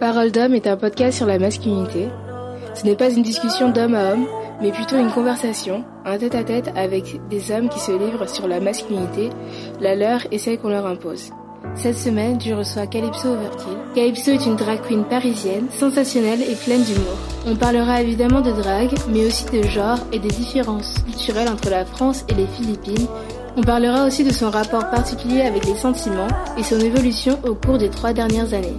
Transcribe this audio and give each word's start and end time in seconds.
Parole 0.00 0.30
d'homme 0.30 0.54
est 0.54 0.68
un 0.68 0.76
podcast 0.76 1.16
sur 1.16 1.26
la 1.26 1.40
masculinité. 1.40 2.06
Ce 2.74 2.84
n'est 2.84 2.94
pas 2.94 3.10
une 3.10 3.24
discussion 3.24 3.70
d'homme 3.70 3.96
à 3.96 4.12
homme, 4.12 4.26
mais 4.62 4.70
plutôt 4.70 4.96
une 4.96 5.10
conversation, 5.10 5.82
un 6.04 6.16
tête-à-tête 6.16 6.70
avec 6.76 7.20
des 7.28 7.50
hommes 7.50 7.68
qui 7.68 7.80
se 7.80 7.90
livrent 7.90 8.28
sur 8.28 8.46
la 8.46 8.60
masculinité, 8.60 9.30
la 9.80 9.96
leur 9.96 10.20
et 10.30 10.38
celle 10.38 10.60
qu'on 10.60 10.68
leur 10.68 10.86
impose. 10.86 11.30
Cette 11.74 11.98
semaine, 11.98 12.40
je 12.40 12.54
reçois 12.54 12.86
Calypso 12.86 13.30
Overkill. 13.30 13.76
Calypso 13.96 14.30
est 14.30 14.46
une 14.46 14.54
drag 14.54 14.82
queen 14.82 15.02
parisienne, 15.02 15.66
sensationnelle 15.68 16.42
et 16.42 16.54
pleine 16.54 16.84
d'humour. 16.84 17.18
On 17.48 17.56
parlera 17.56 18.00
évidemment 18.00 18.40
de 18.40 18.52
drague, 18.52 18.94
mais 19.12 19.26
aussi 19.26 19.46
de 19.46 19.64
genre 19.64 19.98
et 20.12 20.20
des 20.20 20.28
différences 20.28 20.94
culturelles 21.06 21.48
entre 21.48 21.70
la 21.70 21.84
France 21.84 22.24
et 22.28 22.34
les 22.34 22.46
Philippines. 22.46 23.08
On 23.56 23.62
parlera 23.62 24.04
aussi 24.04 24.22
de 24.22 24.32
son 24.32 24.50
rapport 24.50 24.88
particulier 24.90 25.40
avec 25.40 25.66
les 25.66 25.76
sentiments 25.76 26.28
et 26.56 26.62
son 26.62 26.78
évolution 26.78 27.36
au 27.44 27.56
cours 27.56 27.78
des 27.78 27.90
trois 27.90 28.12
dernières 28.12 28.54
années. 28.54 28.78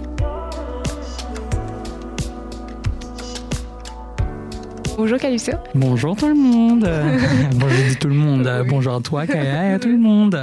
Bonjour 5.00 5.18
Calypso. 5.18 5.52
Bonjour 5.74 6.14
tout 6.14 6.28
le 6.28 6.34
monde. 6.34 6.86
bonjour 7.54 7.98
tout 7.98 8.08
le 8.08 8.14
monde. 8.14 8.64
Bonjour 8.68 8.96
à 8.96 9.00
toi 9.00 9.26
Kaya 9.26 9.70
et 9.70 9.72
à 9.72 9.78
tout 9.78 9.88
le 9.88 9.96
monde. 9.98 10.34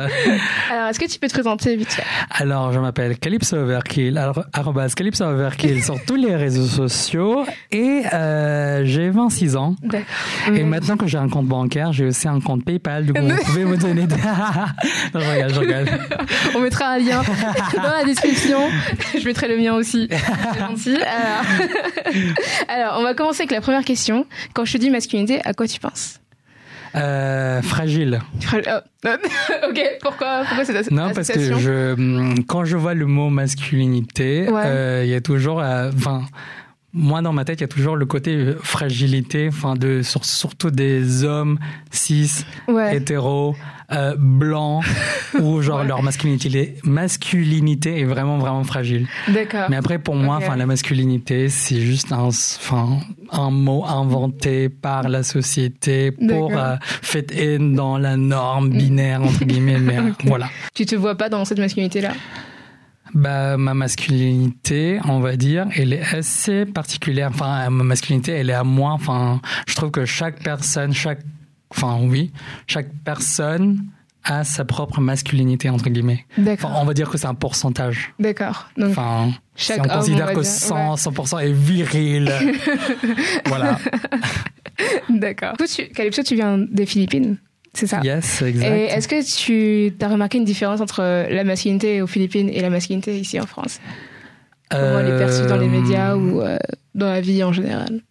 Alors, 0.71 0.87
est-ce 0.89 0.99
que 0.99 1.05
tu 1.05 1.19
peux 1.19 1.27
te 1.27 1.33
présenter 1.33 1.75
vite 1.75 1.93
fait? 1.93 2.03
Alors, 2.31 2.73
je 2.73 2.79
m'appelle 2.79 3.19
Calypso 3.19 3.55
Overkill, 3.55 4.19
arrobas 4.53 4.95
Calypso 4.95 5.25
Overkill 5.25 5.83
sur 5.83 6.03
tous 6.05 6.15
les 6.15 6.35
réseaux 6.35 6.65
sociaux 6.65 7.45
et 7.71 8.01
euh, 8.11 8.83
j'ai 8.83 9.11
26 9.11 9.57
ans. 9.57 9.75
Et 10.51 10.63
maintenant 10.63 10.97
que 10.97 11.05
j'ai 11.05 11.19
un 11.19 11.29
compte 11.29 11.45
bancaire, 11.45 11.93
j'ai 11.93 12.05
aussi 12.05 12.27
un 12.27 12.39
compte 12.39 12.65
PayPal, 12.65 13.05
donc 13.05 13.19
vous 13.19 13.43
pouvez 13.45 13.63
me 13.63 13.77
donner 13.77 14.07
des... 14.07 14.15
non, 14.15 15.19
je 15.19 15.29
regarde, 15.29 15.53
je 15.53 15.59
regarde. 15.59 15.89
On 16.55 16.61
mettra 16.61 16.93
un 16.93 16.97
lien 16.97 17.21
dans 17.75 17.91
la 17.95 18.03
description. 18.05 18.61
Je 19.19 19.23
mettrai 19.23 19.49
le 19.49 19.57
mien 19.57 19.75
aussi. 19.75 20.09
Alors... 20.09 21.43
Alors, 22.67 22.95
on 22.99 23.03
va 23.03 23.13
commencer 23.13 23.41
avec 23.41 23.51
la 23.51 23.61
première 23.61 23.83
question. 23.85 24.25
Quand 24.53 24.65
je 24.65 24.73
te 24.73 24.77
dis 24.77 24.89
masculinité, 24.89 25.41
à 25.43 25.53
quoi 25.53 25.67
tu 25.67 25.79
penses 25.79 26.19
euh, 26.95 27.61
fragile. 27.61 28.21
Oh. 28.53 28.57
ok, 29.69 29.79
pourquoi, 30.01 30.43
pourquoi 30.47 30.65
cette 30.65 30.89
Non, 30.91 31.11
parce 31.13 31.27
que 31.27 31.39
je, 31.39 31.93
hum, 31.93 32.43
quand 32.45 32.65
je 32.65 32.77
vois 32.77 32.93
le 32.93 33.05
mot 33.05 33.29
masculinité, 33.29 34.47
euh, 34.49 35.03
il 35.03 35.09
y 35.09 35.13
a 35.13 35.21
toujours, 35.21 35.61
euh, 35.61 35.91
moi 36.93 37.21
dans 37.21 37.33
ma 37.33 37.45
tête, 37.45 37.59
il 37.59 37.61
y 37.61 37.65
a 37.65 37.67
toujours 37.67 37.95
le 37.95 38.05
côté 38.05 38.55
fragilité, 38.63 39.49
enfin 39.49 39.75
de 39.75 40.01
surtout 40.01 40.71
des 40.71 41.23
hommes 41.23 41.59
cis, 41.91 42.45
hétéros, 42.91 43.55
euh, 43.91 44.15
blancs, 44.17 44.83
où 45.39 45.61
genre 45.61 45.83
leur 45.83 46.03
masculinité, 46.03 46.75
masculinité 46.83 47.99
est 48.01 48.05
vraiment 48.05 48.37
vraiment 48.37 48.63
fragile. 48.63 49.07
D'accord. 49.27 49.67
Mais 49.69 49.75
après 49.75 49.99
pour 49.99 50.15
moi, 50.15 50.37
enfin 50.37 50.55
la 50.55 50.65
masculinité, 50.65 51.49
c'est 51.49 51.79
juste 51.79 52.11
un, 52.11 52.27
enfin 52.27 52.99
un 53.31 53.51
mot 53.51 53.85
inventé 53.85 54.69
par 54.69 55.09
la 55.09 55.23
société 55.23 56.11
pour 56.11 56.57
euh, 56.57 56.75
fit 57.01 57.25
in 57.33 57.73
dans 57.75 57.97
la 57.97 58.17
norme 58.17 58.69
binaire 58.69 59.21
entre 59.21 59.45
guillemets. 59.45 59.79
Mais 59.79 59.97
voilà. 60.25 60.49
Tu 60.73 60.85
te 60.85 60.95
vois 60.95 61.15
pas 61.15 61.29
dans 61.29 61.45
cette 61.45 61.59
masculinité 61.59 62.01
là 62.01 62.13
bah, 63.13 63.57
ma 63.57 63.73
masculinité, 63.73 64.99
on 65.05 65.19
va 65.19 65.35
dire, 65.35 65.67
elle 65.75 65.93
est 65.93 66.03
assez 66.15 66.65
particulière. 66.65 67.29
Enfin, 67.33 67.69
ma 67.69 67.83
masculinité, 67.83 68.33
elle 68.33 68.49
est 68.49 68.53
à 68.53 68.63
moi. 68.63 68.91
Enfin, 68.91 69.41
je 69.67 69.75
trouve 69.75 69.91
que 69.91 70.05
chaque 70.05 70.43
personne, 70.43 70.93
chaque, 70.93 71.21
enfin, 71.69 71.99
oui, 72.01 72.31
chaque 72.67 72.89
personne 73.03 73.85
a 74.23 74.43
sa 74.43 74.65
propre 74.65 74.99
masculinité 74.99 75.69
entre 75.69 75.89
guillemets. 75.89 76.25
D'accord. 76.37 76.77
on 76.81 76.85
va 76.85 76.93
dire 76.93 77.09
que 77.09 77.17
c'est 77.17 77.27
un 77.27 77.35
pourcentage. 77.35 78.13
D'accord. 78.19 78.69
enfin, 78.81 79.31
chaque 79.55 79.83
si 79.85 79.89
on 79.89 79.93
considère 79.93 80.33
que 80.33 80.43
100, 80.43 80.95
100% 80.95 81.43
est 81.43 81.51
viril. 81.53 82.31
voilà. 83.45 83.77
D'accord. 85.09 85.53
Calypso, 85.95 86.23
tu 86.23 86.35
viens 86.35 86.57
des 86.57 86.85
Philippines 86.85 87.37
c'est 87.77 87.87
ça? 87.87 88.01
Yes, 88.03 88.41
exact. 88.41 88.75
Et 88.75 88.85
est-ce 88.85 89.07
que 89.07 89.21
tu 89.21 89.93
as 90.03 90.07
remarqué 90.07 90.39
une 90.39 90.45
différence 90.45 90.81
entre 90.81 91.01
la 91.01 91.43
masculinité 91.43 92.01
aux 92.01 92.07
Philippines 92.07 92.49
et 92.49 92.61
la 92.61 92.71
masculinité 92.71 93.19
ici 93.19 93.39
en 93.39 93.45
France? 93.45 93.79
Comment 94.69 94.99
elle 94.99 95.13
est 95.13 95.17
perçue 95.17 95.45
dans 95.45 95.57
les 95.57 95.67
médias 95.67 96.15
ou 96.15 96.41
euh, 96.41 96.57
dans 96.95 97.07
la 97.07 97.21
vie 97.21 97.43
en 97.43 97.53
général? 97.53 98.01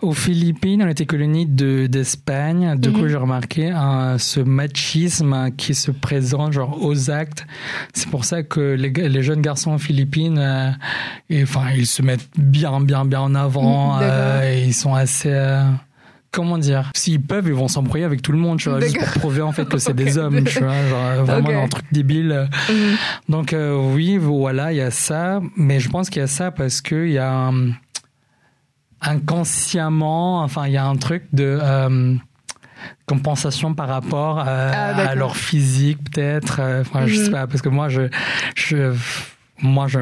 Aux 0.00 0.12
Philippines, 0.12 0.82
on 0.82 0.88
était 0.88 1.06
colonie 1.06 1.46
d'Espagne. 1.46 2.78
du 2.78 2.92
coup, 2.92 3.02
mhm. 3.02 3.08
j'ai 3.08 3.16
remarqué 3.16 3.70
un, 3.70 4.18
ce 4.18 4.40
machisme 4.40 5.50
qui 5.56 5.74
se 5.74 5.90
présente 5.90 6.52
genre 6.52 6.78
aux 6.82 7.10
actes. 7.10 7.46
C'est 7.94 8.08
pour 8.08 8.24
ça 8.24 8.42
que 8.42 8.74
les, 8.74 8.90
les, 8.90 9.22
jeunes 9.22 9.42
garçons 9.42 9.72
aux 9.72 9.78
Philippines, 9.78 10.38
euh, 10.38 10.70
enfin, 11.42 11.70
ils 11.76 11.86
se 11.86 12.02
mettent 12.02 12.28
bien, 12.36 12.80
bien, 12.80 13.04
bien 13.04 13.20
en 13.20 13.34
avant. 13.34 13.96
Mhm, 13.96 14.00
euh, 14.02 14.52
et 14.52 14.64
ils 14.64 14.74
sont 14.74 14.94
assez 14.94 15.32
comment 16.32 16.58
dire? 16.58 16.90
S'ils 16.96 17.20
peuvent 17.20 17.46
ils 17.46 17.52
vont 17.52 17.68
s'embrouiller 17.68 18.04
avec 18.04 18.22
tout 18.22 18.32
le 18.32 18.38
monde 18.38 18.58
tu 18.58 18.70
vois 18.70 18.80
juste 18.80 18.98
pour 18.98 19.20
prouver 19.20 19.42
en 19.42 19.52
fait 19.52 19.68
que 19.68 19.78
c'est 19.78 19.94
des 19.94 20.18
hommes 20.18 20.42
tu 20.44 20.58
vois 20.58 20.88
genre, 20.88 21.24
vraiment 21.24 21.62
un 21.62 21.68
truc 21.68 21.84
débile 21.92 22.48
mhm. 22.68 22.96
donc 23.28 23.52
euh, 23.52 23.76
oui 23.94 24.16
voilà 24.16 24.72
il 24.72 24.78
y 24.78 24.80
a 24.80 24.90
ça 24.90 25.40
mais 25.56 25.78
je 25.78 25.90
pense 25.90 26.10
qu'il 26.10 26.20
y 26.20 26.24
a 26.24 26.28
ça 26.28 26.50
parce 26.50 26.80
que 26.80 27.06
il 27.06 27.12
y 27.12 27.18
a 27.18 27.52
inconsciemment 29.02 30.42
enfin 30.42 30.66
il 30.66 30.72
y 30.72 30.76
a 30.76 30.86
un 30.86 30.96
truc 30.96 31.24
de 31.32 31.58
euh, 31.60 32.14
compensation 33.06 33.74
par 33.74 33.88
rapport 33.88 34.38
à, 34.38 34.44
ah, 34.44 35.08
à 35.10 35.14
leur 35.14 35.36
physique 35.36 35.98
peut-être 36.10 36.60
euh, 36.60 36.82
enfin 36.82 37.06
je 37.06 37.14
sais 37.16 37.26
mhm. 37.26 37.32
pas 37.32 37.46
parce 37.46 37.62
que 37.62 37.68
moi 37.68 37.88
je 37.88 38.02
je 38.54 38.94
moi, 39.62 39.86
je, 39.88 39.98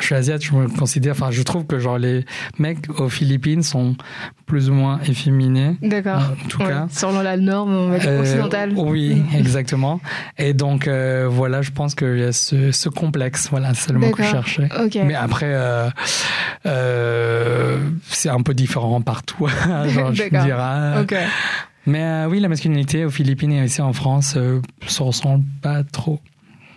suis 0.00 0.14
asiatique, 0.14 0.50
je 0.50 0.56
me 0.56 0.68
considère, 0.68 1.12
enfin, 1.12 1.30
je 1.30 1.42
trouve 1.42 1.66
que 1.66 1.78
genre 1.78 1.98
les 1.98 2.24
mecs 2.58 2.88
aux 2.98 3.08
Philippines 3.08 3.62
sont 3.62 3.96
plus 4.46 4.70
ou 4.70 4.74
moins 4.74 5.00
efféminés. 5.06 5.76
D'accord. 5.82 6.22
En 6.44 6.48
tout 6.48 6.58
cas. 6.58 6.86
Selon 6.90 7.20
la 7.20 7.36
norme, 7.36 7.92
euh, 7.92 8.20
occidentale. 8.20 8.72
Oui, 8.76 9.22
exactement. 9.36 10.00
Et 10.38 10.54
donc, 10.54 10.88
euh, 10.88 11.26
voilà, 11.28 11.62
je 11.62 11.70
pense 11.70 11.94
qu'il 11.94 12.18
y 12.18 12.22
a 12.22 12.32
ce, 12.32 12.72
ce 12.72 12.88
complexe. 12.88 13.48
Voilà, 13.50 13.74
c'est 13.74 13.92
le 13.92 13.98
mot 13.98 14.10
que 14.10 14.22
je 14.22 14.28
cherchais. 14.28 14.68
Mais 15.04 15.14
après, 15.14 15.52
euh, 15.52 15.90
euh, 16.66 17.78
c'est 18.08 18.28
un 18.28 18.42
peu 18.42 18.54
différent 18.54 19.00
partout. 19.00 19.46
genre, 19.88 20.12
je 20.14 20.28
dirais. 20.28 21.02
Ok. 21.02 21.14
Mais 21.86 22.24
oui, 22.26 22.40
la 22.40 22.48
masculinité 22.48 23.04
aux 23.04 23.10
Philippines 23.10 23.52
et 23.52 23.64
ici 23.64 23.80
en 23.80 23.92
France 23.92 24.34
euh, 24.36 24.60
se 24.86 25.02
ressemble 25.02 25.44
pas 25.62 25.82
trop. 25.82 26.20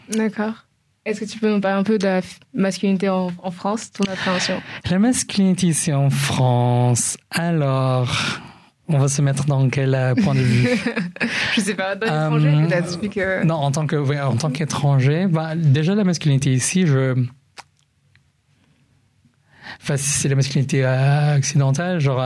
D'accord. 0.09 0.65
Est-ce 1.05 1.19
que 1.19 1.25
tu 1.25 1.37
peux 1.37 1.49
nous 1.49 1.59
parler 1.59 1.77
un 1.77 1.83
peu 1.83 1.97
de 1.97 2.05
la 2.05 2.21
masculinité 2.53 3.09
en, 3.09 3.29
France, 3.51 3.91
ton 3.91 4.09
appréhension? 4.09 4.61
La 4.89 4.99
masculinité 4.99 5.67
ici 5.67 5.91
en 5.91 6.09
France, 6.09 7.17
alors, 7.29 8.39
on 8.87 8.97
va 8.99 9.09
se 9.09 9.21
mettre 9.21 9.43
dans 9.43 9.67
quel 9.67 9.95
euh, 9.95 10.15
point 10.15 10.33
de 10.33 10.39
vue? 10.39 10.69
Je 11.55 11.59
sais 11.59 11.73
pas, 11.73 11.95
dans 11.97 12.05
l'étranger, 12.05 13.17
euh, 13.17 13.43
Non, 13.43 13.55
en 13.55 13.71
tant 13.71 13.85
que, 13.85 13.97
en 13.97 14.37
tant 14.37 14.49
qu'étranger, 14.49 15.27
bah, 15.27 15.55
déjà 15.57 15.93
la 15.93 16.05
masculinité 16.05 16.53
ici, 16.53 16.87
je. 16.87 17.21
Enfin, 19.81 19.97
si 19.97 20.09
c'est 20.09 20.29
la 20.29 20.35
masculinité 20.35 20.85
euh, 20.85 21.37
occidentale, 21.37 21.99
genre 21.99 22.23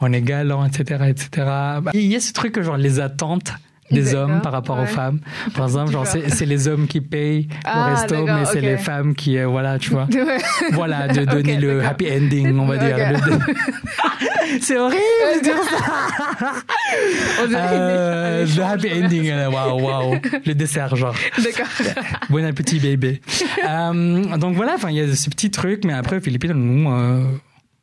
on 0.00 0.10
est 0.14 0.22
galant, 0.22 0.64
etc., 0.64 1.04
etc. 1.08 1.28
Bah, 1.36 1.90
il 1.92 2.06
y 2.06 2.16
a 2.16 2.20
ce 2.20 2.32
truc 2.32 2.58
genre 2.62 2.78
les 2.78 3.00
attentes 3.00 3.52
des 3.92 4.14
hommes 4.14 4.40
par 4.42 4.52
rapport 4.52 4.78
aux 4.78 4.86
femmes. 4.86 5.20
Par 5.54 5.66
exemple, 5.66 5.92
genre 5.92 6.06
c'est 6.06 6.46
les 6.46 6.68
hommes 6.68 6.86
qui 6.86 7.00
payent 7.00 7.48
ah, 7.64 7.94
resto, 7.94 8.24
mais 8.24 8.44
c'est 8.46 8.60
les 8.60 8.76
femmes 8.76 9.14
qui, 9.14 9.38
euh, 9.38 9.46
voilà, 9.46 9.78
tu 9.78 9.90
vois. 9.90 10.06
voilà, 10.72 11.08
de 11.08 11.24
donner 11.24 11.58
le 11.58 11.84
happy 11.84 12.06
ending, 12.10 12.58
on 12.58 12.66
va 12.66 12.76
dire. 12.76 12.96
c'est 14.60 14.78
horrible 14.78 15.00
de 15.36 15.42
dire 15.42 15.56
ça. 15.70 16.52
euh, 17.54 18.46
le 18.46 18.62
happy 18.62 18.88
ending, 18.92 19.32
waouh, 19.52 19.80
waouh. 19.80 20.20
Le 20.44 20.54
dessert, 20.54 20.96
genre. 20.96 21.14
D'accord. 21.42 21.66
Bon 22.30 22.44
appétit, 22.44 22.78
bébé. 22.78 23.20
euh, 23.68 24.36
donc 24.36 24.56
voilà, 24.56 24.74
enfin, 24.74 24.90
il 24.90 24.96
y 24.96 25.00
a 25.00 25.14
ce 25.14 25.30
petit 25.30 25.50
truc, 25.50 25.84
mais 25.84 25.92
après, 25.92 26.20
Philippines, 26.20 26.52
nous, 26.52 26.90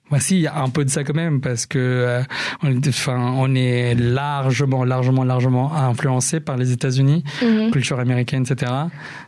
euh, 0.09 0.15
Voici, 0.19 0.35
il 0.35 0.41
y 0.41 0.47
a 0.47 0.57
un 0.61 0.69
peu 0.69 0.85
de 0.85 0.89
ça 0.89 1.03
quand 1.03 1.15
même 1.15 1.41
parce 1.41 1.65
que 1.65 1.77
euh, 1.79 2.23
on, 2.63 2.77
enfin, 2.87 3.33
on 3.37 3.53
est 3.55 3.95
largement, 3.95 4.83
largement, 4.83 5.23
largement 5.23 5.73
influencé 5.75 6.39
par 6.39 6.57
les 6.57 6.71
États-Unis, 6.71 7.23
mhm. 7.41 7.71
culture 7.71 7.99
américaine, 7.99 8.45
etc. 8.49 8.71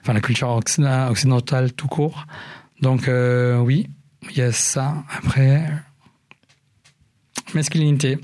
Enfin, 0.02 0.14
la 0.14 0.22
culture 0.22 0.50
occidentale 0.50 1.74
tout 1.74 1.88
court. 1.88 2.26
Donc 2.82 3.08
euh, 3.08 3.60
oui, 3.60 3.88
il 4.30 4.38
y 4.38 4.42
a 4.42 4.52
ça. 4.52 5.04
Après, 5.18 5.64
masculinité. 7.54 8.18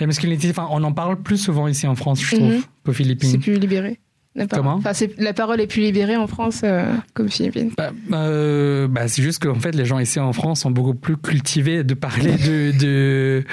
La 0.00 0.06
masculinité, 0.06 0.50
enfin, 0.50 0.66
on 0.70 0.82
en 0.82 0.92
parle 0.92 1.22
plus 1.22 1.38
souvent 1.38 1.68
ici 1.68 1.86
en 1.86 1.94
France, 1.94 2.20
je 2.20 2.36
trouve, 2.36 2.54
mhm. 2.54 2.62
qu'aux 2.84 2.92
Philippines. 2.92 3.30
C'est 3.30 3.38
plus 3.38 3.58
libéré. 3.58 4.00
La 4.34 4.46
parole. 4.46 4.64
Comment 4.64 4.80
Enfin, 4.84 5.06
la 5.18 5.32
parole 5.32 5.60
est 5.60 5.66
plus 5.66 5.82
libérée 5.82 6.16
en 6.16 6.26
France 6.26 6.62
euh, 6.64 6.92
qu'aux 7.14 7.28
Philippines. 7.28 7.70
Bah, 7.76 7.90
euh, 8.12 8.88
bah, 8.88 9.08
c'est 9.08 9.22
juste 9.22 9.42
qu'en 9.42 9.54
fait, 9.60 9.72
les 9.74 9.84
gens 9.84 9.98
ici 9.98 10.18
en 10.20 10.32
France 10.32 10.60
sont 10.60 10.70
beaucoup 10.70 10.94
plus 10.94 11.16
cultivés 11.16 11.84
de 11.84 11.94
parler 11.94 12.32
de, 12.32 12.76
de, 12.78 13.44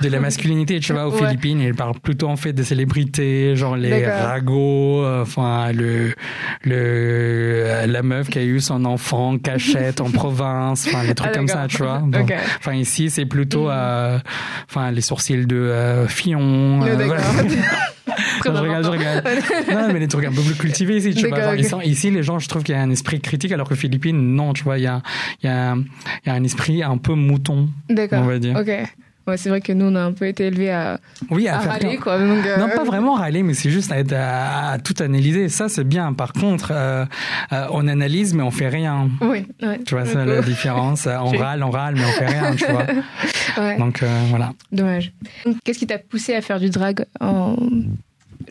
de 0.00 0.08
la 0.08 0.20
masculinité. 0.20 0.80
Tu 0.80 0.92
vois, 0.92 1.06
aux 1.06 1.12
Ouais. 1.12 1.26
Philippines, 1.26 1.60
ils 1.60 1.74
parlent 1.74 1.98
plutôt 2.00 2.28
en 2.28 2.36
fait 2.36 2.52
des 2.52 2.64
célébrités, 2.64 3.56
genre 3.56 3.76
les 3.76 4.06
ragots, 4.06 5.04
enfin, 5.06 5.72
le, 5.72 6.14
le, 6.64 7.86
la 7.86 8.02
meuf 8.02 8.28
qui 8.30 8.38
a 8.38 8.44
eu 8.44 8.60
son 8.60 8.84
enfant 8.84 9.30
en 9.30 9.38
cachette 9.38 10.00
en 10.00 10.10
province, 10.10 10.86
enfin, 10.88 11.02
les 11.04 11.14
trucs 11.14 11.30
Ah, 11.32 11.36
comme 11.36 11.48
ça, 11.48 11.66
tu 11.68 11.78
vois. 11.78 12.02
Enfin, 12.58 12.74
ici, 12.74 13.10
c'est 13.10 13.26
plutôt, 13.26 13.68
euh, 13.68 14.18
enfin, 14.68 14.90
les 14.90 15.00
sourcils 15.00 15.46
de 15.46 15.56
euh, 15.56 16.06
Fillon. 16.08 16.80
Ouais, 16.82 16.90
euh. 16.90 17.18
Très 18.40 18.50
Non, 18.50 18.56
je 18.56 18.62
rigole, 18.62 18.84
je 18.84 18.90
rigole. 18.90 19.22
non, 19.72 19.92
mais 19.92 19.98
les 20.00 20.08
trucs 20.08 20.24
un 20.24 20.32
peu 20.32 20.42
plus 20.42 20.54
cultivés 20.56 20.96
ici, 20.96 21.14
tu 21.14 21.28
vois. 21.28 21.56
Genre, 21.56 21.82
ici, 21.84 22.10
les 22.10 22.22
gens, 22.22 22.38
je 22.38 22.48
trouve 22.48 22.62
qu'il 22.64 22.74
y 22.74 22.78
a 22.78 22.82
un 22.82 22.90
esprit 22.90 23.20
critique, 23.20 23.52
alors 23.52 23.68
que 23.68 23.74
Philippines, 23.74 24.34
non, 24.34 24.52
tu 24.52 24.64
vois, 24.64 24.78
il 24.78 24.84
y 24.84 24.86
a, 24.86 25.02
il 25.42 25.46
y 25.46 25.50
a, 25.52 25.74
il 25.76 26.28
y 26.28 26.30
a 26.30 26.34
un 26.34 26.44
esprit 26.44 26.82
un 26.82 26.96
peu 26.98 27.14
mouton, 27.14 27.68
D'accord. 27.88 28.22
on 28.22 28.26
va 28.26 28.38
dire. 28.38 28.56
Ok. 28.56 28.70
Ouais, 29.28 29.36
c'est 29.36 29.50
vrai 29.50 29.60
que 29.60 29.72
nous, 29.72 29.84
on 29.84 29.94
a 29.94 30.00
un 30.00 30.12
peu 30.12 30.26
été 30.26 30.46
élevés 30.46 30.70
à, 30.72 30.98
Oui, 31.30 31.46
à, 31.46 31.58
à 31.58 31.60
faire 31.60 31.72
râler, 31.72 31.96
quoi. 31.98 32.18
Donc, 32.18 32.44
euh, 32.46 32.56
Non, 32.56 32.68
pas 32.74 32.84
vraiment 32.84 33.14
râler, 33.14 33.42
mais 33.44 33.52
c'est 33.54 33.70
juste 33.70 33.92
à, 33.92 33.98
être- 33.98 34.14
à- 34.14 34.70
à 34.72 34.78
tout 34.78 34.94
analyser. 35.00 35.48
Ça, 35.50 35.68
c'est 35.68 35.84
bien. 35.84 36.14
Par 36.14 36.32
contre, 36.32 36.70
euh, 36.72 37.04
euh, 37.52 37.66
on 37.70 37.86
analyse, 37.86 38.32
mais 38.34 38.42
on 38.42 38.50
fait 38.50 38.68
rien. 38.68 39.08
Oui, 39.20 39.46
ouais. 39.62 39.78
Tu 39.86 39.94
vois, 39.94 40.06
c'est 40.06 40.24
la 40.24 40.40
différence. 40.40 41.06
On 41.22 41.28
râle, 41.36 41.62
on 41.62 41.70
râle, 41.70 41.94
mais 41.96 42.04
on 42.04 42.12
fait 42.12 42.26
rien, 42.26 42.54
tu 42.56 42.64
vois. 42.66 42.86
Ouais, 43.58 43.76
Donc, 43.78 44.02
voilà. 44.30 44.52
dommage. 44.72 45.12
Qu'est-ce 45.64 45.78
qui 45.78 45.86
t'a 45.86 45.98
poussé 45.98 46.34
à 46.34 46.40
faire 46.40 46.58
du 46.58 46.70
drag 46.70 47.04
en. 47.20 47.56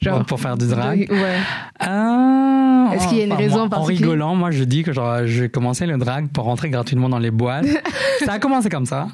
Genre. 0.01 0.24
Pour 0.25 0.39
faire 0.39 0.57
du 0.57 0.68
drag. 0.68 1.07
Ouais. 1.09 1.38
Ah, 1.80 2.89
Est-ce 2.94 3.07
qu'il 3.09 3.18
y 3.18 3.21
a 3.21 3.25
une 3.25 3.33
enfin, 3.33 3.41
raison 3.41 3.68
moi, 3.68 3.77
en 3.77 3.81
En 3.81 3.83
rigolant, 3.83 4.36
moi, 4.36 4.51
je 4.51 4.63
dis 4.63 4.83
que 4.83 4.94
genre, 4.94 5.25
j'ai 5.25 5.50
commencé 5.50 5.86
le 5.86 5.97
drag 5.97 6.27
pour 6.30 6.45
rentrer 6.45 6.69
gratuitement 6.69 7.09
dans 7.09 7.19
les 7.19 7.31
boîtes. 7.31 7.65
ça 8.25 8.33
a 8.33 8.39
commencé 8.39 8.69
comme 8.69 8.86
ça. 8.86 9.07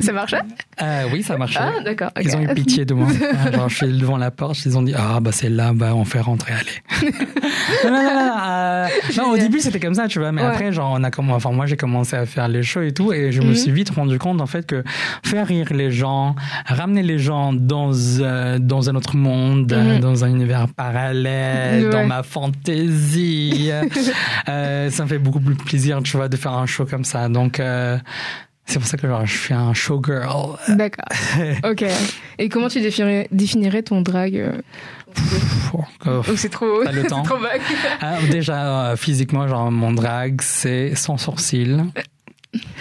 Ça, 0.00 0.12
marchait? 0.12 0.40
Euh, 0.82 1.04
oui, 1.12 1.22
ça 1.22 1.36
marchait. 1.36 1.60
Ah, 1.62 1.80
d'accord. 1.84 2.10
Ils 2.20 2.34
ont 2.36 2.40
eu 2.42 2.48
pitié 2.54 2.84
de 2.84 2.94
moi. 2.94 3.08
Ah, 3.44 3.50
Genre, 3.50 3.68
je 3.68 3.76
suis 3.76 3.98
devant 3.98 4.16
la 4.16 4.30
porte, 4.30 4.64
ils 4.66 4.76
ont 4.76 4.82
dit 4.82 4.94
Ah, 4.96 5.18
bah 5.20 5.30
c'est 5.32 5.48
là, 5.48 5.72
bah 5.72 5.92
on 5.94 6.04
fait 6.04 6.20
rentrer, 6.20 6.52
allez. 6.52 7.10
non, 7.84 7.90
non, 7.90 8.02
non, 8.02 8.14
non, 8.14 8.34
euh, 8.46 8.86
non, 9.16 9.30
au 9.32 9.36
début 9.36 9.60
c'était 9.60 9.80
comme 9.80 9.94
ça, 9.94 10.06
tu 10.08 10.18
vois, 10.18 10.32
mais 10.32 10.42
Ouais. 10.42 10.48
après, 10.48 10.72
genre, 10.72 10.94
on 10.98 11.02
a 11.04 11.10
enfin, 11.30 11.50
moi 11.52 11.66
j'ai 11.66 11.76
commencé 11.76 12.16
à 12.16 12.26
faire 12.26 12.48
les 12.48 12.62
shows 12.62 12.82
et 12.82 12.92
tout, 12.92 13.12
et 13.12 13.32
je 13.32 13.40
me 13.40 13.48
Mhm. 13.48 13.54
suis 13.54 13.70
vite 13.72 13.90
rendu 13.90 14.18
compte 14.18 14.40
en 14.40 14.46
fait 14.46 14.66
que 14.66 14.82
faire 15.24 15.46
rire 15.46 15.68
les 15.72 15.90
gens, 15.90 16.34
ramener 16.66 17.02
les 17.02 17.18
gens 17.18 17.52
dans, 17.52 17.92
euh, 18.20 18.58
dans 18.58 18.90
un 18.90 18.94
autre 18.94 19.01
monde, 19.14 19.72
Mhm. 19.72 20.00
dans 20.00 20.24
un 20.24 20.28
univers 20.28 20.68
parallèle, 20.68 21.84
Ouais. 21.86 21.90
dans 21.92 22.06
ma 22.06 22.22
fantaisie, 22.22 23.70
euh, 24.48 24.90
ça 24.90 25.02
me 25.04 25.08
fait 25.08 25.18
beaucoup 25.18 25.40
plus 25.40 25.54
plaisir, 25.56 26.00
tu 26.02 26.16
vois, 26.16 26.28
de 26.28 26.36
faire 26.36 26.52
un 26.52 26.66
show 26.66 26.84
comme 26.86 27.04
ça. 27.04 27.28
Donc, 27.28 27.60
euh, 27.60 27.98
c'est 28.66 28.78
pour 28.78 28.86
ça 28.88 28.96
que 28.96 29.06
genre, 29.08 29.26
je 29.26 29.36
suis 29.36 29.54
un 29.54 29.74
showgirl. 29.74 30.56
D'accord. 30.68 31.04
Ok. 31.70 31.84
Et 32.38 32.48
comment 32.48 32.68
tu 32.68 32.80
définirais, 32.80 33.28
définirais 33.32 33.82
ton 33.82 34.00
drag 34.02 34.36
euh, 34.36 34.52
Ou 36.28 36.36
c'est 36.36 36.48
trop, 36.48 36.82
le 36.82 37.02
temps. 37.08 37.22
trop 37.22 37.38
vague 37.38 37.60
Ah, 38.00 38.16
déjà, 38.30 38.90
euh, 38.90 38.96
physiquement, 38.96 39.46
genre, 39.48 39.70
mon 39.70 39.92
drag, 39.92 40.40
c'est 40.42 40.94
sans 40.94 41.16
sourcils. 41.18 41.82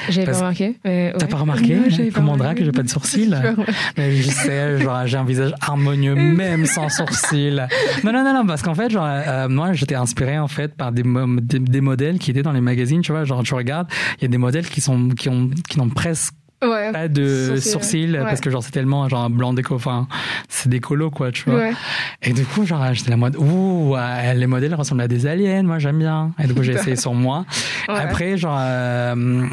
J'avais 0.10 0.32
pas 0.32 0.38
remarqué. 0.38 0.78
mais 0.84 1.14
T'as 1.18 1.26
ouais. 1.26 1.30
pas 1.30 1.38
remarqué 1.38 1.80
j'avais 1.90 2.12
que 2.56 2.66
j'ai 2.66 2.72
pas 2.72 2.84
de 2.84 2.90
sourcils. 2.90 3.34
Mais 3.98 4.16
je 4.16 4.30
sais, 4.30 4.80
genre, 4.80 5.06
j'ai 5.06 5.18
un 5.18 5.24
visage 5.24 5.54
harmonieux, 5.62 6.16
même 6.16 6.66
sans 6.66 6.90
sourcils. 6.90 7.62
Non, 8.04 8.12
non, 8.12 8.24
non, 8.24 8.34
non, 8.34 8.46
parce 8.46 8.62
qu'en 8.62 8.76
fait, 8.76 8.90
genre, 8.90 9.08
euh, 9.08 9.48
moi, 9.48 9.74
j'étais 9.74 9.96
inspiré, 9.96 10.38
en 10.38 10.48
fait, 10.48 10.76
par 10.76 10.92
des, 10.92 11.04
des 11.04 11.82
modèles 11.82 12.20
qui 12.20 12.32
étaient 12.32 12.44
dans 12.44 12.52
les 12.52 12.62
magazines, 12.62 13.02
tu 13.02 13.12
vois, 13.12 13.24
genre, 13.24 13.44
tu 13.44 13.54
regardes, 13.54 13.88
il 14.20 14.24
y 14.24 14.26
a 14.26 14.30
des 14.30 14.38
modèles 14.38 14.68
qui 14.68 14.82
sont, 14.82 15.10
qui 15.10 15.30
ont, 15.30 15.50
qui 15.70 15.78
n'ont 15.78 15.90
presque 15.90 16.34
Ouais. 16.64 16.92
pas 16.92 17.08
de 17.08 17.56
Sourcils, 17.56 17.70
sourcils, 17.70 18.12
ouais. 18.12 18.20
parce 18.20 18.42
que, 18.42 18.50
genre, 18.50 18.64
c'est 18.64 18.72
tellement, 18.72 19.08
genre, 19.10 19.30
blanc 19.30 19.54
déco, 19.54 19.76
enfin, 19.76 20.08
c'est 20.48 20.70
des 20.70 20.80
colos, 20.80 21.10
quoi, 21.10 21.32
tu 21.32 21.50
vois. 21.50 21.60
Ouais. 21.60 21.74
Et 22.22 22.34
du 22.34 22.46
coup, 22.46 22.66
genre, 22.66 22.94
j'étais 22.94 23.10
la 23.10 23.18
mode, 23.18 23.36
ouh, 23.38 23.96
les 24.36 24.48
modèles 24.48 24.76
ressemblent 24.76 25.02
à 25.02 25.08
des 25.08 25.26
aliens, 25.26 25.64
moi 25.64 25.80
j'aime 25.80 26.00
bien. 26.00 26.32
Et 26.42 26.48
du 26.48 26.54
coup, 26.54 26.64
j'ai 26.64 26.74
essayé 26.76 26.96
sur 26.96 27.14
moi. 27.14 27.46
Après, 27.88 28.38
genre, 28.38 28.58
euh, 28.60 29.46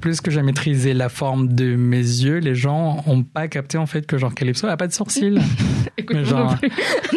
plus 0.00 0.20
que 0.20 0.30
j'ai 0.30 0.42
maîtrisé 0.42 0.94
la 0.94 1.08
forme 1.08 1.48
de 1.48 1.76
mes 1.76 1.96
yeux, 1.98 2.38
les 2.38 2.54
gens 2.54 3.02
ont 3.06 3.22
pas 3.22 3.48
capté 3.48 3.78
en 3.78 3.86
fait 3.86 4.06
que 4.06 4.18
genre 4.18 4.34
Calypso 4.34 4.66
a 4.66 4.76
pas 4.76 4.86
de 4.86 4.92
sourcils. 4.92 5.38
Écoute, 5.98 6.24
genre, 6.24 6.56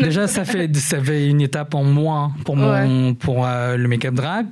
déjà, 0.01 0.27
ça 0.27 0.45
fait, 0.45 0.73
ça 0.75 0.99
fait 1.01 1.27
une 1.27 1.41
étape 1.41 1.75
en 1.75 1.83
moins 1.83 2.33
pour 2.45 2.55
mon, 2.55 3.13
pour 3.13 3.45
euh, 3.45 3.77
le 3.77 3.87
make-up 3.87 4.13
drag. 4.13 4.47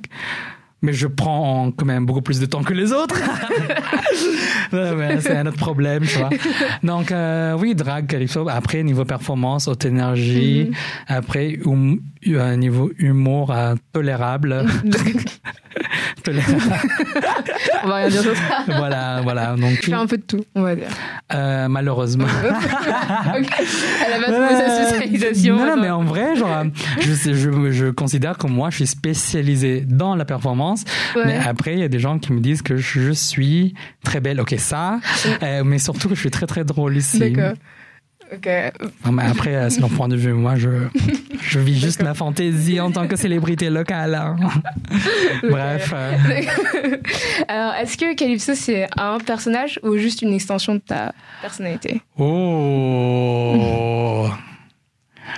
Mais 0.83 0.93
je 0.93 1.07
prends 1.07 1.71
quand 1.71 1.85
même 1.85 2.05
beaucoup 2.05 2.21
plus 2.21 2.39
de 2.39 2.45
temps 2.45 2.61
que 2.63 2.73
les 2.73 2.93
autres. 2.93 3.15
C'est 4.71 5.35
un 5.35 5.47
autre 5.47 5.57
problème, 5.57 6.03
tu 6.05 6.17
vois. 6.19 6.29
Donc, 6.83 7.11
euh, 7.11 7.57
oui, 7.57 7.73
drag, 7.73 8.05
calypso. 8.07 8.47
Après, 8.47 8.83
niveau 8.83 9.03
performance, 9.05 9.67
haute 9.67 9.85
énergie. 9.85 10.67
Mhm. 10.69 10.75
Après, 11.07 11.59
hum- 11.65 11.99
un 12.27 12.57
niveau 12.57 12.91
humour 12.99 13.51
euh, 13.51 13.75
tolérable. 13.91 14.65
On 17.83 17.87
va 17.87 17.95
rien 17.95 18.09
dire 18.09 18.21
sur 18.21 18.35
ça. 18.35 18.63
voilà, 18.67 19.21
voilà. 19.23 19.55
Donc, 19.55 19.71
Je 19.81 19.85
fais 19.87 19.93
un 19.93 20.05
peu 20.07 20.17
de 20.17 20.23
tout, 20.23 20.43
on 20.55 20.61
va 20.61 20.75
dire. 20.75 20.87
euh, 21.33 21.67
malheureusement. 21.67 22.25
Ok. 23.37 23.47
Elle 24.05 24.13
a 24.13 24.17
pas 24.17 24.31
trouvé 24.31 24.47
Euh, 24.53 24.67
sa 24.67 24.85
spécialisation. 24.95 25.57
Non, 25.57 25.65
non, 25.75 25.81
mais 25.81 25.89
en 25.89 26.03
vrai, 26.03 26.35
genre, 26.35 26.63
je, 27.01 27.13
je, 27.33 27.71
je 27.71 27.85
considère 27.91 28.37
que 28.37 28.47
moi, 28.47 28.69
je 28.69 28.77
suis 28.77 28.87
spécialisé 28.87 29.81
dans 29.81 30.15
la 30.15 30.25
performance. 30.25 30.83
Ouais. 31.15 31.23
Mais 31.25 31.37
après, 31.37 31.73
il 31.73 31.79
y 31.79 31.83
a 31.83 31.87
des 31.87 31.99
gens 31.99 32.19
qui 32.19 32.33
me 32.33 32.39
disent 32.39 32.61
que 32.61 32.77
je 32.77 33.11
suis 33.11 33.73
très 34.03 34.19
belle. 34.19 34.39
Ok, 34.41 34.55
ça. 34.57 34.99
euh, 35.43 35.63
mais 35.65 35.77
surtout 35.79 36.09
que 36.09 36.15
je 36.15 36.19
suis 36.19 36.31
très, 36.31 36.45
très 36.47 36.63
drôle 36.63 36.97
ici. 36.97 37.19
D'accord. 37.19 37.53
Ok. 38.33 38.49
Non, 39.05 39.13
mais 39.13 39.23
après, 39.23 39.55
euh, 39.55 39.69
c'est 39.69 39.79
leur 39.79 39.89
point 39.89 40.09
de 40.09 40.17
vue. 40.17 40.33
Moi, 40.33 40.57
je, 40.57 40.69
je 41.41 41.59
vis 41.59 41.79
juste 41.79 42.03
ma 42.03 42.13
fantaisie 42.13 42.81
en 42.81 42.91
tant 42.91 43.07
que 43.07 43.15
célébrité 43.15 43.69
locale. 43.69 44.15
hein. 44.15 44.35
Bref. 45.49 45.93
euh, 45.95 46.13
Alors, 47.47 47.73
est-ce 47.75 47.97
que 47.97 48.13
Calypso, 48.15 48.53
c'est 48.55 48.87
un 48.97 49.17
personnage 49.19 49.79
ou 49.83 49.97
juste 49.97 50.21
une 50.21 50.33
extension 50.33 50.73
de 50.75 50.79
ta 50.79 51.13
personnalité? 51.41 52.01
Oh 52.17 54.27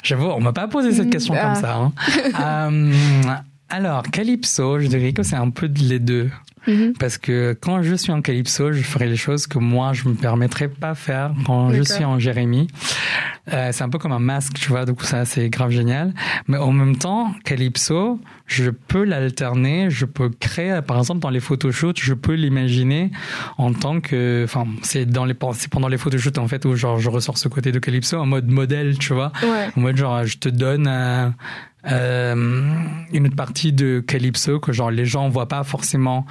J'avoue, 0.04 0.28
on 0.28 0.40
m'a 0.42 0.54
pas 0.54 0.68
posé 0.68 0.92
cette 0.94 1.10
question 1.12 1.34
Ah. 1.38 1.44
comme 1.46 1.56
ça. 1.56 1.76
hein. 1.76 1.92
Euh, 2.72 2.92
alors, 3.70 4.02
Calypso, 4.04 4.80
je 4.80 4.88
dirais 4.88 5.14
que 5.14 5.22
c'est 5.24 5.36
un 5.36 5.50
peu 5.52 5.68
de 5.68 5.80
les 5.84 6.00
deux. 6.00 6.30
Mhm. 6.68 6.94
Parce 7.00 7.18
que 7.18 7.58
quand 7.60 7.82
je 7.82 7.96
suis 7.96 8.12
en 8.12 8.22
Calypso, 8.22 8.72
je 8.72 8.82
ferai 8.82 9.08
les 9.08 9.16
choses 9.16 9.48
que 9.48 9.60
moi, 9.60 9.94
je 9.94 10.08
me 10.08 10.14
permettrais 10.14 10.68
pas 10.68 10.96
faire 10.96 11.34
quand 11.46 11.72
je 11.72 11.82
suis 11.84 12.06
en 12.06 12.20
Jérémy. 12.20 12.68
Euh, 13.54 13.70
c'est 13.72 13.84
un 13.84 13.90
peu 13.90 13.98
comme 13.98 14.12
un 14.12 14.20
masque, 14.20 14.54
tu 14.54 14.70
vois, 14.70 14.86
du 14.86 14.94
coup, 14.94 15.04
ça, 15.04 15.26
c'est 15.26 15.50
grave 15.50 15.72
génial. 15.72 16.14
Mais 16.48 16.58
en 16.58 16.72
même 16.72 16.98
temps, 16.98 17.34
Calypso, 17.44 18.20
je 18.46 18.70
peux 18.70 19.04
l'alterner, 19.04 19.90
je 19.90 20.06
peux 20.06 20.30
créer, 20.30 20.82
par 20.86 21.00
exemple, 21.00 21.20
dans 21.20 21.30
les 21.30 21.40
photoshoots, 21.40 22.00
je 22.00 22.14
peux 22.14 22.34
l'imaginer 22.34 23.12
en 23.58 23.74
tant 23.74 24.02
que, 24.02 24.44
enfin, 24.44 24.66
c'est 24.84 25.06
dans 25.06 25.26
les, 25.26 25.36
c'est 25.54 25.70
pendant 25.70 25.88
les 25.88 25.98
photoshoots, 25.98 26.38
en 26.38 26.48
fait, 26.48 26.66
où 26.66 26.76
genre, 26.76 27.00
je 27.00 27.10
ressors 27.10 27.38
ce 27.38 27.48
côté 27.48 27.72
de 27.72 27.80
Calypso 27.80 28.18
en 28.18 28.26
mode 28.26 28.48
modèle, 28.48 28.98
tu 28.98 29.14
vois. 29.14 29.32
Ouais. 29.42 29.70
En 29.76 29.82
mode 29.82 29.98
genre, 29.98 30.26
je 30.26 30.38
te 30.38 30.50
donne 30.50 30.88
euh, 30.88 31.30
une 31.86 33.26
autre 33.26 33.36
partie 33.36 33.74
de 33.74 34.00
Calypso 34.06 34.60
que 34.60 34.72
genre 34.74 34.92
les 34.92 35.06
gens 35.06 35.30
voient 35.30 35.48
pas 35.48 35.64
forcément 35.64 36.26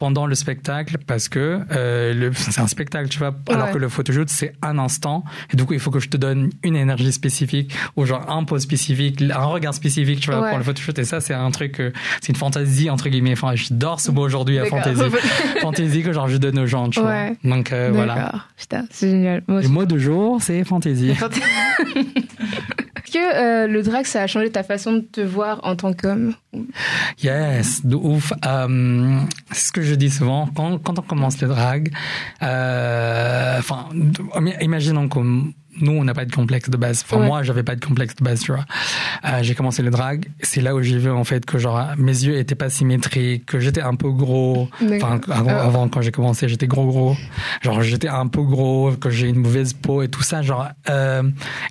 pendant 0.00 0.26
le 0.26 0.34
spectacle 0.34 0.98
parce 1.06 1.28
que 1.28 1.60
euh, 1.70 2.30
c'est 2.34 2.60
un 2.60 2.66
spectacle, 2.66 3.08
tu 3.08 3.18
vois, 3.20 3.34
alors 3.48 3.70
que 3.70 3.78
le 3.78 3.88
photoshoot 3.88 4.28
c'est 4.28 4.52
un 4.60 4.76
instant 4.78 5.24
et 5.52 5.56
du 5.56 5.64
coup 5.64 5.72
il 5.72 5.78
faut 5.78 5.92
que 5.92 6.00
je 6.00 6.08
te 6.08 6.16
donne 6.16 6.50
une 6.64 6.74
énergie 6.76 7.12
spécifique 7.12 7.72
ou 7.96 8.04
genre 8.04 8.28
un 8.28 8.42
pose 8.44 8.62
spécifique, 8.62 9.22
un 9.22 9.44
regard 9.44 9.72
spécifique, 9.72 10.20
tu 10.20 10.30
vois, 10.30 10.40
Ouais. 10.42 10.48
pour 10.50 10.58
le 10.58 10.64
photoshoot 10.64 10.98
et 10.98 11.04
ça 11.04 11.20
c'est 11.20 11.32
un 11.32 11.50
truc, 11.52 11.80
euh, 11.80 11.92
c'est 12.20 12.30
une 12.30 12.36
fantaisie 12.36 12.90
entre 12.90 13.08
guillemets. 13.08 13.32
Enfin, 13.32 13.54
j'adore 13.54 14.00
ce 14.00 14.10
mot 14.10 14.22
aujourd'hui, 14.22 14.56
la 14.56 14.64
D'accord. 14.64 14.80
fantaisie, 14.82 15.16
fantaisie 15.62 16.02
que 16.02 16.12
genre 16.12 16.28
je 16.28 16.36
donne 16.38 16.58
aux 16.58 16.66
gens, 16.66 16.90
tu 16.90 16.98
Ouais. 17.00 17.36
vois. 17.42 17.50
Donc 17.56 17.72
euh, 17.72 17.90
voilà. 17.94 18.32
Putain, 18.58 18.84
c'est 18.90 19.08
génial. 19.10 19.42
Moi 19.46 19.62
Le 19.62 19.68
mot 19.68 19.84
de 19.86 19.96
jour 19.96 20.42
c'est 20.42 20.64
fantaisie. 20.64 21.14
Que 23.14 23.20
euh, 23.20 23.68
le 23.68 23.84
drag, 23.84 24.06
ça 24.06 24.22
a 24.22 24.26
changé 24.26 24.50
ta 24.50 24.64
façon 24.64 24.94
de 24.94 24.98
te 24.98 25.20
voir 25.20 25.60
en 25.62 25.76
tant 25.76 25.92
qu'homme? 25.92 26.34
Yes, 27.22 27.86
de 27.86 27.94
ouf. 27.94 28.32
Euh, 28.44 29.20
c'est 29.52 29.66
ce 29.66 29.70
que 29.70 29.82
je 29.82 29.94
dis 29.94 30.10
souvent. 30.10 30.48
Quand, 30.52 30.98
on 30.98 31.02
commence 31.02 31.40
le 31.40 31.46
drag, 31.46 31.92
euh, 32.42 33.56
enfin, 33.56 33.86
imaginons 34.60 35.08
que 35.08 35.20
nous, 35.80 35.92
on 35.92 36.04
n'a 36.04 36.14
pas 36.14 36.24
de 36.24 36.32
complexe 36.32 36.70
de 36.70 36.76
base. 36.76 37.04
Enfin, 37.06 37.20
Ouais. 37.20 37.26
moi, 37.26 37.42
j'avais 37.42 37.62
pas 37.62 37.74
de 37.76 37.84
complexe 37.84 38.14
de 38.16 38.24
base, 38.24 38.40
tu 38.40 38.52
vois. 38.52 38.64
Euh, 39.24 39.38
j'ai 39.42 39.54
commencé 39.54 39.82
le 39.82 39.90
drag. 39.90 40.26
C'est 40.42 40.60
là 40.60 40.74
où 40.74 40.82
j'ai 40.82 40.98
vu, 40.98 41.10
en 41.10 41.24
fait, 41.24 41.44
que 41.44 41.58
genre, 41.58 41.80
mes 41.98 42.12
yeux 42.24 42.36
étaient 42.38 42.54
pas 42.54 42.70
symétriques, 42.70 43.46
que 43.46 43.58
j'étais 43.60 43.80
un 43.82 43.94
peu 43.94 44.10
gros. 44.10 44.68
Enfin, 44.82 45.20
avant, 45.30 45.50
Ah. 45.50 45.64
avant, 45.64 45.88
quand 45.88 46.00
j'ai 46.02 46.10
commencé, 46.12 46.48
j'étais 46.48 46.66
gros, 46.66 46.86
gros. 46.86 47.16
Genre, 47.62 47.82
j'étais 47.82 48.08
un 48.08 48.26
peu 48.26 48.42
gros, 48.42 48.92
que 48.92 49.10
j'ai 49.10 49.28
une 49.28 49.40
mauvaise 49.40 49.72
peau 49.72 50.02
et 50.02 50.08
tout 50.08 50.22
ça, 50.22 50.42
genre, 50.42 50.68
euh, 50.90 51.22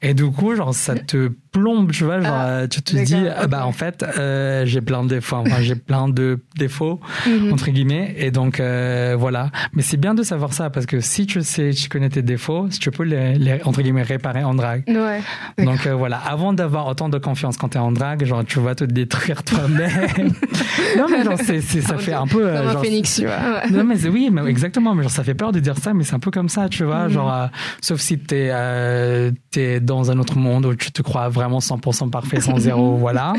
et 0.01 0.13
du 0.13 0.25
coup, 0.31 0.55
genre, 0.55 0.73
ça 0.73 0.95
te 0.95 1.31
plombe, 1.51 1.91
tu 1.91 2.03
vois, 2.03 2.19
genre, 2.19 2.33
Ah, 2.33 2.47
euh, 2.47 2.67
tu 2.67 2.81
te 2.81 2.97
dis, 2.97 3.15
ah, 3.37 3.45
bah, 3.47 3.65
en 3.67 3.71
fait, 3.71 4.03
euh, 4.17 4.65
j'ai 4.65 4.81
plein 4.81 5.03
de 5.03 5.09
défauts, 5.09 5.35
enfin, 5.37 5.61
j'ai 5.61 5.75
plein 5.75 6.07
de 6.09 6.43
défauts, 6.57 6.99
Mhm. 7.27 7.53
entre 7.53 7.69
guillemets, 7.69 8.15
et 8.17 8.31
donc, 8.31 8.59
euh, 8.59 9.15
voilà. 9.17 9.51
Mais 9.73 9.83
c'est 9.83 9.97
bien 9.97 10.15
de 10.15 10.23
savoir 10.23 10.51
ça, 10.53 10.71
parce 10.71 10.87
que 10.87 10.99
si 10.99 11.27
tu 11.27 11.41
sais, 11.43 11.69
tu 11.71 11.89
connais 11.89 12.09
tes 12.09 12.23
défauts, 12.23 12.67
tu 12.69 12.89
peux 12.89 13.03
les, 13.03 13.35
les 13.35 13.61
entre 13.65 13.81
guillemets, 13.83 13.92
réparer 14.01 14.43
en 14.43 14.53
drague. 14.55 14.83
Ouais. 14.87 15.21
Donc 15.63 15.85
euh, 15.85 15.93
voilà, 15.93 16.17
avant 16.17 16.53
d'avoir 16.53 16.87
autant 16.87 17.09
de 17.09 17.17
confiance 17.17 17.57
quand 17.57 17.69
t'es 17.69 17.79
en 17.79 17.91
drague, 17.91 18.25
genre 18.25 18.43
tu 18.43 18.59
vas 18.59 18.75
te 18.75 18.83
détruire 18.83 19.43
toi-même. 19.43 20.09
non 20.97 21.05
mais 21.09 21.23
genre 21.23 21.37
c'est, 21.43 21.61
ça 21.61 21.97
fait 21.97 22.13
un 22.13 22.27
peu 22.27 22.47
euh, 22.47 22.71
genre, 22.71 22.81
phénix, 22.81 23.15
tu 23.15 23.25
vois. 23.25 23.67
Non 23.69 23.83
mais 23.83 24.05
oui, 24.07 24.29
mais 24.31 24.49
exactement. 24.49 24.95
Mais 24.95 25.03
genre 25.03 25.11
ça 25.11 25.23
fait 25.23 25.33
peur 25.33 25.51
de 25.51 25.59
dire 25.59 25.77
ça, 25.77 25.93
mais 25.93 26.03
c'est 26.03 26.15
un 26.15 26.19
peu 26.19 26.31
comme 26.31 26.49
ça, 26.49 26.69
tu 26.69 26.83
vois. 26.83 27.05
Mhm. 27.05 27.09
Genre 27.09 27.33
euh, 27.33 27.47
sauf 27.81 27.99
si 27.99 28.17
t'es 28.19 28.49
euh, 28.51 29.31
t'es 29.51 29.79
dans 29.79 30.11
un 30.11 30.19
autre 30.19 30.37
monde 30.37 30.65
où 30.65 30.75
tu 30.75 30.91
te 30.91 31.01
crois 31.01 31.29
vraiment 31.29 31.59
100% 31.59 32.09
parfait 32.09 32.41
sans 32.41 32.57
zéro, 32.57 32.95
voilà. 32.97 33.33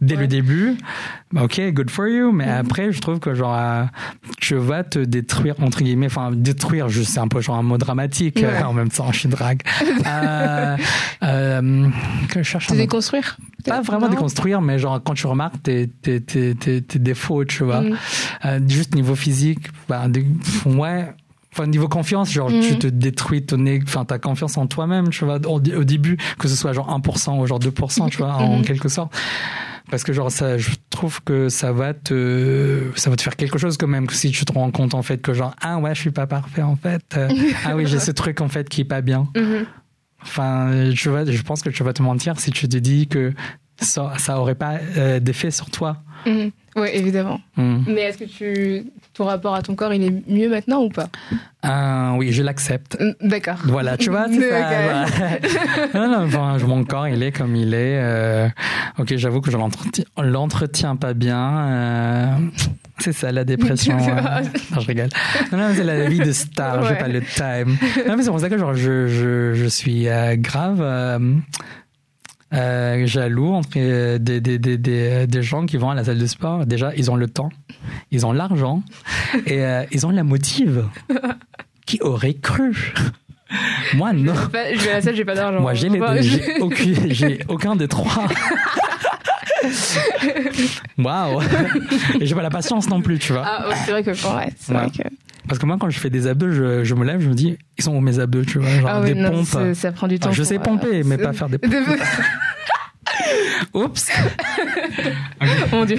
Dès 0.00 0.16
le 0.16 0.26
début, 0.26 0.76
ok, 1.40 1.60
good 1.72 1.90
for 1.90 2.06
you. 2.08 2.32
Mais 2.32 2.46
Mhm. 2.46 2.52
après, 2.66 2.92
je 2.92 3.00
trouve 3.00 3.18
que 3.20 3.34
genre 3.34 3.54
euh, 3.56 3.84
tu 4.40 4.54
vas 4.56 4.84
te 4.84 4.98
détruire 4.98 5.54
entre 5.60 5.82
guillemets, 5.82 6.06
enfin 6.06 6.30
détruire. 6.32 6.88
Je 6.88 7.02
c'est 7.02 7.20
un 7.20 7.28
peu 7.28 7.40
genre 7.40 7.56
un 7.56 7.62
mot 7.62 7.78
dramatique 7.78 8.36
Ouais. 8.36 8.44
euh, 8.46 8.62
en 8.64 8.72
même 8.72 8.88
temps. 8.90 9.10
Je 9.12 9.20
suis 9.20 9.28
drague. 9.28 9.62
euh, 10.06 10.76
euh, 11.22 11.88
que 12.28 12.42
je 12.42 12.48
cherche 12.48 12.66
Te 12.68 12.74
déconstruire? 12.74 13.36
Pas 13.64 13.80
vraiment 13.80 14.06
Non? 14.06 14.10
déconstruire, 14.12 14.60
mais 14.60 14.78
genre 14.78 15.00
quand 15.02 15.14
tu 15.14 15.26
remarques 15.26 15.62
tes, 15.62 15.88
tes, 15.88 16.20
tes, 16.20 16.54
tes, 16.54 16.82
tes 16.82 16.98
défauts, 16.98 17.44
tu 17.44 17.64
vois. 17.64 17.80
Mhm. 17.80 17.96
Euh, 18.44 18.60
juste 18.68 18.94
niveau 18.94 19.14
physique, 19.14 19.68
bah, 19.88 20.02
ouais. 20.66 21.06
Enfin, 21.56 21.68
niveau 21.68 21.86
confiance, 21.86 22.32
genre, 22.32 22.48
tu 22.50 22.76
te 22.80 22.88
détruis 22.88 23.46
ton, 23.46 23.64
enfin, 23.84 24.04
ta 24.04 24.18
confiance 24.18 24.56
en 24.58 24.66
toi-même, 24.66 25.10
tu 25.10 25.24
vois, 25.24 25.36
au, 25.46 25.60
au 25.60 25.84
début, 25.84 26.16
que 26.38 26.48
ce 26.48 26.56
soit 26.56 26.72
genre 26.72 26.90
1% 26.90 27.38
ou 27.38 27.46
genre 27.46 27.60
2%, 27.60 28.08
tu 28.10 28.18
vois, 28.18 28.34
en 28.34 28.56
Mhm. 28.58 28.64
quelque 28.64 28.88
sorte. 28.88 29.14
Parce 29.90 30.02
que 30.02 30.12
genre, 30.12 30.30
ça, 30.30 30.56
je 30.56 30.70
trouve 30.90 31.22
que 31.22 31.48
ça 31.48 31.72
va 31.72 31.92
te, 31.92 32.90
ça 32.96 33.10
va 33.10 33.16
te 33.16 33.22
faire 33.22 33.36
quelque 33.36 33.58
chose 33.58 33.76
quand 33.76 33.86
même, 33.86 34.08
si 34.10 34.30
tu 34.30 34.44
te 34.44 34.52
rends 34.52 34.70
compte, 34.70 34.94
en 34.94 35.02
fait, 35.02 35.18
que 35.18 35.34
genre, 35.34 35.54
ah 35.60 35.78
ouais, 35.78 35.94
je 35.94 36.00
suis 36.00 36.10
pas 36.10 36.26
parfait, 36.26 36.62
en 36.62 36.76
fait. 36.76 37.04
Euh, 37.16 37.28
ah 37.64 37.76
oui, 37.76 37.86
j'ai 37.86 38.00
ce 38.00 38.10
truc, 38.10 38.40
en 38.40 38.48
fait, 38.48 38.68
qui 38.68 38.80
est 38.80 38.86
pas 38.86 39.02
bien. 39.02 39.28
Mhm. 39.36 39.66
Enfin, 40.22 40.90
tu 40.96 41.10
vois, 41.10 41.24
je 41.26 41.42
pense 41.42 41.62
que 41.62 41.68
tu 41.68 41.82
vas 41.82 41.92
te 41.92 42.02
mentir 42.02 42.40
si 42.40 42.50
tu 42.50 42.66
te 42.66 42.78
dis 42.78 43.08
que 43.08 43.34
ça, 43.80 44.12
ça 44.18 44.38
aurait 44.38 44.54
pas 44.54 44.74
euh, 44.96 45.20
d'effet 45.20 45.50
sur 45.50 45.70
toi. 45.70 45.96
Mhm. 46.26 46.50
Ouais, 46.76 46.96
évidemment. 46.96 47.40
Hmm. 47.56 47.82
Mais 47.86 48.00
est-ce 48.00 48.18
que 48.18 48.24
tu, 48.24 48.90
ton 49.12 49.26
rapport 49.26 49.54
à 49.54 49.62
ton 49.62 49.76
corps, 49.76 49.94
il 49.94 50.02
est 50.02 50.28
mieux 50.28 50.48
maintenant 50.48 50.82
ou 50.82 50.88
pas? 50.88 51.06
Ah, 51.62 52.14
oui, 52.16 52.32
je 52.32 52.42
l'accepte. 52.42 52.96
Mm, 53.00 53.28
D'accord. 53.28 53.58
Voilà, 53.64 53.96
tu 53.96 54.10
vois, 54.10 54.26
c'est 54.32 54.50
ça. 54.50 55.06
Voilà. 55.92 56.08
non, 56.08 56.26
non, 56.28 56.58
je- 56.58 56.66
mon 56.66 56.82
corps, 56.84 57.06
il 57.06 57.22
est 57.22 57.30
comme 57.30 57.54
il 57.54 57.74
est. 57.74 57.98
euh, 58.02 58.48
ok, 58.98 59.14
j'avoue 59.16 59.40
que 59.40 59.52
je 59.52 59.56
l'entretiens, 59.56 60.04
l'entretiens 60.20 60.96
pas 60.96 61.14
bien. 61.14 61.58
euh, 61.68 62.26
c'est 62.98 63.12
ça, 63.12 63.30
la 63.30 63.44
dépression. 63.44 63.96
euh, 63.96 64.42
non, 64.74 64.80
je 64.80 64.86
rigole. 64.88 65.08
Non, 65.52 65.58
non, 65.58 65.68
c'est 65.76 65.84
la 65.84 66.08
vie 66.08 66.18
de 66.18 66.32
star, 66.32 66.82
j'ai 66.84 66.94
Ouais. 66.94 66.98
pas 66.98 67.08
le 67.08 67.20
time. 67.22 67.76
Non, 68.08 68.16
mais 68.16 68.24
c'est 68.24 68.30
pour 68.30 68.40
ça 68.40 68.48
que 68.48 68.58
genre, 68.58 68.74
je, 68.74 69.06
je, 69.06 69.54
je 69.54 69.66
suis 69.66 70.08
euh, 70.08 70.34
grave 70.36 70.80
euh, 72.54 73.02
euh, 73.02 73.06
jaloux 73.06 73.52
entre 73.52 73.70
euh, 73.76 74.18
des, 74.18 74.40
des, 74.40 74.58
des, 74.58 74.78
des, 74.78 75.26
des 75.26 75.42
gens 75.42 75.66
qui 75.66 75.76
vont 75.76 75.90
à 75.90 75.94
la 75.94 76.04
salle 76.04 76.18
de 76.18 76.26
sport. 76.26 76.66
Déjà, 76.66 76.92
ils 76.96 77.10
ont 77.10 77.16
le 77.16 77.26
temps, 77.28 77.50
ils 78.10 78.24
ont 78.26 78.32
l'argent 78.32 78.82
et 79.46 79.64
euh, 79.64 79.84
ils 79.92 80.06
ont 80.06 80.10
la 80.10 80.22
motive. 80.24 80.84
Qui 81.86 82.00
aurait 82.00 82.34
cru? 82.34 82.94
Moi, 83.94 84.12
non. 84.12 84.32
Pas- 84.52 84.72
je 84.74 84.80
vais 84.80 84.90
à 84.90 84.94
la 84.94 85.02
salle, 85.02 85.14
j'ai 85.16 85.24
pas 85.24 85.34
d'argent. 85.34 85.60
Moi, 85.60 85.74
j'ai 85.74 85.88
les 85.88 85.98
deux. 86.00 86.20
J'ai 87.10 87.38
aucun, 87.48 87.76
des 87.76 87.88
trois. 87.88 88.26
Waouh 90.98 91.40
Et 92.20 92.26
j'ai 92.26 92.34
pas 92.34 92.42
la 92.42 92.50
patience 92.50 92.88
non 92.88 93.00
plus, 93.00 93.18
tu 93.18 93.32
vois. 93.32 93.42
Ah, 93.46 93.64
c'est 93.84 93.90
vrai 93.92 94.02
que, 94.02 94.10
ouais, 94.10 94.16
c'est 94.58 94.72
Ouais. 94.72 94.78
vrai 94.78 94.90
que. 94.90 95.02
Parce 95.48 95.58
que 95.58 95.66
moi, 95.66 95.76
quand 95.78 95.90
je 95.90 95.98
fais 95.98 96.10
des 96.10 96.26
abdos, 96.26 96.50
je, 96.50 96.84
je 96.84 96.94
me 96.94 97.04
lève, 97.04 97.20
je 97.20 97.28
me 97.28 97.34
dis, 97.34 97.58
ils 97.78 97.84
sont 97.84 97.94
où 97.94 98.00
mes 98.00 98.18
abdos, 98.18 98.44
tu 98.44 98.58
vois 98.58 98.68
Genre 98.80 98.88
Ah, 98.88 99.00
oui, 99.02 99.14
des 99.14 99.20
non, 99.20 99.30
pompes. 99.44 99.74
ça 99.74 99.92
prend 99.92 100.08
du 100.08 100.18
temps. 100.18 100.28
Enfin, 100.30 100.36
je 100.36 100.42
sais 100.42 100.56
euh, 100.56 100.60
pomper, 100.60 101.02
mais 101.04 101.18
pas 101.18 101.32
faire 101.32 101.48
des 101.48 101.58
pompes. 101.58 101.72
Oups 103.74 104.10
Mon 105.72 105.84
dieu. 105.84 105.98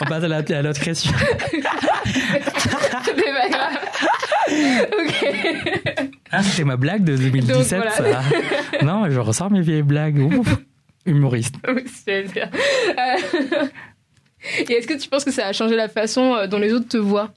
On 0.00 0.04
passe 0.06 0.24
à 0.24 0.28
la- 0.28 0.38
à 0.38 0.62
l'autre 0.62 0.80
question. 0.80 1.12
C'est 2.04 3.14
pas 3.14 3.48
grave. 3.48 3.78
ok. 4.98 6.10
Ah, 6.32 6.42
c'était 6.42 6.64
ma 6.64 6.76
blague 6.76 7.04
de 7.04 7.16
2017, 7.16 7.80
Donc, 7.80 7.92
voilà. 7.98 8.22
ça. 8.22 8.84
Non, 8.84 9.08
je 9.10 9.18
ressors 9.20 9.50
mes 9.50 9.60
vieilles 9.60 9.82
blagues. 9.82 10.18
Ouf. 10.18 10.48
Humoriste. 11.06 11.56
Oui, 11.68 11.84
c'est 12.04 12.22
bien. 12.32 12.50
Euh, 12.98 13.66
Et 14.68 14.72
est-ce 14.72 14.86
que 14.86 14.98
tu 14.98 15.08
penses 15.08 15.24
que 15.24 15.30
ça 15.32 15.46
a 15.46 15.52
changé 15.52 15.76
la 15.76 15.88
façon 15.88 16.34
euh, 16.34 16.46
dont 16.46 16.58
les 16.58 16.72
autres 16.72 16.88
te 16.88 16.96
voient? 16.98 17.32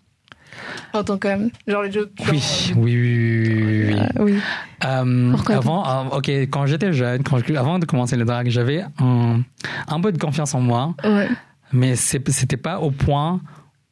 En 0.93 1.03
tant 1.03 1.17
qu'homme 1.17 1.49
Genre 1.67 1.83
les 1.83 1.91
genre, 1.91 2.05
Oui, 2.31 2.71
oui, 2.75 2.95
oui, 2.95 3.53
oui, 3.55 3.63
oui, 3.63 3.93
oui. 3.93 3.99
euh, 3.99 4.23
oui. 4.23 4.39
Euh, 4.85 5.31
Pourquoi 5.31 5.55
avant, 5.55 5.87
euh, 6.13 6.17
ok, 6.17 6.29
quand 6.49 6.65
j'étais 6.65 6.93
jeune, 6.93 7.23
quand 7.23 7.37
je- 7.39 7.53
avant 7.55 7.79
de 7.79 7.85
commencer 7.85 8.15
le 8.15 8.25
drag, 8.25 8.49
j'avais 8.49 8.83
un, 8.99 9.41
un 9.87 10.01
peu 10.01 10.11
de 10.11 10.17
confiance 10.17 10.53
en 10.55 10.59
moi, 10.61 10.93
Ouais. 11.03 11.29
mais 11.71 11.95
c'était 11.95 12.57
pas 12.57 12.79
au 12.79 12.91
point 12.91 13.39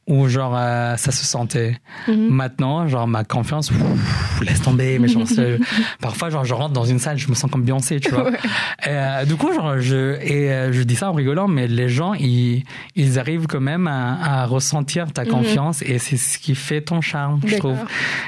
où 0.08 0.26
genre 0.28 0.54
euh, 0.56 0.96
ça 0.96 1.12
se 1.12 1.24
sentait. 1.24 1.78
Mhm. 2.08 2.28
Maintenant, 2.30 2.88
genre 2.88 3.06
ma 3.06 3.22
confiance, 3.24 3.70
ouf, 3.70 4.40
laisse 4.42 4.60
tomber. 4.60 4.98
Mais 4.98 5.06
genre, 5.08 5.26
c'est- 5.28 5.58
parfois, 6.00 6.28
genre 6.30 6.44
je 6.44 6.54
rentre 6.54 6.72
dans 6.72 6.84
une 6.84 6.98
salle, 6.98 7.18
je 7.18 7.28
me 7.28 7.34
sens 7.34 7.50
comme 7.50 7.62
Beyoncé, 7.62 8.00
tu 8.00 8.10
vois. 8.10 8.24
Ouais. 8.30 8.36
Et, 8.84 8.88
euh, 8.88 9.24
du 9.24 9.36
coup, 9.36 9.52
genre 9.54 9.78
je 9.78 10.20
et 10.20 10.50
euh, 10.52 10.72
je 10.72 10.82
dis 10.82 10.96
ça 10.96 11.10
en 11.10 11.12
rigolant, 11.12 11.46
mais 11.48 11.68
les 11.68 11.88
gens 11.88 12.14
ils 12.14 12.64
ils 12.96 13.18
arrivent 13.20 13.46
quand 13.46 13.60
même 13.60 13.86
à, 13.86 14.40
à 14.42 14.46
ressentir 14.46 15.12
ta 15.12 15.22
Mhm. 15.24 15.28
confiance 15.30 15.82
et 15.82 15.98
c'est 15.98 16.16
ce 16.16 16.38
qui 16.38 16.54
fait 16.56 16.80
ton 16.80 17.00
charme, 17.00 17.40
je 17.46 17.56
trouve. 17.56 17.78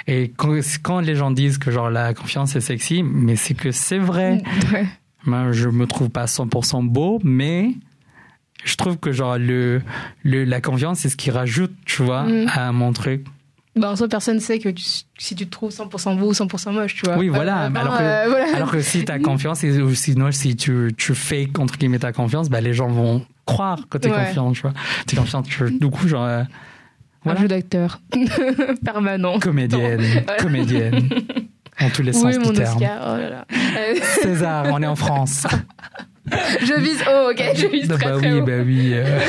Et 0.07 0.33
quand, 0.37 0.57
quand 0.83 1.01
les 1.01 1.17
gens 1.17 1.31
disent 1.33 1.59
que 1.59 1.71
genre 1.73 1.91
la 1.91 2.15
confiance 2.15 2.55
est 2.55 2.61
sexy, 2.61 3.03
mais 3.03 3.35
c'est 3.37 3.55
que 3.55 3.73
c'est 3.73 3.99
vrai. 3.99 4.43
Ouais. 4.73 4.87
Moi, 5.27 5.53
je 5.53 5.69
me 5.71 5.87
trouve 5.87 6.11
pas 6.11 6.27
100% 6.27 6.83
beau, 6.85 7.19
mais 7.25 7.71
je 8.65 8.77
trouve 8.77 8.97
que 8.99 9.13
genre 9.13 9.39
le, 9.39 9.83
le 10.23 10.45
la 10.45 10.61
confiance 10.61 11.01
c'est 11.01 11.09
ce 11.09 11.17
qui 11.17 11.31
rajoute, 11.31 11.73
tu 11.85 12.03
vois, 12.03 12.25
Mhm. 12.25 12.49
à 12.55 12.73
mon 12.73 12.93
truc. 12.93 13.25
Bah, 13.77 13.91
en 13.91 13.97
soi, 13.97 14.07
personne 14.07 14.39
sait 14.39 14.61
que 14.61 14.69
tu- 14.69 14.85
si 15.19 15.35
tu 15.35 15.47
te 15.47 15.51
trouves 15.51 15.73
100% 15.73 16.15
beau 16.17 16.29
ou 16.29 16.33
100% 16.33 16.71
moche, 16.73 16.95
tu 16.95 17.07
vois. 17.07 17.17
Oui, 17.19 17.29
voilà. 17.29 17.65
Euh, 17.65 17.71
alors 17.75 17.99
que 17.99 18.03
euh, 18.05 18.25
voilà. 18.29 18.57
alors 18.57 18.71
que 18.71 18.81
si 18.81 19.05
t'as 19.05 19.19
confiance 19.19 19.65
et 19.65 19.83
ou 19.83 19.93
sinon 19.95 20.31
si 20.31 20.55
tu 20.55 20.93
tu 20.97 21.13
fais 21.15 21.49
entre 21.59 21.77
guillemets 21.77 21.99
ta 21.99 22.13
confiance, 22.13 22.49
bah 22.49 22.61
les 22.61 22.73
gens 22.73 22.87
vont 22.87 23.27
croire 23.47 23.89
que 23.91 23.99
t'es 23.99 24.11
Ouais. 24.11 24.27
confiant, 24.27 24.53
tu 24.53 24.63
vois. 24.63 24.73
T'es 25.07 25.17
confiant, 25.17 25.43
tu, 25.43 25.71
du 25.79 25.91
coup 25.91 26.07
genre 26.07 26.25
euh, 26.25 26.43
Un 26.43 26.47
voilà. 27.25 27.41
jeu 27.41 27.49
d'acteur. 27.49 28.01
Permanent. 28.85 29.41
comédienne, 29.41 30.01
Voilà. 30.25 30.41
comédienne. 30.43 31.09
En 31.81 31.91
tous 31.91 32.03
les 32.03 32.13
sens 32.13 32.25
Oui, 32.27 32.39
mon 32.39 32.51
du 32.51 32.59
terme. 32.59 32.77
Oscar. 32.77 33.01
Oh 33.03 33.17
là 33.19 33.29
là. 33.31 33.45
César, 34.23 34.67
on 34.71 34.81
est 34.83 34.87
en 34.87 34.95
France. 34.95 35.49
je 36.61 36.81
vise 36.81 37.03
haut, 37.03 37.31
ok 37.31 37.43
Je 37.57 37.67
vise 37.67 37.89
bah 37.89 37.97
très, 37.99 38.13
très 38.13 38.33
oui, 38.33 38.41
haut. 38.41 38.45
bah 38.45 38.53
oui. 38.65 38.91
euh. 38.95 39.21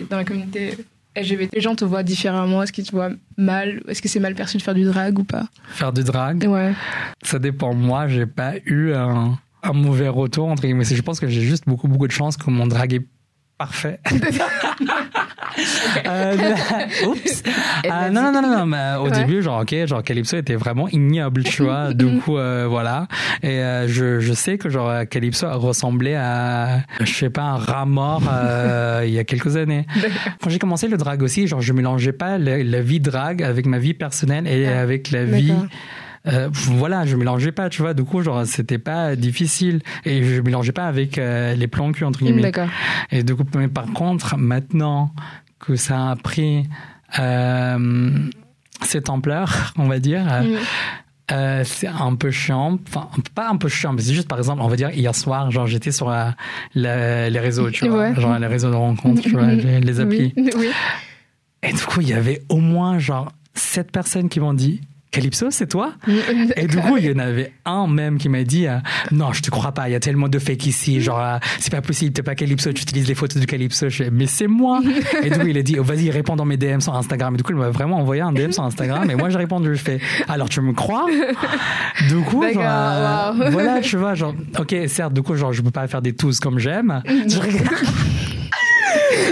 Dans 0.10 0.16
la 0.16 0.24
communauté 0.24 0.76
LGBT, 1.16 1.54
les 1.54 1.60
gens 1.60 1.74
te 1.74 1.84
voient 1.84 2.02
différemment. 2.02 2.62
Est-ce 2.62 2.72
qu'ils 2.72 2.84
te 2.86 2.92
voient 2.92 3.10
mal? 3.36 3.82
Est-ce 3.88 4.00
que 4.02 4.08
c'est 4.08 4.20
mal 4.20 4.34
perçu 4.34 4.56
de 4.58 4.62
faire 4.62 4.74
du 4.74 4.84
drag 4.84 5.18
ou 5.18 5.24
pas? 5.24 5.44
Faire 5.70 5.92
du 5.92 6.04
drag, 6.04 6.44
Ouais. 6.48 6.72
ça 7.22 7.38
dépend. 7.38 7.74
Moi, 7.74 8.06
j'ai 8.08 8.26
pas 8.26 8.52
eu 8.66 8.92
un, 8.92 9.38
un 9.62 9.72
mauvais 9.72 10.08
retour 10.08 10.48
entre 10.48 10.62
guillemets. 10.62 10.84
Je 10.84 11.02
pense 11.02 11.18
que 11.20 11.26
j'ai 11.28 11.40
juste 11.40 11.64
beaucoup 11.66 11.88
beaucoup 11.88 12.06
de 12.06 12.12
chance 12.12 12.36
que 12.36 12.50
mon 12.50 12.66
drag 12.66 12.94
est 12.94 13.06
parfait. 13.60 14.00
Euh, 16.06 16.36
oups. 17.06 17.42
L'a 17.84 18.08
non, 18.10 18.22
non, 18.22 18.32
non, 18.32 18.42
non, 18.42 18.58
non, 18.58 18.66
mais 18.66 18.94
au 18.98 19.04
Ouais. 19.10 19.10
début, 19.10 19.42
genre, 19.42 19.60
ok, 19.62 19.74
genre, 19.86 20.02
Calypso 20.02 20.36
était 20.36 20.54
vraiment 20.54 20.88
ignoble, 20.88 21.42
tu 21.44 21.62
vois. 21.64 21.92
du 21.94 22.18
coup, 22.20 22.38
euh, 22.38 22.66
voilà. 22.68 23.08
Et 23.42 23.58
euh, 23.58 23.88
je, 23.88 24.20
je 24.20 24.32
sais 24.32 24.56
que, 24.58 24.68
genre, 24.70 24.90
Calypso 25.10 25.46
ressemblait 25.58 26.14
à, 26.16 26.80
je 27.00 27.12
sais 27.12 27.30
pas, 27.30 27.42
un 27.42 27.56
rat 27.56 27.84
mort 27.86 28.22
euh, 28.32 29.02
il 29.06 29.12
y 29.12 29.18
a 29.18 29.24
quelques 29.24 29.56
années. 29.56 29.86
Quand 30.42 30.50
j'ai 30.50 30.58
commencé 30.58 30.88
le 30.88 30.96
drag 30.96 31.22
aussi, 31.22 31.46
genre, 31.46 31.60
je 31.60 31.72
mélangeais 31.72 32.12
pas 32.12 32.38
la 32.38 32.80
vie 32.80 33.00
drag 33.00 33.42
avec 33.42 33.66
ma 33.66 33.78
vie 33.78 33.94
personnelle 33.94 34.46
et 34.46 34.66
Ah, 34.68 34.80
avec 34.80 35.10
la 35.10 35.24
vie. 35.24 35.52
Euh, 36.26 36.48
voilà, 36.52 37.06
je 37.06 37.16
mélangeais 37.16 37.52
pas, 37.52 37.68
tu 37.70 37.82
vois. 37.82 37.94
Du 37.94 38.04
coup, 38.04 38.22
genre, 38.22 38.44
c'était 38.46 38.78
pas 38.78 39.16
difficile 39.16 39.80
et 40.04 40.22
je 40.22 40.40
mélangeais 40.40 40.72
pas 40.72 40.86
avec 40.86 41.16
euh, 41.18 41.54
les 41.54 41.66
plans 41.66 41.92
cul 41.92 42.04
entre 42.04 42.20
guillemets. 42.20 42.42
D'accord. 42.42 42.68
Et 43.10 43.22
du 43.22 43.34
coup, 43.34 43.44
mais 43.54 43.68
par 43.68 43.86
contre, 43.86 44.36
maintenant 44.36 45.12
que 45.58 45.76
ça 45.76 46.10
a 46.10 46.16
pris 46.16 46.68
euh, 47.18 48.18
cette 48.82 49.08
ampleur, 49.10 49.72
on 49.76 49.86
va 49.88 49.98
dire. 49.98 50.24
Euh, 51.32 51.62
c'est 51.64 51.86
un 51.86 52.16
peu 52.16 52.30
chiant. 52.32 52.78
Enfin, 52.88 53.08
pas 53.36 53.48
un 53.48 53.56
peu 53.56 53.68
chiant, 53.68 53.92
mais 53.92 54.02
c'est 54.02 54.14
juste, 54.14 54.26
par 54.26 54.38
exemple, 54.38 54.62
on 54.62 54.68
va 54.68 54.74
dire, 54.76 54.90
hier 54.90 55.14
soir, 55.14 55.50
genre, 55.52 55.66
j'étais 55.68 55.92
sur 55.92 56.10
la, 56.10 56.34
la- 56.74 57.30
les 57.30 57.38
réseaux, 57.38 57.70
tu 57.70 57.88
vois. 57.88 58.10
Ouais. 58.10 58.20
Genre, 58.20 58.36
les 58.38 58.46
réseaux 58.48 58.70
de 58.70 58.74
rencontres, 58.74 59.22
tu 59.22 59.30
vois, 59.30 59.46
les, 59.46 59.78
les 59.80 60.00
applis. 60.00 60.32
Oui. 60.36 60.50
oui. 60.56 60.68
Et 61.62 61.72
du 61.72 61.82
coup, 61.82 62.00
il 62.00 62.08
y 62.08 62.14
avait 62.14 62.42
au 62.48 62.56
moins, 62.56 62.98
genre, 62.98 63.30
sept 63.54 63.92
personnes 63.92 64.28
qui 64.28 64.40
m'ont 64.40 64.54
dit, 64.54 64.80
Calypso, 65.10 65.50
c'est 65.50 65.66
toi? 65.66 65.92
Et 66.56 66.66
du 66.66 66.76
coup, 66.78 66.96
il 66.96 67.06
y 67.06 67.12
en 67.12 67.18
avait 67.18 67.52
un 67.64 67.88
même 67.88 68.18
qui 68.18 68.28
m'a 68.28 68.44
dit 68.44 68.68
euh, 68.68 68.78
Non, 69.10 69.32
je 69.32 69.42
te 69.42 69.50
crois 69.50 69.72
pas, 69.72 69.88
il 69.88 69.92
y 69.92 69.94
a 69.94 70.00
tellement 70.00 70.28
de 70.28 70.38
fake 70.38 70.66
ici, 70.66 71.00
genre, 71.00 71.20
euh, 71.20 71.38
c'est 71.58 71.72
pas 71.72 71.82
possible, 71.82 72.12
t'es 72.12 72.22
pas 72.22 72.34
Calypso, 72.36 72.72
tu 72.72 72.82
utilises 72.82 73.08
les 73.08 73.16
photos 73.16 73.40
de 73.40 73.46
Calypso. 73.46 73.88
Je 73.88 74.04
fais 74.04 74.10
Mais 74.10 74.26
c'est 74.26 74.46
moi 74.46 74.80
Et 75.22 75.30
du 75.30 75.38
coup, 75.38 75.46
il 75.48 75.58
a 75.58 75.62
dit 75.62 75.76
oh, 75.78 75.82
Vas-y, 75.82 76.10
réponds 76.10 76.36
dans 76.36 76.44
mes 76.44 76.56
DM 76.56 76.80
sur 76.80 76.94
Instagram. 76.94 77.34
Et 77.34 77.36
du 77.38 77.42
coup, 77.42 77.52
il 77.52 77.58
m'a 77.58 77.70
vraiment 77.70 77.98
envoyé 77.98 78.22
un 78.22 78.32
DM 78.32 78.52
sur 78.52 78.62
Instagram, 78.62 79.10
et 79.10 79.16
moi, 79.16 79.30
j'ai 79.30 79.38
répondu 79.38 79.74
Je 79.74 79.82
fais 79.82 80.00
Alors, 80.28 80.48
tu 80.48 80.60
me 80.60 80.72
crois? 80.72 81.06
Du 82.08 82.16
coup, 82.20 82.42
genre, 82.42 82.62
euh, 82.64 83.32
wow. 83.32 83.50
voilà, 83.50 83.80
tu 83.80 83.96
vois, 83.96 84.14
genre, 84.14 84.34
ok, 84.58 84.74
certes, 84.86 85.12
du 85.12 85.22
coup, 85.22 85.34
genre, 85.34 85.52
je 85.52 85.60
peux 85.60 85.70
pas 85.70 85.86
faire 85.86 86.02
des 86.02 86.14
tous 86.14 86.40
comme 86.40 86.58
j'aime. 86.58 87.02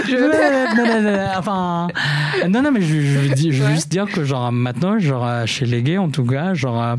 Je 0.07 1.37
enfin, 1.37 1.87
non, 2.47 2.61
non, 2.61 2.71
mais 2.71 2.81
je, 2.81 3.01
je 3.01 3.19
veux, 3.19 3.29
dire- 3.35 3.51
je 3.53 3.61
veux 3.61 3.69
Ouais. 3.69 3.75
juste 3.75 3.89
dire 3.89 4.05
que 4.05 4.23
genre 4.23 4.51
maintenant, 4.51 4.97
genre 4.99 5.25
euh, 5.27 5.45
chez 5.45 5.65
les 5.65 5.81
gays 5.83 5.97
en 5.97 6.09
tout 6.09 6.25
cas, 6.25 6.53
genre, 6.53 6.81
euh, 6.81 6.95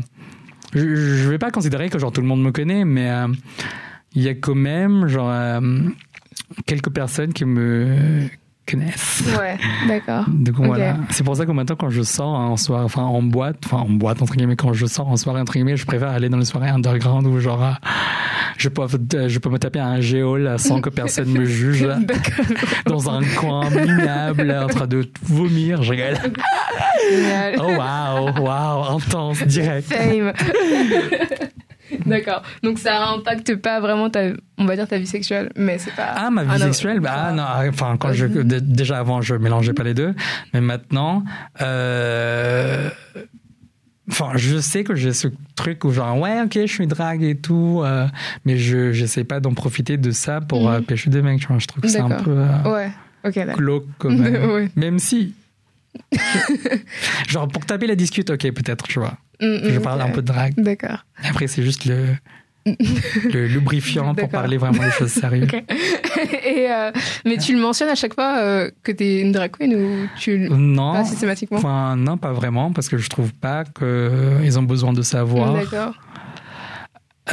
je, 0.73 0.79
je 0.95 1.29
vais 1.29 1.37
pas 1.39 1.51
considérer 1.51 1.89
que 1.89 1.99
genre 1.99 2.11
tout 2.11 2.21
le 2.21 2.27
monde 2.27 2.41
me 2.43 2.51
connaît, 2.51 2.85
mais 2.85 3.09
euh, 3.09 3.27
il 4.13 4.21
y 4.23 4.29
a 4.29 4.33
quand 4.35 4.55
même 4.55 5.07
genre 5.07 5.29
euh, 5.31 5.59
quelques 6.65 6.89
personnes 6.91 7.33
qui 7.33 7.45
me 7.45 8.27
connaissent. 8.69 9.23
Ouais, 9.39 9.57
d'accord. 9.87 10.25
Du 10.29 10.53
coup, 10.53 10.61
Ok. 10.61 10.67
voilà. 10.67 10.95
C'est 11.09 11.23
pour 11.23 11.35
ça 11.35 11.45
que 11.45 11.51
maintenant, 11.51 11.75
quand 11.75 11.89
je 11.89 12.01
sors 12.03 12.27
en 12.35 12.55
soirée, 12.57 12.85
enfin, 12.85 13.01
en 13.03 13.21
boîte, 13.21 13.57
enfin, 13.65 13.77
en 13.77 13.89
boîte, 13.89 14.21
entre 14.21 14.35
guillemets, 14.35 14.55
quand 14.55 14.71
je 14.73 14.85
sors 14.85 15.09
en 15.09 15.17
soirée, 15.17 15.41
entre 15.41 15.53
guillemets, 15.53 15.75
je 15.77 15.85
préfère 15.85 16.09
aller 16.09 16.29
dans 16.29 16.37
les 16.37 16.45
soirées 16.45 16.69
underground 16.69 17.25
où, 17.27 17.39
genre, 17.39 17.63
euh, 17.63 17.71
je 18.61 18.69
peux, 18.69 18.83
je 19.27 19.39
peux 19.39 19.49
me 19.49 19.57
taper 19.57 19.79
un 19.79 19.99
géol 20.01 20.55
sans 20.57 20.79
que 20.81 20.89
personne 20.89 21.29
me 21.29 21.45
juge, 21.45 21.87
dans 22.85 23.09
un 23.09 23.21
coin 23.37 23.69
minable, 23.69 24.51
en 24.51 24.67
train 24.67 24.87
de 24.87 25.05
vomir, 25.23 25.83
je 25.83 25.91
rigole. 25.91 26.17
Oh, 27.59 27.71
waouh, 27.77 28.39
waouh, 28.41 28.97
intense, 28.97 29.43
direct. 29.43 29.91
Fame. 29.91 30.33
D'accord. 32.05 32.41
Donc 32.63 32.79
ça 32.79 33.05
impacte 33.09 33.53
pas 33.57 33.81
vraiment 33.81 34.09
ta, 34.09 34.21
on 34.57 34.63
va 34.65 34.75
dire 34.77 34.87
ta 34.87 34.97
vie 34.97 35.05
sexuelle, 35.07 35.51
mais 35.57 35.77
c'est 35.77 35.93
pas. 35.93 36.13
Ah, 36.15 36.29
ma 36.29 36.43
vie 36.43 36.49
Ah, 36.53 36.59
sexuelle, 36.59 37.01
bah, 37.01 37.27
ah, 37.27 37.31
non, 37.33 37.43
enfin, 37.69 37.97
quand 37.99 38.13
je, 38.13 38.27
dé- 38.27 38.61
déjà 38.61 38.99
avant, 38.99 39.21
je 39.21 39.35
mélangeais 39.35 39.73
pas 39.73 39.83
les 39.83 39.93
deux, 39.93 40.13
mais 40.53 40.61
maintenant, 40.61 41.23
euh, 41.61 42.89
enfin, 44.11 44.31
je 44.35 44.57
sais 44.59 44.83
que 44.83 44.93
j'ai 44.95 45.13
ce 45.13 45.27
truc 45.55 45.83
où 45.85 45.91
genre, 45.91 46.17
ouais, 46.19 46.41
ok, 46.41 46.53
je 46.53 46.65
suis 46.71 46.87
drague 46.87 47.23
et 47.23 47.35
tout, 47.37 47.81
euh, 47.83 48.07
mais 48.45 48.57
je, 48.57 48.91
j'essaie 48.91 49.23
pas 49.23 49.39
d'en 49.39 49.53
profiter 49.53 49.97
de 49.97 50.11
ça 50.11 50.41
pour 50.41 50.69
Mhm. 50.69 50.75
euh, 50.75 50.81
pêcher 50.81 51.09
des 51.09 51.21
mecs, 51.21 51.39
tu 51.39 51.47
vois, 51.47 51.59
je 51.59 51.67
trouve 51.67 51.81
que 51.81 51.87
c'est 51.87 51.99
un 52.01 52.09
peu 52.09 52.31
euh, 52.37 52.71
Ouais. 52.73 52.91
Ok. 53.23 53.35
D'accord. 53.35 53.55
glauque, 53.57 53.85
quand 53.97 54.09
même. 54.09 54.49
Ouais. 54.51 54.69
Même 54.75 54.99
si, 54.99 55.33
genre, 57.27 57.47
pour 57.47 57.65
taper 57.65 57.87
la 57.87 57.95
discute, 57.95 58.29
ok, 58.29 58.51
peut-être, 58.51 58.87
tu 58.87 58.99
vois, 58.99 59.17
Mm, 59.41 59.57
je 59.69 59.79
mm, 59.79 59.81
parle 59.81 60.01
ok. 60.01 60.07
un 60.07 60.11
peu 60.11 60.21
de 60.21 60.27
drague. 60.27 60.53
D'accord. 60.57 61.03
Après, 61.23 61.47
c'est 61.47 61.63
juste 61.63 61.85
le, 61.85 62.05
le 62.65 63.47
lubrifiant 63.47 64.13
pour 64.13 64.29
parler 64.29 64.57
vraiment 64.57 64.83
des 64.83 64.91
choses 64.91 65.11
sérieuses. 65.11 65.47
Et 66.45 66.69
euh, 66.71 66.91
mais 67.25 67.37
tu 67.37 67.53
le 67.53 67.59
mentionnes 67.59 67.89
à 67.89 67.95
chaque 67.95 68.13
fois 68.13 68.37
euh, 68.39 68.69
que 68.83 68.91
t'es 68.91 69.21
une 69.21 69.31
drag 69.31 69.51
queen 69.51 69.73
ou 69.75 70.07
tu 70.19 70.37
le 70.37 70.49
Non. 70.49 70.93
pas 70.93 71.05
systématiquement 71.05 71.57
Enfin, 71.57 71.95
non, 71.95 72.17
pas 72.17 72.31
vraiment, 72.33 72.71
parce 72.71 72.89
que 72.89 72.97
je 72.97 73.09
trouve 73.09 73.33
pas 73.33 73.63
qu'ils 73.63 74.59
ont 74.59 74.63
besoin 74.63 74.93
de 74.93 75.01
savoir. 75.01 75.53
D'accord. 75.53 75.93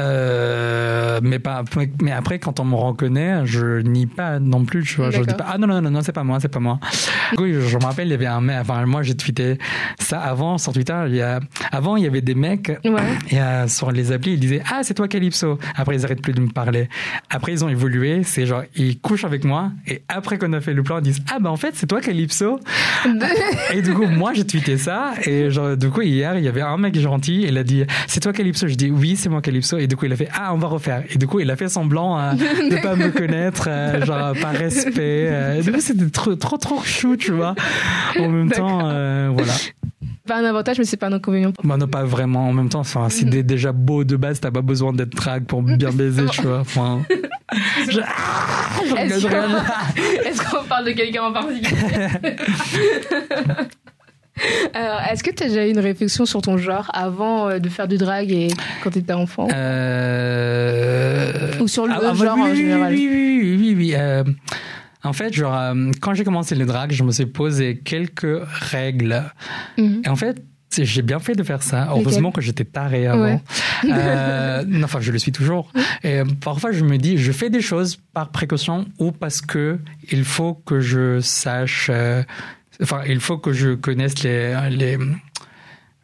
Euh, 0.00 1.20
mais, 1.22 1.38
pas, 1.38 1.64
mais 2.02 2.12
après, 2.12 2.38
quand 2.38 2.60
on 2.60 2.64
me 2.64 2.74
reconnaît, 2.74 3.46
je 3.46 3.80
nie 3.80 4.06
pas 4.06 4.38
non 4.38 4.64
plus, 4.64 4.84
tu 4.84 4.96
vois. 4.96 5.10
Je 5.10 5.20
dis 5.22 5.34
pas, 5.34 5.46
ah 5.48 5.58
non, 5.58 5.66
non, 5.66 5.80
non, 5.80 5.90
non, 5.90 6.00
c'est 6.02 6.12
pas 6.12 6.24
moi, 6.24 6.38
c'est 6.40 6.48
pas 6.48 6.60
moi. 6.60 6.78
Oui, 7.38 7.52
je, 7.54 7.60
je 7.60 7.76
me 7.78 7.82
rappelle, 7.82 8.08
il 8.08 8.10
y 8.10 8.14
avait 8.14 8.26
un 8.26 8.40
mec, 8.40 8.58
enfin, 8.60 8.84
moi, 8.86 9.02
j'ai 9.02 9.16
tweeté 9.16 9.58
ça 9.98 10.20
avant 10.20 10.58
sur 10.58 10.72
Twitter. 10.72 10.96
Il 11.08 11.16
y 11.16 11.22
a, 11.22 11.40
avant, 11.72 11.96
il 11.96 12.04
y 12.04 12.06
avait 12.06 12.20
des 12.20 12.34
mecs, 12.34 12.70
Ouais. 12.84 13.00
et 13.30 13.40
euh, 13.40 13.66
sur 13.66 13.90
les 13.90 14.12
applis, 14.12 14.32
ils 14.32 14.40
disaient, 14.40 14.62
ah, 14.70 14.80
c'est 14.82 14.94
toi 14.94 15.08
Calypso. 15.08 15.58
Après, 15.74 15.96
ils 15.96 16.04
arrêtent 16.04 16.22
plus 16.22 16.32
de 16.34 16.40
me 16.40 16.48
parler. 16.50 16.88
Après, 17.30 17.52
ils 17.52 17.64
ont 17.64 17.68
évolué, 17.68 18.22
c'est 18.24 18.46
genre, 18.46 18.62
ils 18.76 18.98
couchent 19.00 19.24
avec 19.24 19.44
moi, 19.44 19.70
et 19.86 20.02
après 20.08 20.38
qu'on 20.38 20.52
a 20.52 20.60
fait 20.60 20.74
le 20.74 20.82
plan, 20.82 20.98
ils 20.98 21.02
disent, 21.04 21.22
ah, 21.32 21.38
bah, 21.40 21.50
en 21.50 21.56
fait, 21.56 21.70
c'est 21.74 21.86
toi 21.86 22.00
Calypso. 22.00 22.60
Et 23.74 23.82
du 23.82 23.94
coup, 23.94 24.06
moi, 24.06 24.32
j'ai 24.34 24.44
tweeté 24.46 24.76
ça. 24.76 25.12
Et 25.24 25.50
genre, 25.50 25.76
du 25.76 25.88
coup, 25.90 26.02
hier, 26.02 26.36
il 26.36 26.44
y 26.44 26.48
avait 26.48 26.60
un 26.62 26.76
mec 26.76 26.98
gentil. 26.98 27.44
Il 27.46 27.56
a 27.58 27.62
dit, 27.64 27.84
c'est 28.06 28.20
toi 28.20 28.32
Calypso 28.32 28.66
Je 28.66 28.74
dis, 28.74 28.90
oui, 28.90 29.16
c'est 29.16 29.28
moi 29.28 29.40
Calypso. 29.40 29.77
Et 29.78 29.86
du 29.86 29.96
coup, 29.96 30.04
il 30.06 30.12
a 30.12 30.16
fait, 30.16 30.28
ah, 30.34 30.52
on 30.54 30.58
va 30.58 30.68
refaire. 30.68 31.02
Et 31.10 31.16
du 31.18 31.26
coup, 31.26 31.40
il 31.40 31.50
a 31.50 31.56
fait 31.56 31.68
semblant 31.68 32.18
euh, 32.18 32.32
de 32.34 32.82
pas 32.82 32.94
me 32.96 33.10
connaître, 33.10 33.66
euh, 33.68 34.04
genre, 34.04 34.32
par 34.40 34.52
respect. 34.52 35.28
euh. 35.30 35.58
Et 35.58 35.62
du 35.62 35.72
coup, 35.72 35.80
c'était 35.80 36.08
trop, 36.10 36.34
trop, 36.36 36.56
trop 36.56 36.82
chou, 36.82 37.16
tu 37.16 37.32
vois. 37.32 37.54
En 38.18 38.28
même 38.28 38.50
temps, 38.50 38.80
euh, 38.84 39.30
voilà. 39.32 39.52
Pas 40.26 40.36
un 40.40 40.44
avantage, 40.44 40.78
mais 40.78 40.84
c'est 40.84 40.98
pas 40.98 41.06
un 41.06 41.12
inconvénient. 41.14 41.52
Bah, 41.64 41.78
non, 41.78 41.86
pas 41.88 42.04
vraiment. 42.04 42.48
En 42.48 42.52
même 42.52 42.68
temps, 42.68 42.80
enfin, 42.80 43.08
si 43.08 43.24
t'es 43.30 43.42
déjà 43.42 43.72
beau 43.72 44.04
de 44.04 44.14
base, 44.16 44.40
t'as 44.40 44.50
pas 44.50 44.60
besoin 44.60 44.92
d'être 44.92 45.14
drague 45.16 45.44
pour 45.46 45.62
bien 45.62 45.90
baiser, 45.90 46.26
tu 46.26 46.42
vois. 46.42 46.60
Enfin. 46.60 47.00
Je, 47.90 48.00
Ah, 48.04 48.78
qu'on- 48.78 48.96
Est-ce 50.28 50.50
qu'on 50.50 50.64
parle 50.64 50.84
de 50.84 50.90
quelqu'un 50.92 51.22
en 51.22 51.32
particulier? 51.32 51.80
Alors, 54.74 55.00
est-ce 55.10 55.22
que 55.22 55.30
tu 55.30 55.44
as 55.44 55.48
déjà 55.48 55.66
eu 55.66 55.70
une 55.70 55.78
réflexion 55.78 56.26
sur 56.26 56.42
ton 56.42 56.58
genre 56.58 56.90
avant 56.92 57.48
euh, 57.48 57.58
de 57.58 57.68
faire 57.68 57.88
du 57.88 57.98
drag 57.98 58.30
et 58.30 58.48
quand 58.82 58.90
tu 58.90 58.98
étais 58.98 59.12
enfant? 59.12 59.48
Euh... 59.52 61.52
Ou 61.60 61.68
sur 61.68 61.86
le 61.86 61.94
Ah, 61.94 62.00
ah, 62.02 62.14
genre 62.14 62.36
oui, 62.36 62.42
en 62.42 62.50
oui, 62.50 62.56
général? 62.56 62.92
Oui, 62.92 63.08
oui, 63.10 63.56
oui, 63.58 63.74
oui. 63.76 63.94
Euh, 63.96 64.24
en 65.04 65.12
fait, 65.12 65.32
genre, 65.32 65.56
euh, 65.56 65.90
quand 66.00 66.14
j'ai 66.14 66.24
commencé 66.24 66.54
le 66.54 66.66
drag, 66.66 66.92
je 66.92 67.04
me 67.04 67.12
suis 67.12 67.26
posé 67.26 67.78
quelques 67.78 68.40
règles. 68.44 69.24
Mhm. 69.76 70.02
Et 70.04 70.08
en 70.08 70.16
fait, 70.16 70.42
j'ai 70.76 71.02
bien 71.02 71.18
fait 71.18 71.34
de 71.34 71.42
faire 71.42 71.62
ça. 71.62 71.88
Heureusement 71.90 72.30
que 72.30 72.40
j'étais 72.40 72.64
taré 72.64 73.06
avant. 73.06 73.22
Ouais. 73.22 73.40
Euh, 73.84 74.64
non, 74.66 74.84
enfin, 74.84 75.00
je 75.00 75.12
le 75.12 75.18
suis 75.18 75.32
toujours. 75.32 75.72
Et 76.02 76.18
euh, 76.18 76.24
parfois, 76.40 76.72
je 76.72 76.84
me 76.84 76.98
dis, 76.98 77.16
je 77.16 77.32
fais 77.32 77.50
des 77.50 77.60
choses 77.60 77.98
par 78.12 78.30
précaution 78.30 78.86
ou 78.98 79.12
parce 79.12 79.40
que 79.40 79.78
il 80.10 80.24
faut 80.24 80.54
que 80.54 80.80
je 80.80 81.20
sache. 81.20 81.90
Enfin, 82.82 83.02
il 83.06 83.20
faut 83.20 83.38
que 83.38 83.52
je 83.52 83.74
connaisse 83.74 84.22
les 84.22 84.56
les 84.70 84.98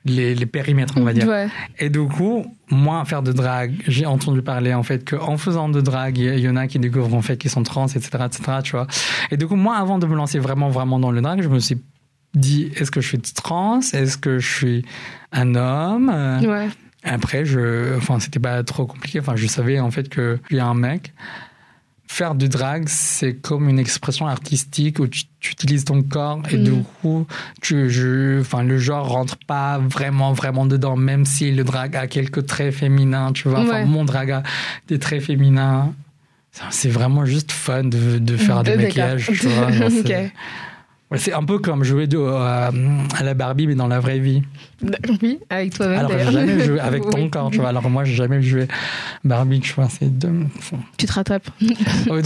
les, 0.05 0.35
les 0.35 0.47
périmètres, 0.47 0.95
on 0.97 1.03
va 1.03 1.13
dire. 1.13 1.27
Ouais. 1.27 1.49
Et 1.79 1.89
du 1.89 2.01
coup, 2.07 2.45
moi, 2.71 3.05
faire 3.05 3.23
de 3.23 3.33
drague, 3.33 3.75
j'ai 3.89 4.07
entendu 4.07 4.43
parler 4.43 4.75
en 4.75 4.83
fait 4.83 5.09
qu'en 5.09 5.39
faisant 5.39 5.69
de 5.69 5.81
drague, 5.81 6.19
il 6.19 6.41
y 6.41 6.49
en 6.49 6.57
a 6.57 6.67
qui 6.67 6.79
découvrent 6.79 7.15
en 7.15 7.23
fait 7.23 7.39
qu'ils 7.39 7.51
sont 7.51 7.63
trans, 7.63 7.87
etc., 7.87 8.09
etc., 8.27 8.59
tu 8.63 8.73
vois. 8.73 8.87
Et 9.31 9.37
du 9.37 9.47
coup, 9.47 9.57
moi, 9.57 9.77
avant 9.77 9.99
de 9.99 10.07
me 10.07 10.15
lancer 10.15 10.39
vraiment, 10.39 10.69
vraiment 10.69 10.99
dans 10.99 11.11
le 11.11 11.21
drague, 11.21 11.43
je 11.43 11.49
me 11.49 11.59
suis 11.59 11.79
dit, 12.35 12.71
est-ce 12.77 12.91
que 12.91 13.01
je 13.01 13.09
suis 13.09 13.19
trans? 13.19 13.81
Est-ce 13.81 14.19
que 14.19 14.39
je 14.39 14.55
suis 14.55 14.85
un 15.33 15.55
homme? 15.55 16.09
Ouais. 16.43 16.69
Après, 17.05 17.45
je, 17.45 17.97
enfin, 17.97 18.19
c'était 18.19 18.41
pas 18.41 18.63
trop 18.63 18.87
compliqué. 18.87 19.21
Enfin, 19.21 19.37
je 19.37 19.47
savais 19.47 19.79
en 19.79 19.91
fait 19.91 20.09
que 20.09 20.39
y 20.51 20.59
a 20.59 20.67
un 20.67 20.75
mec. 20.75 21.13
Faire 22.15 22.37
du 22.37 22.49
drag, 22.49 22.85
c'est 22.87 23.35
comme 23.35 23.69
une 23.69 23.81
expression 23.81 24.29
artistique 24.29 25.01
où 25.01 25.09
tu, 25.09 25.23
tu 25.41 25.51
utilises 25.51 25.85
ton 25.85 26.01
corps 26.03 26.43
et 26.49 26.57
Mm. 26.57 26.63
du 26.63 26.73
coup, 27.03 27.27
tu, 27.61 27.91
je, 27.91 28.41
enfin, 28.41 28.63
le 28.63 28.79
genre 28.79 29.09
rentre 29.09 29.37
pas 29.49 29.79
vraiment, 29.79 30.33
vraiment 30.33 30.65
dedans, 30.65 30.95
même 30.97 31.25
si 31.25 31.51
le 31.51 31.65
drag 31.65 31.97
a 31.97 32.07
quelques 32.07 32.47
traits 32.47 32.73
féminins, 32.73 33.33
tu 33.33 33.49
vois. 33.49 33.59
Enfin, 33.63 33.81
Ouais. 33.81 33.85
mon 33.85 34.05
drag 34.05 34.31
a 34.31 34.43
des 34.87 35.01
traits 35.01 35.25
féminins. 35.25 35.93
C'est 36.71 36.89
vraiment 36.89 37.25
juste 37.27 37.51
fun 37.51 37.83
de, 37.83 38.19
de 38.19 38.37
faire 38.37 38.63
des 38.63 38.71
D'accord. 38.77 38.85
maquillages, 38.85 39.27
tu 39.35 39.49
vois. 39.49 39.71
genre. 39.73 39.89
C'est- 41.17 41.33
un 41.33 41.45
peu 41.45 41.59
comme 41.59 41.85
jouer 41.85 42.07
de, 42.07 42.19
à, 42.19 42.71
à 43.19 43.23
la 43.23 43.35
Barbie, 43.35 43.67
mais 43.67 43.75
dans 43.75 43.87
la 43.89 44.01
vraie 44.01 44.19
vie. 44.19 44.43
Oui, 45.23 45.39
avec 45.49 45.73
toi-même 45.75 45.99
Alors, 46.01 46.11
j'ai 46.19 46.31
jamais 46.33 46.61
joué 46.65 46.79
avec 46.81 47.03
ton 47.11 47.19
Oui. 47.23 47.31
corps, 47.31 47.51
tu 47.51 47.59
vois. 47.59 47.69
Alors, 47.71 47.89
moi, 47.89 48.05
j'ai 48.05 48.15
jamais 48.15 48.43
joué 48.43 48.69
Barbie, 49.25 49.61
tu 49.61 49.73
vois. 49.73 49.89
C'est 49.89 50.19
de... 50.19 50.31
Tu 50.99 51.07
te 51.07 51.13
rattrapes. 51.13 51.49
Du 51.61 51.69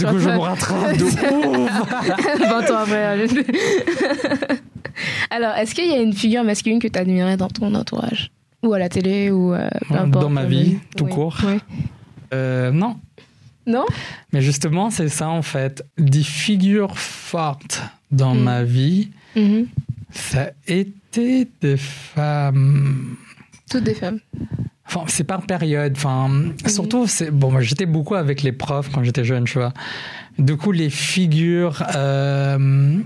coup, 0.05 0.19
je 0.19 0.29
me 0.29 0.37
rattrape 0.37 0.97
de 0.97 1.03
ouf. 1.03 1.15
20 1.15 2.71
ans 2.71 2.77
après. 2.79 3.05
hein. 3.05 3.27
Alors, 5.29 5.53
est-ce 5.55 5.73
qu'il 5.75 5.87
y 5.87 5.93
a 5.93 6.01
une 6.01 6.13
figure 6.13 6.43
masculine 6.43 6.79
que 6.79 6.87
tu 6.87 6.99
admirais 6.99 7.37
dans 7.37 7.47
ton 7.47 7.73
entourage? 7.75 8.31
Ou 8.63 8.73
à 8.73 8.79
la 8.79 8.89
télé 8.89 9.31
ou 9.31 9.53
euh, 9.53 9.69
peu 9.87 9.93
Dans 9.95 10.01
importe. 10.03 10.31
ma 10.31 10.43
vie, 10.45 10.77
tout 10.97 11.05
court. 11.05 11.37
Oui. 11.45 11.59
Euh, 12.33 12.71
non. 12.71 12.97
Non? 13.65 13.85
Mais 14.33 14.41
justement, 14.41 14.89
c'est 14.89 15.07
ça, 15.07 15.29
en 15.29 15.41
fait. 15.41 15.83
Des 15.97 16.23
figures 16.23 16.97
fortes 16.97 17.81
dans 18.11 18.33
Mm. 18.35 18.39
ma 18.43 18.63
vie, 18.63 19.09
Mhm. 19.35 19.67
ça 20.11 20.41
a 20.43 20.51
été 20.71 21.47
des 21.61 21.77
femmes. 21.77 23.15
Toutes 23.69 23.83
des 23.83 23.93
femmes. 23.93 24.19
Enfin, 24.87 25.03
c'est 25.07 25.23
par 25.23 25.43
période. 25.45 25.93
Enfin, 25.95 26.51
surtout, 26.65 27.05
c'est 27.05 27.29
bon. 27.29 27.59
J'étais 27.61 27.85
beaucoup 27.85 28.15
avec 28.15 28.41
les 28.41 28.51
profs 28.51 28.89
quand 28.91 29.03
j'étais 29.03 29.23
jeune, 29.23 29.43
tu 29.43 29.59
vois. 29.59 29.71
Du 30.39 30.57
coup, 30.57 30.71
les 30.71 30.89
figures 30.89 31.83
euh, 31.95 32.97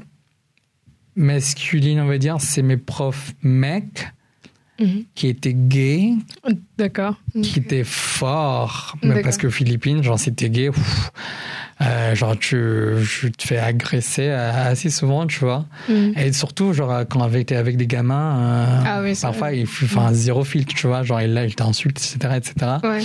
masculines, 1.16 2.00
on 2.00 2.06
va 2.08 2.18
dire, 2.18 2.38
c'est 2.40 2.62
mes 2.62 2.78
profs 2.78 3.34
mecs. 3.42 4.08
mhm. 4.80 5.04
qui 5.14 5.28
était 5.28 5.54
gay. 5.54 6.14
D'accord. 6.80 7.22
Qui 7.44 7.60
était 7.60 7.84
fort. 7.84 8.96
Mais 9.04 9.22
parce 9.22 9.38
que 9.38 9.48
Philippines, 9.50 10.02
genre, 10.04 10.20
t'es 10.20 10.50
gay, 10.50 10.72
euh, 11.82 12.16
genre, 12.16 12.38
tu, 12.38 12.56
te 13.38 13.44
fais 13.44 13.58
agresser 13.58 14.30
assez 14.30 14.90
souvent, 14.90 15.28
tu 15.28 15.40
vois. 15.40 15.66
Mhm. 15.90 16.14
Et 16.18 16.34
surtout, 16.34 16.74
genre, 16.74 17.04
quand 17.10 17.28
t'es 17.30 17.56
avec 17.56 17.78
des 17.78 17.88
gamins, 17.88 18.38
euh, 18.38 18.80
ah 18.86 19.02
parfois, 19.22 19.52
il 19.54 19.68
fait 19.68 20.00
un 20.00 20.14
zéro 20.14 20.44
filtre, 20.44 20.74
tu 20.74 20.88
vois. 20.88 21.04
Genre, 21.04 21.22
il 21.22 21.56
t'insulte, 21.56 21.98
etc., 21.98 22.36
etc. 22.38 22.72
Ouais. 22.84 23.04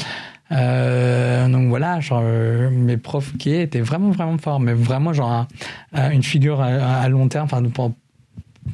Euh, 0.51 1.49
donc 1.49 1.69
voilà, 1.69 2.01
genre, 2.01 2.23
euh, 2.25 2.71
mes 2.71 2.97
profs 2.97 3.37
qui 3.37 3.55
étaient 3.55 3.81
vraiment, 3.81 4.11
vraiment 4.11 4.39
forts, 4.39 4.61
mais 4.61 4.73
vraiment, 4.73 5.13
genre, 5.13 5.47
une 5.95 6.23
figure 6.23 6.61
à, 6.61 7.09
long 7.09 7.29
terme, 7.29 7.49
enfin, 7.51 7.63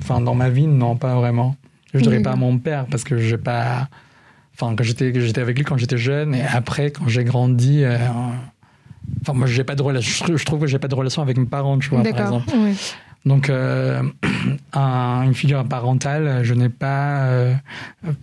enfin, 0.00 0.20
dans 0.20 0.35
ma 0.35 0.50
vie, 0.50 0.66
non, 0.66 0.96
pas 0.96 1.14
vraiment. 1.14 1.57
Je 1.94 2.00
dirais 2.00 2.22
pas 2.22 2.33
à 2.33 2.37
mon 2.37 2.59
père 2.59 2.87
parce 2.87 3.04
que 3.04 3.18
j'ai 3.18 3.38
pas. 3.38 3.88
Enfin, 4.54 4.74
j'étais 4.80 5.40
avec 5.40 5.57
lui 5.57 5.64
quand 5.64 5.76
j'étais 5.76 5.96
jeune 5.96 6.35
et 6.35 6.42
après, 6.42 6.90
quand 6.90 7.09
j'ai 7.09 7.24
grandi. 7.24 7.83
Euh, 7.85 7.98
enfin, 9.23 9.33
moi, 9.33 9.47
j'ai 9.47 9.64
pas 9.64 9.75
de 9.75 9.83
relation. 9.83 10.37
Je 10.37 10.45
trouve 10.45 10.61
que 10.61 10.67
j'ai 10.67 10.79
pas 10.79 10.88
de 10.88 10.95
relation 10.95 11.23
avec 11.23 11.37
mes 11.37 11.47
parents, 11.47 11.79
tu 11.79 11.90
vois, 11.90 12.03
par 12.03 12.21
exemple. 12.21 12.53
Donc, 13.25 13.51
une 14.75 15.35
figure 15.35 15.64
parentale, 15.64 16.40
je 16.43 16.55
n'ai 16.55 16.69
pas 16.69 17.29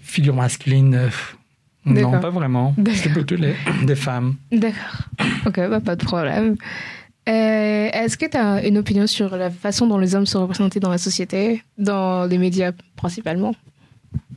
figure 0.01 0.35
masculine. 0.35 1.09
Non, 1.85 2.19
pas 2.19 2.29
vraiment. 2.29 2.75
C'est 2.93 3.09
plutôt 3.09 3.35
les, 3.35 3.55
des 3.85 3.95
femmes. 3.95 4.35
D'accord. 4.51 5.07
Ok, 5.47 5.55
bah, 5.55 5.79
pas 5.79 5.95
de 5.95 6.05
problème. 6.05 6.55
Euh, 7.29 7.89
est-ce 7.93 8.17
que 8.17 8.25
tu 8.25 8.37
as 8.37 8.65
une 8.65 8.77
opinion 8.77 9.05
sur 9.05 9.35
la 9.35 9.49
façon 9.51 9.85
dont 9.85 9.99
les 9.99 10.15
hommes 10.15 10.25
sont 10.25 10.41
représentés 10.41 10.79
dans 10.79 10.89
la 10.89 10.97
société, 10.97 11.63
dans 11.77 12.25
les 12.25 12.37
médias 12.37 12.71
principalement? 12.95 13.53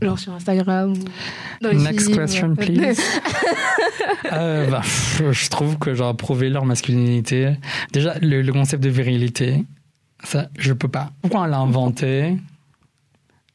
Genre 0.03 0.19
sur 0.19 0.33
Instagram 0.33 0.93
ou 0.93 1.05
dans 1.63 1.71
les 1.71 1.79
Next 1.79 2.15
question, 2.15 2.55
please. 2.55 2.99
euh, 4.33 4.71
bah, 4.71 4.83
je 4.83 5.49
trouve 5.49 5.79
que 5.79 5.95
genre 5.95 6.17
prouver 6.17 6.51
leur 6.51 6.65
masculinité. 6.65 7.55
Déjà, 7.93 8.15
le, 8.21 8.51
concept 8.53 8.83
de 8.83 8.91
virilité, 8.91 9.65
ça, 10.23 10.49
je 10.59 10.73
peux 10.73 10.89
pas. 10.89 11.13
Pourquoi 11.23 11.43
on 11.43 11.47
l'a 11.47 11.59
inventé 11.59 12.37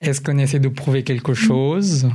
Est-ce 0.02 0.22
qu'on 0.22 0.38
essaie 0.38 0.60
de 0.60 0.70
prouver 0.70 1.04
quelque 1.04 1.34
chose? 1.34 2.10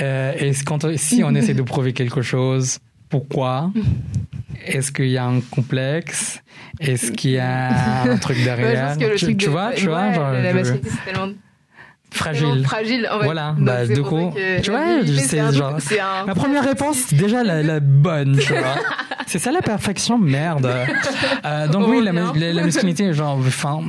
Euh, 0.00 0.32
est-ce 0.34 0.64
quand, 0.64 0.86
si 0.96 1.24
on 1.24 1.34
essaie 1.34 1.54
de 1.54 1.62
prouver 1.62 1.92
quelque 1.92 2.22
chose, 2.22 2.78
pourquoi? 3.08 3.72
Est-ce 4.64 4.92
qu'il 4.92 5.08
y 5.08 5.16
a 5.16 5.26
un 5.26 5.40
complexe? 5.40 6.42
Est-ce 6.78 7.12
qu'il 7.12 7.32
y 7.32 7.38
a 7.38 8.02
un 8.02 8.16
truc 8.18 8.42
derrière? 8.44 8.96
tu, 8.96 9.48
vois, 9.48 9.72
tu 9.72 9.86
vois, 9.86 10.12
genre, 10.12 10.32
la 10.32 10.52
masculinité 10.52 10.90
c'est 10.90 11.12
tellement 11.12 11.32
fragile. 12.12 12.64
fragile 12.64 13.08
en 13.10 13.18
fait. 13.18 13.24
Voilà, 13.24 13.54
bah, 13.58 13.86
du 13.86 14.02
coup, 14.02 14.32
tu 14.62 14.70
vois, 14.70 14.84
c'est 15.18 15.52
genre. 15.52 15.78
Ma 16.26 16.34
première 16.34 16.64
réponse, 16.64 17.12
déjà 17.12 17.42
la, 17.42 17.62
la 17.62 17.80
bonne, 17.80 18.38
tu 18.38 18.52
vois. 18.52 18.76
c'est 19.26 19.38
ça 19.38 19.52
la 19.52 19.62
perfection, 19.62 20.18
merde. 20.18 20.70
Euh, 21.44 21.68
donc 21.68 21.88
oui, 21.88 22.02
la, 22.02 22.12
la, 22.12 22.62
masculinité, 22.62 23.12
genre, 23.12 23.38
enfin. 23.38 23.82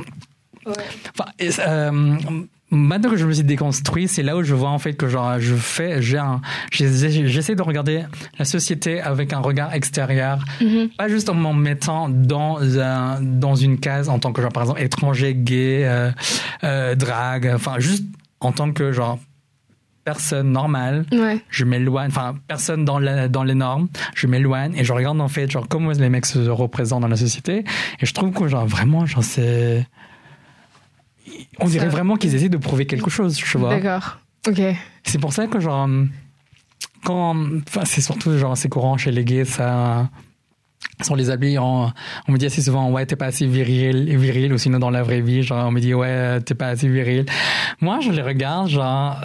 Ouais. 0.64 0.72
Enfin, 1.18 1.30
euh, 1.66 2.16
maintenant 2.72 3.10
que 3.10 3.16
je 3.16 3.26
me 3.26 3.32
suis 3.32 3.44
déconstruit, 3.44 4.08
c'est 4.08 4.22
là 4.22 4.36
où 4.36 4.42
je 4.42 4.54
vois 4.54 4.70
en 4.70 4.78
fait 4.78 4.94
que 4.94 5.06
genre 5.06 5.38
je 5.38 5.54
fais, 5.54 6.00
j'essaie 6.02 7.54
de 7.54 7.62
regarder 7.62 8.04
la 8.38 8.44
société 8.44 9.00
avec 9.00 9.32
un 9.32 9.40
regard 9.40 9.74
extérieur, 9.74 10.44
mm-hmm. 10.60 10.96
pas 10.96 11.08
juste 11.08 11.28
en 11.28 11.34
m'en 11.34 11.52
mettant 11.52 12.08
dans 12.08 12.58
un, 12.80 13.20
dans 13.20 13.54
une 13.54 13.78
case 13.78 14.08
en 14.08 14.18
tant 14.18 14.32
que 14.32 14.40
genre 14.40 14.52
par 14.52 14.62
exemple 14.64 14.80
étranger, 14.80 15.34
gay, 15.34 15.82
euh, 15.84 16.10
euh, 16.64 16.94
drague, 16.94 17.52
enfin 17.54 17.78
juste 17.78 18.04
en 18.40 18.52
tant 18.52 18.72
que 18.72 18.90
genre 18.90 19.18
personne 20.04 20.50
normale, 20.50 21.04
ouais. 21.12 21.40
je 21.48 21.64
m'éloigne, 21.64 22.08
enfin 22.08 22.34
personne 22.48 22.84
dans, 22.84 22.98
la, 22.98 23.28
dans 23.28 23.44
les 23.44 23.54
normes, 23.54 23.88
je 24.14 24.26
m'éloigne 24.26 24.74
et 24.76 24.82
je 24.82 24.92
regarde 24.92 25.20
en 25.20 25.28
fait 25.28 25.50
genre 25.50 25.68
comment 25.68 25.90
les 25.90 26.08
mecs 26.08 26.26
se 26.26 26.48
représentent 26.48 27.02
dans 27.02 27.08
la 27.08 27.16
société 27.16 27.64
et 28.00 28.06
je 28.06 28.14
trouve 28.14 28.32
que 28.32 28.48
genre 28.48 28.66
vraiment 28.66 29.06
genre 29.06 29.22
c'est 29.22 29.86
on 31.60 31.66
dirait 31.66 31.88
vraiment 31.88 32.16
qu'ils 32.16 32.34
essaient 32.34 32.48
de 32.48 32.56
prouver 32.56 32.86
quelque 32.86 33.10
chose, 33.10 33.36
tu 33.36 33.58
vois. 33.58 33.78
D'accord. 33.78 34.18
Ok. 34.48 34.60
C'est 35.04 35.18
pour 35.18 35.32
ça 35.32 35.46
que 35.46 35.60
genre 35.60 35.88
quand, 37.04 37.36
enfin 37.68 37.84
c'est 37.84 38.00
surtout 38.00 38.36
genre 38.38 38.56
c'est 38.56 38.68
courant 38.68 38.96
chez 38.96 39.10
les 39.10 39.24
gays 39.24 39.44
ça 39.44 40.08
on 41.10 41.14
les 41.14 41.30
habille 41.30 41.58
on 41.58 41.92
me 42.28 42.36
dit 42.36 42.46
assez 42.46 42.62
souvent 42.62 42.90
ouais 42.90 43.06
t'es 43.06 43.16
pas 43.16 43.26
assez 43.26 43.46
viril 43.46 44.16
viril 44.16 44.52
ou 44.52 44.58
sinon 44.58 44.78
dans 44.78 44.90
la 44.90 45.02
vraie 45.02 45.20
vie 45.20 45.42
genre 45.42 45.66
on 45.66 45.70
me 45.70 45.80
dit 45.80 45.94
ouais 45.94 46.40
t'es 46.40 46.54
pas 46.54 46.68
assez 46.68 46.88
viril. 46.88 47.26
Moi 47.80 48.00
je 48.00 48.10
les 48.10 48.22
regarde 48.22 48.68
genre 48.68 49.20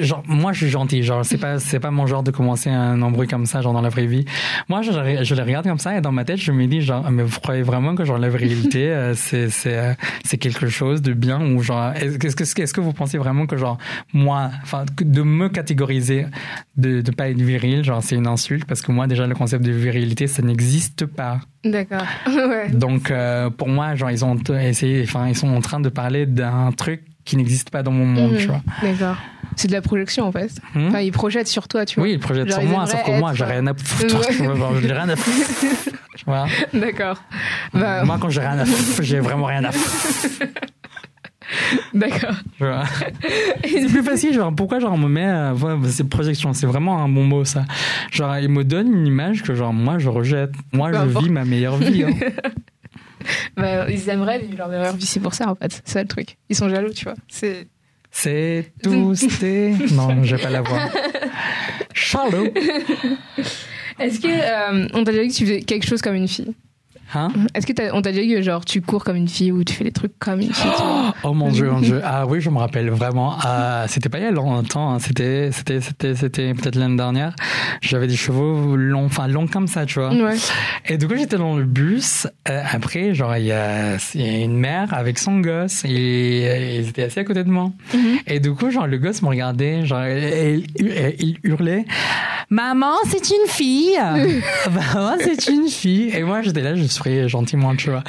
genre 0.00 0.22
moi 0.26 0.52
je 0.52 0.58
suis 0.58 0.68
gentil 0.68 1.02
genre 1.02 1.24
c'est 1.24 1.38
pas 1.38 1.58
c'est 1.58 1.80
pas 1.80 1.90
mon 1.90 2.06
genre 2.06 2.22
de 2.22 2.30
commencer 2.30 2.70
un 2.70 3.00
embrouille 3.02 3.28
comme 3.28 3.46
ça 3.46 3.60
genre 3.60 3.72
dans 3.72 3.80
la 3.80 3.88
vraie 3.88 4.06
vie. 4.06 4.24
Moi 4.68 4.82
je, 4.82 4.90
je 5.22 5.34
les 5.34 5.42
regarde 5.42 5.66
comme 5.66 5.78
ça 5.78 5.96
et 5.96 6.00
dans 6.00 6.12
ma 6.12 6.24
tête 6.24 6.38
je 6.38 6.52
me 6.52 6.66
dis 6.66 6.80
genre 6.80 7.10
mais 7.10 7.22
vous 7.22 7.40
croyez 7.40 7.62
vraiment 7.62 7.94
que 7.94 8.04
genre 8.04 8.18
la 8.18 8.28
virilité 8.28 8.90
euh, 8.90 9.14
c'est 9.14 9.50
c'est 9.50 9.78
euh, 9.78 9.94
c'est 10.24 10.38
quelque 10.38 10.68
chose 10.68 11.02
de 11.02 11.12
bien 11.12 11.40
ou 11.40 11.62
genre 11.62 11.92
est-ce 11.92 12.36
que 12.36 12.62
est-ce 12.62 12.74
que 12.74 12.80
vous 12.80 12.92
pensez 12.92 13.18
vraiment 13.18 13.46
que 13.46 13.56
genre 13.56 13.78
moi 14.12 14.50
enfin 14.62 14.84
de 15.00 15.22
me 15.22 15.48
catégoriser 15.48 16.26
de 16.76 17.00
de 17.00 17.10
pas 17.10 17.28
être 17.28 17.40
viril 17.40 17.84
genre 17.84 18.02
c'est 18.02 18.16
une 18.16 18.26
insulte 18.26 18.64
parce 18.64 18.82
que 18.82 18.92
moi 18.92 19.06
déjà 19.06 19.26
le 19.26 19.34
concept 19.34 19.64
de 19.64 19.72
virilité 19.72 20.26
ça 20.26 20.42
n'existe 20.42 21.06
pas 21.06 21.21
D'accord. 21.64 22.06
Donc 22.72 23.10
euh, 23.10 23.50
pour 23.50 23.68
moi, 23.68 23.94
genre 23.94 24.10
ils 24.10 24.24
ont 24.24 24.36
essayé, 24.60 25.02
enfin 25.04 25.28
ils 25.28 25.36
sont 25.36 25.48
en 25.48 25.60
train 25.60 25.80
de 25.80 25.88
parler 25.88 26.26
d'un 26.26 26.72
truc 26.72 27.04
qui 27.24 27.36
n'existe 27.36 27.70
pas 27.70 27.82
dans 27.82 27.92
mon 27.92 28.04
monde, 28.04 28.32
mhm. 28.32 28.38
tu 28.38 28.46
vois. 28.46 28.62
D'accord. 28.82 29.16
C'est 29.56 29.68
de 29.68 29.72
la 29.72 29.82
projection 29.82 30.26
en 30.26 30.32
fait. 30.32 30.50
Hmm? 30.74 30.88
Enfin, 30.88 31.00
ils 31.00 31.12
projettent 31.12 31.48
sur 31.48 31.68
toi, 31.68 31.84
tu 31.84 31.96
vois. 31.96 32.08
Oui, 32.08 32.14
ils 32.14 32.18
projettent 32.18 32.52
sur 32.52 32.62
moi, 32.62 32.86
sauf 32.86 33.02
que 33.04 33.18
moi, 33.18 33.32
j'ai 33.34 33.44
rien 33.44 33.66
à 33.66 33.74
foutre. 33.74 34.22
j'ai 34.32 34.92
rien 34.92 35.08
à 35.08 35.16
foutre. 35.16 36.48
D'accord. 36.72 37.22
Bah... 37.72 38.04
Moi, 38.04 38.18
quand 38.20 38.30
j'ai 38.30 38.40
rien 38.40 38.58
à 38.58 38.64
foutre, 38.64 39.02
j'ai 39.02 39.20
vraiment 39.20 39.46
rien 39.46 39.64
à 39.64 39.72
foutre. 39.72 40.46
D'accord. 41.94 42.34
c'est 43.64 43.86
plus 43.86 44.02
facile, 44.02 44.32
genre, 44.32 44.54
pourquoi 44.54 44.78
genre, 44.78 44.92
on 44.92 44.98
me 44.98 45.08
met, 45.08 45.26
euh, 45.26 45.76
c'est 45.88 46.08
projection, 46.08 46.52
c'est 46.52 46.66
vraiment 46.66 47.02
un 47.02 47.08
bon 47.08 47.24
mot, 47.24 47.44
ça. 47.44 47.64
Genre, 48.10 48.38
il 48.38 48.48
me 48.48 48.64
donne 48.64 48.92
une 48.92 49.06
image 49.06 49.42
que, 49.42 49.54
genre, 49.54 49.72
moi, 49.72 49.98
je 49.98 50.08
rejette. 50.08 50.52
Moi, 50.72 50.92
je 50.92 51.18
vis 51.18 51.30
ma 51.30 51.44
meilleure 51.44 51.76
vie. 51.76 52.04
Hein. 52.04 52.14
bah, 53.56 53.90
ils 53.90 54.08
aimeraient 54.08 54.38
vivre 54.40 54.58
leur 54.58 54.68
meilleure 54.68 54.96
vie, 54.96 55.06
c'est 55.06 55.20
pour 55.20 55.34
ça, 55.34 55.48
en 55.48 55.54
fait. 55.54 55.82
C'est 55.84 55.92
ça 55.92 56.02
le 56.02 56.08
truc. 56.08 56.36
Ils 56.48 56.56
sont 56.56 56.68
jaloux, 56.68 56.92
tu 56.92 57.04
vois. 57.04 57.14
C'est. 57.28 57.68
C'est 58.10 58.72
tous 58.82 59.26
tes. 59.40 59.74
Non, 59.92 60.22
je 60.22 60.36
vais 60.36 60.42
pas 60.42 60.50
la 60.50 60.60
voir. 60.60 60.90
Charlot. 61.94 62.48
Est-ce 63.98 64.20
que 64.20 64.28
euh, 64.28 64.88
on 64.92 65.04
t'a 65.04 65.12
déjà 65.12 65.22
dit 65.22 65.28
que 65.28 65.34
tu 65.34 65.44
faisais 65.46 65.62
quelque 65.62 65.86
chose 65.86 66.02
comme 66.02 66.14
une 66.14 66.28
fille? 66.28 66.54
Hein 67.14 67.28
Est-ce 67.54 67.66
que 67.66 67.92
on 67.94 68.02
t'a 68.02 68.12
déjà 68.12 68.22
dit 68.22 68.42
genre 68.42 68.64
tu 68.64 68.80
cours 68.80 69.04
comme 69.04 69.16
une 69.16 69.28
fille 69.28 69.52
ou 69.52 69.64
tu 69.64 69.74
fais 69.74 69.84
des 69.84 69.92
trucs 69.92 70.18
comme 70.18 70.40
une 70.40 70.52
fille 70.52 70.70
Oh 71.24 71.34
mon 71.34 71.50
dieu, 71.50 71.70
mon 71.70 71.80
dieu. 71.80 72.00
Ah 72.04 72.26
oui, 72.26 72.40
je 72.40 72.50
me 72.50 72.58
rappelle 72.58 72.90
vraiment. 72.90 73.36
Ah, 73.42 73.84
c'était 73.88 74.08
pas 74.08 74.18
il 74.18 74.24
y 74.24 74.26
a 74.26 74.30
longtemps. 74.30 74.94
Hein. 74.94 74.98
C'était, 74.98 75.50
c'était, 75.52 75.80
c'était, 75.80 76.14
c'était 76.14 76.54
peut-être 76.54 76.76
l'année 76.76 76.96
dernière. 76.96 77.34
J'avais 77.80 78.06
des 78.06 78.16
cheveux 78.16 78.76
longs, 78.76 79.06
enfin 79.06 79.28
longs 79.28 79.46
comme 79.46 79.66
ça, 79.66 79.86
tu 79.86 79.98
vois. 79.98 80.12
Ouais. 80.14 80.36
Et 80.86 80.98
du 80.98 81.06
coup, 81.06 81.16
j'étais 81.16 81.36
dans 81.36 81.56
le 81.56 81.64
bus. 81.64 82.26
Euh, 82.48 82.62
après, 82.70 83.14
genre 83.14 83.36
il 83.36 83.46
y, 83.46 83.52
a, 83.52 83.96
une 84.14 84.56
mère 84.56 84.94
avec 84.94 85.18
son 85.18 85.40
gosse 85.40 85.84
et 85.84 86.78
ils 86.80 86.88
étaient 86.88 87.04
assis 87.04 87.20
à 87.20 87.24
côté 87.24 87.44
de 87.44 87.50
moi. 87.50 87.70
Mm-hmm. 87.94 88.22
Et 88.26 88.40
du 88.40 88.52
coup, 88.52 88.70
genre 88.70 88.86
le 88.86 88.98
gosse 88.98 89.22
me 89.22 89.28
regardait, 89.28 89.84
genre 89.84 90.04
il 90.06 91.38
hurlait 91.42 91.84
Maman, 92.52 92.96
c'est 93.06 93.30
une 93.30 93.48
fille. 93.48 93.96
Maman, 94.70 95.16
c'est 95.18 95.48
une 95.48 95.68
fille. 95.68 96.10
Et 96.14 96.22
moi, 96.22 96.42
j'étais 96.42 96.60
là, 96.60 96.74
je 96.74 96.86
gentiment, 97.28 97.74
tu 97.76 97.90
vois. 97.90 98.02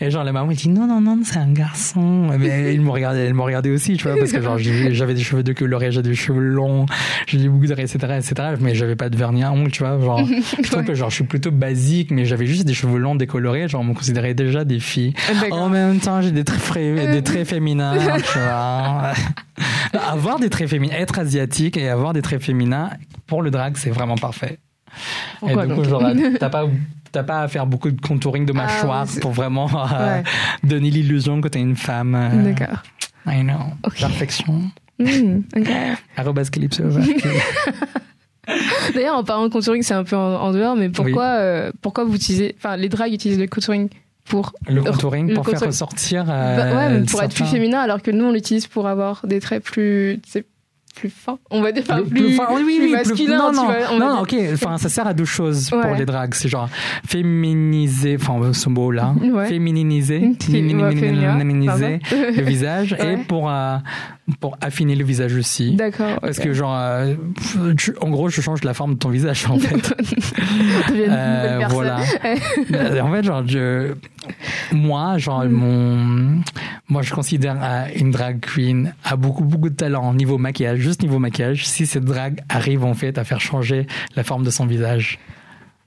Et 0.00 0.10
genre, 0.10 0.24
la 0.24 0.32
maman, 0.32 0.50
elle 0.50 0.56
dit, 0.56 0.68
non, 0.68 0.86
non, 0.86 1.00
non, 1.00 1.20
c'est 1.24 1.38
un 1.38 1.52
garçon. 1.52 2.30
Mais 2.38 2.74
il 2.74 2.80
me 2.80 2.90
regardait, 2.90 3.26
elle 3.26 3.34
me 3.34 3.42
regardait 3.42 3.70
aussi, 3.70 3.96
tu 3.96 4.08
vois, 4.08 4.16
parce 4.18 4.32
que 4.32 4.40
genre, 4.40 4.58
j'avais 4.58 5.14
des 5.14 5.22
cheveux 5.22 5.42
de 5.42 5.52
couleur, 5.52 5.80
j'avais 5.90 6.08
des 6.08 6.14
cheveux 6.14 6.40
longs, 6.40 6.86
j'ai 7.26 7.38
des 7.38 7.48
boucles 7.48 7.66
etc., 7.72 7.98
etc. 8.18 8.34
Mais 8.60 8.74
j'avais 8.74 8.96
pas 8.96 9.08
de 9.08 9.16
vernis 9.16 9.42
à 9.42 9.52
ongles, 9.52 9.70
tu 9.70 9.82
vois. 9.82 9.98
Genre, 10.00 10.26
je 10.62 10.70
trouve 10.70 10.84
que 10.84 10.94
genre, 10.94 11.10
je 11.10 11.16
suis 11.16 11.24
plutôt 11.24 11.50
basique, 11.50 12.10
mais 12.10 12.24
j'avais 12.24 12.46
juste 12.46 12.64
des 12.64 12.74
cheveux 12.74 12.98
longs 12.98 13.14
décolorés. 13.14 13.68
Genre, 13.68 13.80
on 13.80 13.84
me 13.84 13.94
considérait 13.94 14.34
déjà 14.34 14.64
des 14.64 14.80
filles. 14.80 15.14
En 15.50 15.68
même 15.68 15.98
temps, 15.98 16.20
j'ai 16.20 16.32
des 16.32 16.44
traits, 16.44 17.12
des 17.12 17.22
traits 17.22 17.48
féminins, 17.48 17.96
tu 18.18 18.38
vois. 18.38 19.12
avoir 20.08 20.38
des 20.38 20.50
traits 20.50 20.68
féminins, 20.68 20.94
être 20.96 21.18
asiatique 21.18 21.76
et 21.76 21.88
avoir 21.88 22.12
des 22.12 22.22
traits 22.22 22.42
féminins, 22.42 22.90
pour 23.26 23.42
le 23.42 23.50
drag, 23.50 23.76
c'est 23.76 23.90
vraiment 23.90 24.16
parfait. 24.16 24.58
et 25.46 25.54
du 25.54 25.74
coup, 25.74 25.82
t'as 26.38 26.48
pas, 26.48 26.66
pas 27.24 27.42
à 27.42 27.48
faire 27.48 27.66
beaucoup 27.66 27.90
de 27.90 28.00
contouring 28.00 28.46
de 28.46 28.52
ah 28.52 28.56
mâchoire 28.56 29.06
pour 29.20 29.32
vraiment 29.32 29.68
euh, 29.92 30.22
donner 30.64 30.90
l'illusion 30.90 31.40
que 31.40 31.48
t'es 31.48 31.60
une 31.60 31.76
femme. 31.76 32.14
Euh, 32.14 32.52
D'accord. 32.52 32.82
I 33.26 33.42
know. 33.42 33.72
Perfection. 33.98 34.70
Mmh, 34.98 35.40
D'ailleurs, 38.94 39.16
en 39.16 39.24
parlant 39.24 39.44
de 39.44 39.52
contouring, 39.52 39.82
c'est 39.82 39.94
un 39.94 40.04
peu 40.04 40.16
en, 40.16 40.52
dehors, 40.52 40.76
mais 40.76 40.88
pourquoi, 40.88 41.24
euh, 41.24 41.72
pourquoi 41.82 42.04
vous 42.04 42.14
utilisez, 42.14 42.54
enfin, 42.56 42.76
les 42.76 42.88
drags 42.88 43.12
utilisent 43.12 43.40
le 43.40 43.48
contouring 43.48 43.88
pour 44.24 44.52
le 44.68 44.82
contouring 44.82 45.34
pour 45.34 45.46
faire 45.46 45.60
ressortir 45.60 46.24
bah, 46.24 46.90
ouais, 46.90 47.04
pour 47.04 47.22
être 47.22 47.34
plus 47.34 47.44
féminin 47.44 47.78
alors 47.78 48.02
que 48.02 48.10
nous 48.10 48.24
on 48.24 48.32
l'utilise 48.32 48.66
pour 48.66 48.88
avoir 48.88 49.24
des 49.24 49.38
traits 49.38 49.62
plus 49.62 50.20
plus 50.96 51.10
fin, 51.10 51.38
on 51.50 51.60
va 51.60 51.72
dire, 51.72 51.82
enfin, 51.86 52.02
plus, 52.02 52.08
plus- 52.10 52.40
enfin, 52.40 52.48
oui, 52.54 52.62
oui, 52.66 52.76
plus 52.78 52.86
oui, 52.86 52.92
masculin, 52.92 53.38
non, 53.38 53.52
non, 53.52 53.68
on 53.92 53.98
non, 53.98 54.20
ok. 54.22 54.34
Enfin, 54.54 54.78
ça 54.78 54.88
sert 54.88 55.06
à 55.06 55.12
deux 55.14 55.26
choses 55.26 55.68
pour 55.70 55.94
les 55.94 56.06
drags. 56.06 56.32
C'est 56.34 56.48
genre 56.48 56.68
féminiser, 57.06 58.16
enfin, 58.20 58.52
ce 58.52 58.68
mot-là, 58.68 59.14
Ouais. 59.22 59.46
féminiser 59.46 60.20
pardon. 60.20 61.98
le 62.10 62.42
visage 62.42 62.92
et 62.98 63.16
pour 63.28 63.50
euh, 63.50 63.76
pour 64.40 64.56
affiner 64.60 64.96
le 64.96 65.04
visage 65.04 65.34
aussi. 65.34 65.76
D'accord. 65.76 66.18
Parce 66.20 66.38
que 66.40 66.52
genre, 66.52 66.74
euh, 66.76 67.14
tu- 67.78 67.94
en 68.00 68.10
gros, 68.10 68.28
je 68.28 68.40
change 68.40 68.64
la 68.64 68.74
forme 68.74 68.94
de 68.94 68.98
ton 68.98 69.08
visage 69.10 69.46
en 69.48 69.58
fait. 69.58 69.94
Euh, 71.08 71.60
voilà. 71.68 71.96
En 73.02 73.12
fait, 73.12 73.22
genre, 73.22 73.42
je, 73.46 73.94
moi, 74.72 75.18
genre, 75.18 75.44
Mm. 75.44 75.48
mon, 75.50 76.42
moi, 76.88 77.02
je 77.02 77.12
considère 77.14 77.56
euh, 77.62 77.84
une 77.94 78.10
drag 78.10 78.40
queen 78.40 78.94
a 79.04 79.16
beaucoup, 79.16 79.44
beaucoup 79.44 79.68
de 79.68 79.74
talent 79.74 80.12
niveau 80.14 80.38
maquillage, 80.38 80.78
juste 80.78 81.02
niveau 81.02 81.18
maquillage. 81.18 81.66
Si 81.66 81.86
cette 81.86 82.04
drag 82.04 82.40
arrive 82.48 82.84
en 82.84 82.94
fait 82.94 83.18
à 83.18 83.24
faire 83.24 83.40
changer 83.40 83.86
la 84.16 84.24
forme 84.24 84.44
de 84.44 84.50
son 84.50 84.66
visage, 84.66 85.18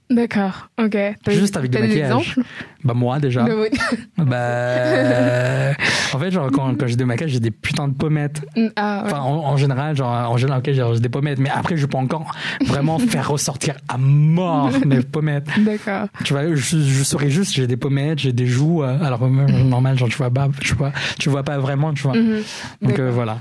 D'accord. 0.09 0.69
Ok. 0.81 0.97
Juste 1.27 1.55
avec 1.55 1.69
des 1.69 1.79
maquillage. 1.79 2.07
exemples 2.29 2.41
Bah 2.83 2.93
moi 2.95 3.19
déjà. 3.19 3.43
De- 3.43 3.53
oui. 3.53 3.69
Bah, 4.17 4.35
euh, 4.35 5.73
en 6.13 6.19
fait, 6.19 6.31
genre 6.31 6.49
quand, 6.51 6.75
quand 6.77 6.87
j'ai 6.87 6.95
des 6.95 7.05
maquillages, 7.05 7.31
j'ai 7.31 7.39
des 7.39 7.51
putains 7.51 7.87
de 7.87 7.93
pommettes. 7.93 8.41
Ah, 8.75 9.03
ouais. 9.03 9.11
Enfin, 9.11 9.19
en, 9.21 9.35
en 9.45 9.57
général, 9.57 9.95
genre, 9.95 10.09
en 10.31 10.35
général, 10.37 10.59
ok, 10.65 10.71
j'ai 10.73 10.99
des 10.99 11.09
pommettes, 11.09 11.39
mais 11.39 11.49
après, 11.49 11.77
je 11.77 11.85
peux 11.85 11.97
encore 11.97 12.31
vraiment 12.65 12.99
faire 12.99 13.29
ressortir 13.29 13.75
à 13.87 13.97
mort 13.97 14.71
mes 14.85 15.01
pommettes. 15.01 15.47
D'accord. 15.59 16.07
Tu 16.23 16.33
vois, 16.33 16.47
je, 16.55 16.55
je 16.79 17.03
saurais 17.03 17.29
juste, 17.29 17.53
j'ai 17.53 17.67
des 17.67 17.77
pommettes, 17.77 18.19
j'ai 18.19 18.33
des 18.33 18.47
joues, 18.47 18.83
euh, 18.83 18.99
alors 19.03 19.27
moi, 19.29 19.45
normal, 19.45 19.97
genre, 19.97 20.09
tu 20.09 20.17
vois 20.17 20.31
pas, 20.31 20.49
tu 20.59 20.73
vois, 20.75 20.91
tu 21.19 21.29
vois 21.29 21.43
pas 21.43 21.57
vraiment, 21.59 21.93
tu 21.93 22.03
vois. 22.03 22.15
Mhm. 22.15 22.41
Donc, 22.81 22.99
euh, 22.99 23.11
voilà. 23.11 23.39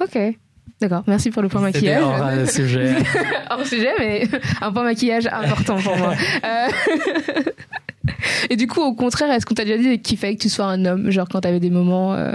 Ok. 0.00 0.18
D'accord. 0.80 1.02
Merci 1.06 1.30
pour 1.30 1.42
le 1.42 1.48
point 1.48 1.60
maquillage. 1.60 2.02
hors 2.02 2.26
euh, 2.26 2.46
sujet. 2.46 2.96
hors 3.50 3.66
sujet, 3.66 3.90
mais 3.98 4.26
un 4.62 4.72
point 4.72 4.82
maquillage 4.84 5.26
important 5.26 5.76
pour 5.76 5.96
moi. 5.96 6.14
Euh, 6.44 6.68
Et 8.50 8.56
du 8.56 8.66
coup, 8.66 8.80
au 8.80 8.94
contraire, 8.94 9.30
est-ce 9.30 9.44
qu'on 9.46 9.54
t'a 9.54 9.64
déjà 9.64 9.78
dit 9.78 10.00
qu'il 10.00 10.16
fallait 10.18 10.36
que 10.36 10.42
tu 10.42 10.48
sois 10.48 10.64
un 10.66 10.84
homme 10.84 11.10
Genre 11.10 11.28
quand 11.28 11.40
t'avais 11.42 11.60
des 11.60 11.70
moments. 11.70 12.14
euh, 12.14 12.32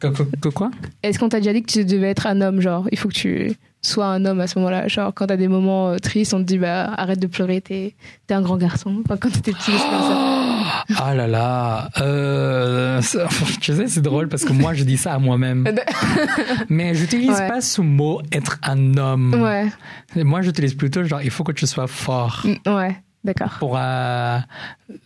Que, 0.00 0.08
que- 0.08 0.22
que 0.40 0.48
quoi? 0.48 0.70
Est-ce 1.02 1.18
qu'on 1.18 1.28
t'a 1.28 1.38
déjà 1.40 1.52
dit 1.52 1.62
que 1.62 1.72
tu 1.72 1.84
devais 1.84 2.10
être 2.10 2.26
un 2.26 2.40
homme 2.40 2.60
Genre, 2.60 2.86
il 2.92 2.98
faut 2.98 3.08
que 3.08 3.14
tu 3.14 3.52
sois 3.82 4.06
un 4.06 4.24
homme 4.26 4.40
à 4.40 4.46
ce 4.46 4.58
moment-là? 4.58 4.86
Genre, 4.88 5.12
quand 5.14 5.26
t'as 5.26 5.36
des 5.36 5.48
moments 5.48 5.88
euh, 5.90 5.96
tristes, 5.98 6.34
on 6.34 6.38
te 6.38 6.44
dit, 6.44 6.58
bah, 6.58 6.92
arrête 6.96 7.18
de 7.20 7.26
pleurer, 7.26 7.60
t'es 7.60 7.94
t'es 8.26 8.34
un 8.34 8.42
grand 8.42 8.56
garçon. 8.58 8.96
Enfin, 9.04 9.16
quand 9.16 9.30
t'étais 9.30 9.52
petit, 9.52 9.72
c'est 9.72 9.88
comme 9.90 10.02
ça. 10.02 10.44
Ah 10.96 11.14
là 11.14 11.26
là. 11.26 11.90
Euh, 12.00 13.00
tu 13.60 13.74
sais, 13.74 13.88
c'est 13.88 14.00
drôle 14.02 14.28
parce 14.28 14.44
que 14.44 14.52
moi, 14.52 14.74
je 14.74 14.84
dis 14.84 14.96
ça 14.96 15.14
à 15.14 15.18
moi-même. 15.18 15.66
Mais 16.68 16.94
j'utilise 16.94 17.30
Ouais. 17.38 17.48
pas 17.48 17.60
ce 17.60 17.80
mot 17.80 18.20
être 18.32 18.58
un 18.62 18.96
homme. 18.96 19.34
Ouais. 19.40 19.66
Moi, 20.16 20.42
j'utilise 20.42 20.74
plutôt 20.74 21.02
genre, 21.04 21.22
il 21.22 21.30
faut 21.30 21.44
que 21.44 21.52
tu 21.52 21.66
sois 21.66 21.86
fort. 21.86 22.44
Mm, 22.44 22.70
Ouais. 22.74 22.96
D'accord. 23.28 23.58
pour 23.58 23.76
euh, 23.76 24.38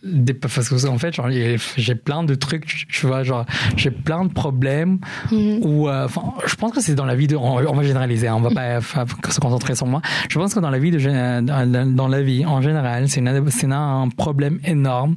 des, 0.03 0.33
parce 0.33 0.69
que 0.69 0.87
en 0.87 0.97
fait 0.97 1.13
genre, 1.13 1.29
j'ai 1.29 1.95
plein 1.95 2.23
de 2.23 2.35
trucs 2.35 2.65
tu, 2.65 3.05
vois 3.05 3.23
genre 3.23 3.45
j'ai 3.75 3.91
plein 3.91 4.23
de 4.23 4.31
problèmes 4.31 4.99
Mhm. 5.31 5.59
ou 5.65 5.89
euh, 5.89 6.07
je 6.45 6.55
pense 6.55 6.71
que 6.71 6.81
c'est 6.81 6.95
dans 6.95 7.05
la 7.05 7.15
vie 7.15 7.27
de 7.27 7.35
on, 7.35 7.57
on 7.57 7.73
va 7.75 7.83
généraliser 7.83 8.27
hein, 8.29 8.35
on 8.37 8.41
va 8.41 8.51
pas 8.51 8.77
enfin, 8.77 9.05
se 9.29 9.39
concentrer 9.41 9.75
sur 9.75 9.87
moi 9.87 10.01
je 10.29 10.39
pense 10.39 10.53
que 10.53 10.59
dans 10.61 10.69
la 10.69 10.79
vie 10.79 10.91
de 10.91 10.99
dans, 11.41 11.95
dans 11.95 12.07
la 12.07 12.21
vie 12.21 12.45
en 12.45 12.61
général 12.61 13.09
c'est 13.09 13.21
un 13.71 14.07
problème 14.09 14.59
énorme 14.63 15.15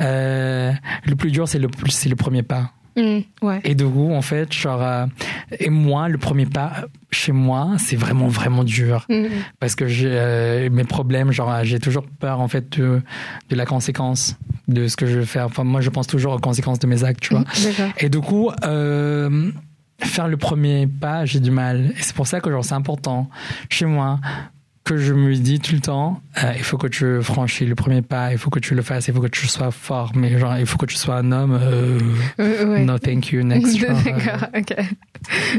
euh, 0.00 0.72
le 1.04 1.16
plus 1.16 1.32
dur 1.32 1.48
c'est 1.48 1.58
le 1.58 1.68
c'est 1.88 2.08
le 2.08 2.16
premier 2.16 2.44
pas 2.44 2.70
Mm, 2.98 3.20
Ouais. 3.46 3.60
et 3.64 3.74
de 3.74 3.84
coup 3.86 4.12
en 4.12 4.22
fait 4.22 4.52
genre 4.52 4.82
euh, 4.82 5.06
et 5.58 5.70
moi 5.70 6.08
le 6.08 6.18
premier 6.18 6.46
pas 6.46 6.72
chez 7.12 7.32
moi 7.32 7.76
c'est 7.78 7.96
vraiment 7.96 8.26
vraiment 8.28 8.64
dur. 8.64 9.06
Mm, 9.08 9.26
parce 9.60 9.74
que 9.76 9.86
j'ai 9.86 10.10
euh, 10.10 10.68
mes 10.70 10.84
problèmes 10.84 11.30
genre 11.30 11.50
euh, 11.52 11.60
j'ai 11.62 11.78
toujours 11.78 12.04
peur 12.18 12.40
en 12.40 12.48
fait 12.48 12.78
de, 12.78 13.00
de 13.50 13.56
la 13.56 13.64
conséquence 13.66 14.36
de 14.66 14.88
ce 14.88 14.96
que 14.96 15.06
je 15.06 15.20
vais 15.20 15.26
faire. 15.26 15.46
Enfin 15.46 15.64
moi 15.64 15.80
je 15.80 15.90
pense 15.90 16.06
toujours 16.06 16.32
aux 16.34 16.38
conséquences 16.40 16.78
de 16.80 16.86
mes 16.88 17.04
actes 17.04 17.20
tu 17.20 17.34
vois. 17.34 17.44
D'accord. 17.64 17.92
et 17.98 18.08
du 18.08 18.18
coup 18.20 18.50
euh, 18.64 19.50
faire 20.00 20.28
le 20.28 20.36
premier 20.36 20.86
pas 20.86 21.24
j'ai 21.24 21.40
du 21.40 21.50
mal. 21.50 21.92
Et 21.98 22.02
c'est 22.02 22.14
pour 22.16 22.26
ça 22.26 22.40
que 22.40 22.50
genre 22.50 22.64
c'est 22.64 22.74
important 22.74 23.30
chez 23.70 23.86
moi 23.86 24.18
que 24.88 24.96
je 24.96 25.12
me 25.12 25.34
dis 25.34 25.60
tout 25.60 25.74
le 25.74 25.80
temps 25.80 26.20
euh, 26.42 26.52
il 26.56 26.62
faut 26.62 26.78
que 26.78 26.86
tu 26.86 27.22
franchis 27.22 27.66
le 27.66 27.74
premier 27.74 28.00
pas 28.00 28.32
il 28.32 28.38
faut 28.38 28.48
que 28.48 28.58
tu 28.58 28.74
le 28.74 28.82
fasses 28.82 29.06
il 29.08 29.14
faut 29.14 29.20
que 29.20 29.26
tu 29.26 29.46
sois 29.46 29.70
fort 29.70 30.12
mais 30.14 30.38
genre 30.38 30.56
il 30.56 30.64
faut 30.66 30.78
que 30.78 30.86
tu 30.86 30.96
sois 30.96 31.16
un 31.16 31.30
homme 31.30 31.58
euh, 31.60 31.98
ouais. 32.38 32.84
no 32.84 32.98
thank 32.98 33.30
you 33.30 33.42
next 33.42 33.78
D'accord, 33.80 34.48
ok. 34.56 34.74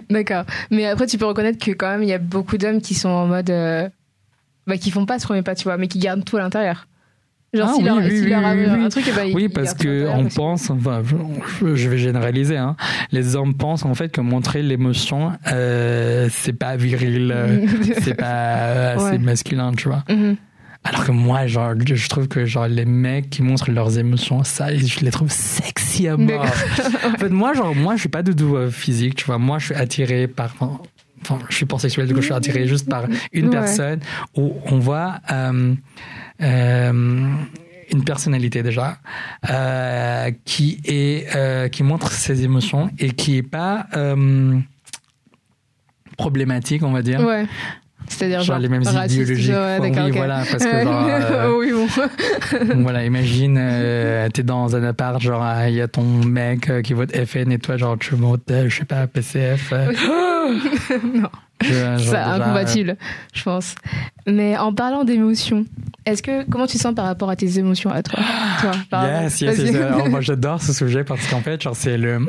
D'accord. 0.10 0.44
Mais 0.72 0.86
après, 0.88 1.06
tu 1.06 1.18
peux 1.18 1.26
reconnaître 1.26 1.64
que 1.64 1.72
quand 1.72 1.90
même, 1.90 2.04
il 2.04 2.10
y 2.10 2.14
a 2.14 2.18
beaucoup 2.18 2.58
d'hommes 2.58 2.82
qui 2.82 2.94
sont 2.96 3.10
en 3.10 3.28
mode. 3.28 3.50
euh, 3.50 3.88
bah, 4.68 4.78
qui 4.78 4.92
font 4.92 5.06
pas 5.06 5.20
ce 5.20 5.26
premier 5.26 5.42
pas, 5.42 5.56
tu 5.56 5.64
vois, 5.64 5.78
mais 5.78 5.88
qui 5.88 6.00
gardent 6.00 6.24
tout 6.24 6.38
à 6.38 6.42
l'intérieur. 6.42 6.88
Genre, 7.52 7.68
Ah 7.68 7.74
si 7.74 7.80
oui, 7.80 7.86
leur, 7.86 7.98
oui, 7.98 8.10
si 8.18 8.24
oui, 8.24 8.30
leur 8.30 8.46
un 8.46 8.90
truc, 8.90 9.06
eh 9.08 9.12
ben, 9.12 9.24
ils- 9.26 9.34
Oui, 9.36 9.50
parce 9.50 9.74
gardent 9.74 9.78
tout 9.80 9.82
à 9.82 9.86
que 9.86 9.90
l'intérieur 9.90 10.16
on 10.20 10.22
parce 10.24 10.34
que- 10.34 10.40
pense, 10.40 10.70
enfin, 10.70 11.02
je, 11.76 11.90
vais 11.90 11.98
généraliser, 11.98 12.58
hein, 12.58 12.76
les 13.12 13.36
hommes 13.36 13.56
pensent 13.56 13.86
en 13.86 13.96
fait 13.96 14.10
que 14.12 14.22
montrer 14.22 14.62
l'émotion, 14.62 15.32
euh, 15.52 16.28
c'est 16.32 16.54
pas 16.54 16.76
viril, 16.76 17.34
euh, 17.36 17.66
c'est 18.02 18.14
pas 18.14 18.26
euh, 18.26 18.96
assez 18.98 19.04
Ouais. 19.12 19.18
masculin, 19.18 19.72
tu 19.76 19.88
vois. 19.88 20.04
Mhm. 20.10 20.36
Alors 20.84 21.04
que 21.06 21.12
moi, 21.12 21.46
genre, 21.46 21.74
je 21.86 22.08
trouve 22.08 22.28
que 22.30 22.46
genre 22.46 22.68
les 22.68 22.86
mecs 22.86 23.30
qui 23.30 23.42
montrent 23.44 23.70
leurs 23.70 23.98
émotions, 23.98 24.44
ça, 24.46 24.74
je 24.74 25.00
les 25.02 25.12
trouve 25.12 25.30
sexy 25.30 26.08
à 26.08 26.16
mort. 26.18 26.46
en 27.06 27.18
fait, 27.18 27.30
moi, 27.30 27.54
genre, 27.54 27.76
moi, 27.76 27.96
je 27.96 28.02
suis 28.02 28.10
pas 28.10 28.24
de 28.24 28.32
doux 28.32 28.56
euh, 28.56 28.70
physique, 28.70 29.16
tu 29.16 29.26
vois. 29.26 29.40
Moi, 29.40 29.60
je 29.60 29.66
suis 29.66 29.76
attiré 29.76 30.28
par. 30.28 30.54
Enfin, 31.30 31.46
je 31.50 31.56
suis 31.56 31.66
pansexuel, 31.66 32.08
donc 32.08 32.18
je 32.18 32.24
suis 32.24 32.34
attiré 32.34 32.68
juste 32.68 32.90
par 32.90 33.06
une 33.32 33.46
Ouais. 33.46 33.52
personne 33.52 34.00
où 34.36 34.54
on 34.66 34.80
voit 34.80 35.20
euh, 35.32 35.76
euh, 36.42 37.30
une 37.92 38.04
personnalité 38.04 38.64
déjà 38.64 38.98
euh, 39.50 40.32
qui 40.46 40.80
est 40.86 41.70
qui 41.72 41.84
montre 41.84 42.12
ses 42.12 42.44
émotions 42.44 42.90
et 42.98 43.12
qui 43.12 43.38
est 43.38 43.44
pas 43.44 43.86
problématique, 46.18 46.84
on 46.84 46.92
va 46.92 47.02
dire. 47.02 47.22
Ouais. 47.26 47.46
C'est-à-dire 48.10 48.40
Genre 48.40 48.56
genre, 48.56 48.60
les 48.60 48.70
mêmes 48.70 48.84
raciste, 48.84 49.22
idéologies. 49.22 49.52
ouais, 49.54 49.78
oui, 49.82 50.12
voilà, 50.12 50.44
parce 50.50 50.64
que 50.66 50.84
genre, 50.84 51.08
euh, 51.10 51.58
oui, 51.58 51.72
bon. 52.74 52.82
voilà, 52.82 53.06
imagine, 53.06 53.58
euh, 53.60 54.28
t'es 54.30 54.44
dans 54.44 54.76
un 54.76 54.84
appart, 54.84 55.22
genre, 55.22 55.46
il 55.68 55.76
y 55.76 55.82
a 55.82 55.88
ton 55.88 56.04
mec 56.04 56.70
euh, 56.70 56.82
qui 56.82 56.94
vote 56.94 57.16
FN 57.16 57.52
et 57.52 57.60
toi, 57.60 57.78
genre, 57.78 57.98
tu 57.98 58.16
votes, 58.16 58.50
euh, 58.52 58.68
je 58.68 58.80
sais 58.80 58.86
pas, 58.86 59.08
PCF. 59.08 59.72
non, 61.14 61.30
c'est 61.62 62.16
incompatible, 62.16 62.98
je 63.34 63.44
pense. 63.44 63.76
Mais 64.28 64.58
en 64.58 64.74
parlant 64.74 65.04
d'émotions, 65.04 65.66
est-ce 66.06 66.22
que 66.22 66.50
comment 66.50 66.68
tu 66.68 66.78
sens 66.78 66.94
par 66.94 67.06
rapport 67.06 67.30
à 67.30 67.36
tes 67.36 67.58
émotions 67.60 67.90
à 67.90 68.04
toi, 68.04 68.20
toi 68.90 69.04
Yes, 69.24 69.42
yes. 69.42 69.76
Alors, 69.76 70.08
moi, 70.10 70.22
j'adore 70.22 70.62
ce 70.62 70.72
sujet 70.74 71.04
parce 71.04 71.26
qu'en 71.28 71.42
fait, 71.42 71.62
genre, 71.62 71.76
c'est 71.76 71.98
le, 71.98 72.20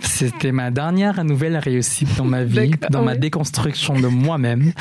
c'était 0.00 0.52
ma 0.52 0.70
dernière 0.70 1.22
nouvelle 1.24 1.56
réussite 1.56 2.16
dans 2.16 2.24
ma 2.24 2.44
vie, 2.44 2.72
dans 2.90 3.02
ma 3.02 3.14
déconstruction 3.16 3.94
de 4.00 4.06
moi-même. 4.08 4.72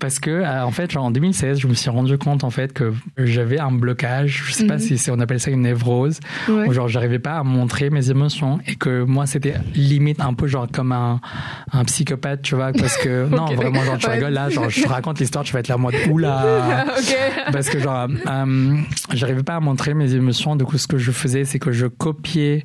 Parce 0.00 0.18
que, 0.18 0.30
euh, 0.30 0.64
en 0.64 0.70
fait, 0.70 0.90
genre, 0.90 1.04
en 1.04 1.10
2016, 1.10 1.58
je 1.60 1.66
me 1.66 1.74
suis 1.74 1.90
rendu 1.90 2.16
compte, 2.18 2.44
en 2.44 2.50
fait, 2.50 2.72
que 2.72 2.92
j'avais 3.18 3.58
un 3.58 3.72
blocage. 3.72 4.44
Je 4.46 4.52
sais 4.52 4.66
pas 4.66 4.74
Mhm. 4.76 4.96
si 4.96 5.10
on 5.10 5.18
appelle 5.20 5.40
ça 5.40 5.50
une 5.50 5.62
névrose. 5.62 6.20
Ouais. 6.48 6.68
où 6.68 6.72
genre 6.72 6.88
j'arrivais 6.88 7.18
pas 7.18 7.38
à 7.38 7.42
montrer 7.42 7.90
mes 7.90 8.10
émotions 8.10 8.60
et 8.66 8.74
que 8.74 9.02
moi 9.02 9.26
c'était 9.26 9.54
limite 9.74 10.20
un 10.20 10.34
peu 10.34 10.46
genre 10.46 10.66
comme 10.72 10.92
un, 10.92 11.20
un 11.72 11.84
psychopathe 11.84 12.42
tu 12.42 12.54
vois 12.54 12.72
parce 12.72 12.96
que 12.96 13.09
non 13.30 13.46
vraiment 13.54 13.82
genre 13.82 13.98
tu 13.98 14.08
rigoles 14.08 14.32
là 14.32 14.48
genre 14.48 14.70
je 14.70 14.82
te 14.82 14.88
raconte 14.88 15.18
l'histoire 15.18 15.44
tu 15.44 15.52
vas 15.52 15.60
être 15.60 15.68
là 15.68 15.76
en 15.76 15.80
mode 15.80 15.94
oula. 16.10 16.86
Parce 17.52 17.68
que 17.68 17.78
genre 17.78 18.06
euh, 18.08 18.76
j'arrivais 19.12 19.42
pas 19.42 19.56
à 19.56 19.60
montrer 19.60 19.94
mes 19.94 20.14
émotions. 20.14 20.56
Du 20.56 20.64
coup 20.64 20.78
ce 20.78 20.86
que 20.86 20.98
je 20.98 21.12
faisais 21.12 21.44
c'est 21.44 21.58
que 21.58 21.72
je 21.72 21.86
copiais 21.86 22.64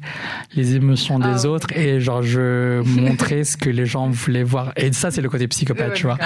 les 0.56 0.76
émotions 0.76 1.20
des 1.20 1.46
Ah 1.46 1.50
autres 1.50 1.68
et 1.76 2.00
genre 2.00 2.22
je 2.22 2.82
montrais 3.00 3.44
ce 3.44 3.58
que 3.58 3.70
les 3.70 3.86
gens 3.86 4.10
voulaient 4.10 4.44
voir. 4.44 4.72
Et 4.76 4.92
ça 4.94 5.12
c'est 5.12 5.22
le 5.22 5.30
côté 5.30 5.48
psychopathe 5.48 5.94
tu 5.94 6.06
vois. 6.06 6.18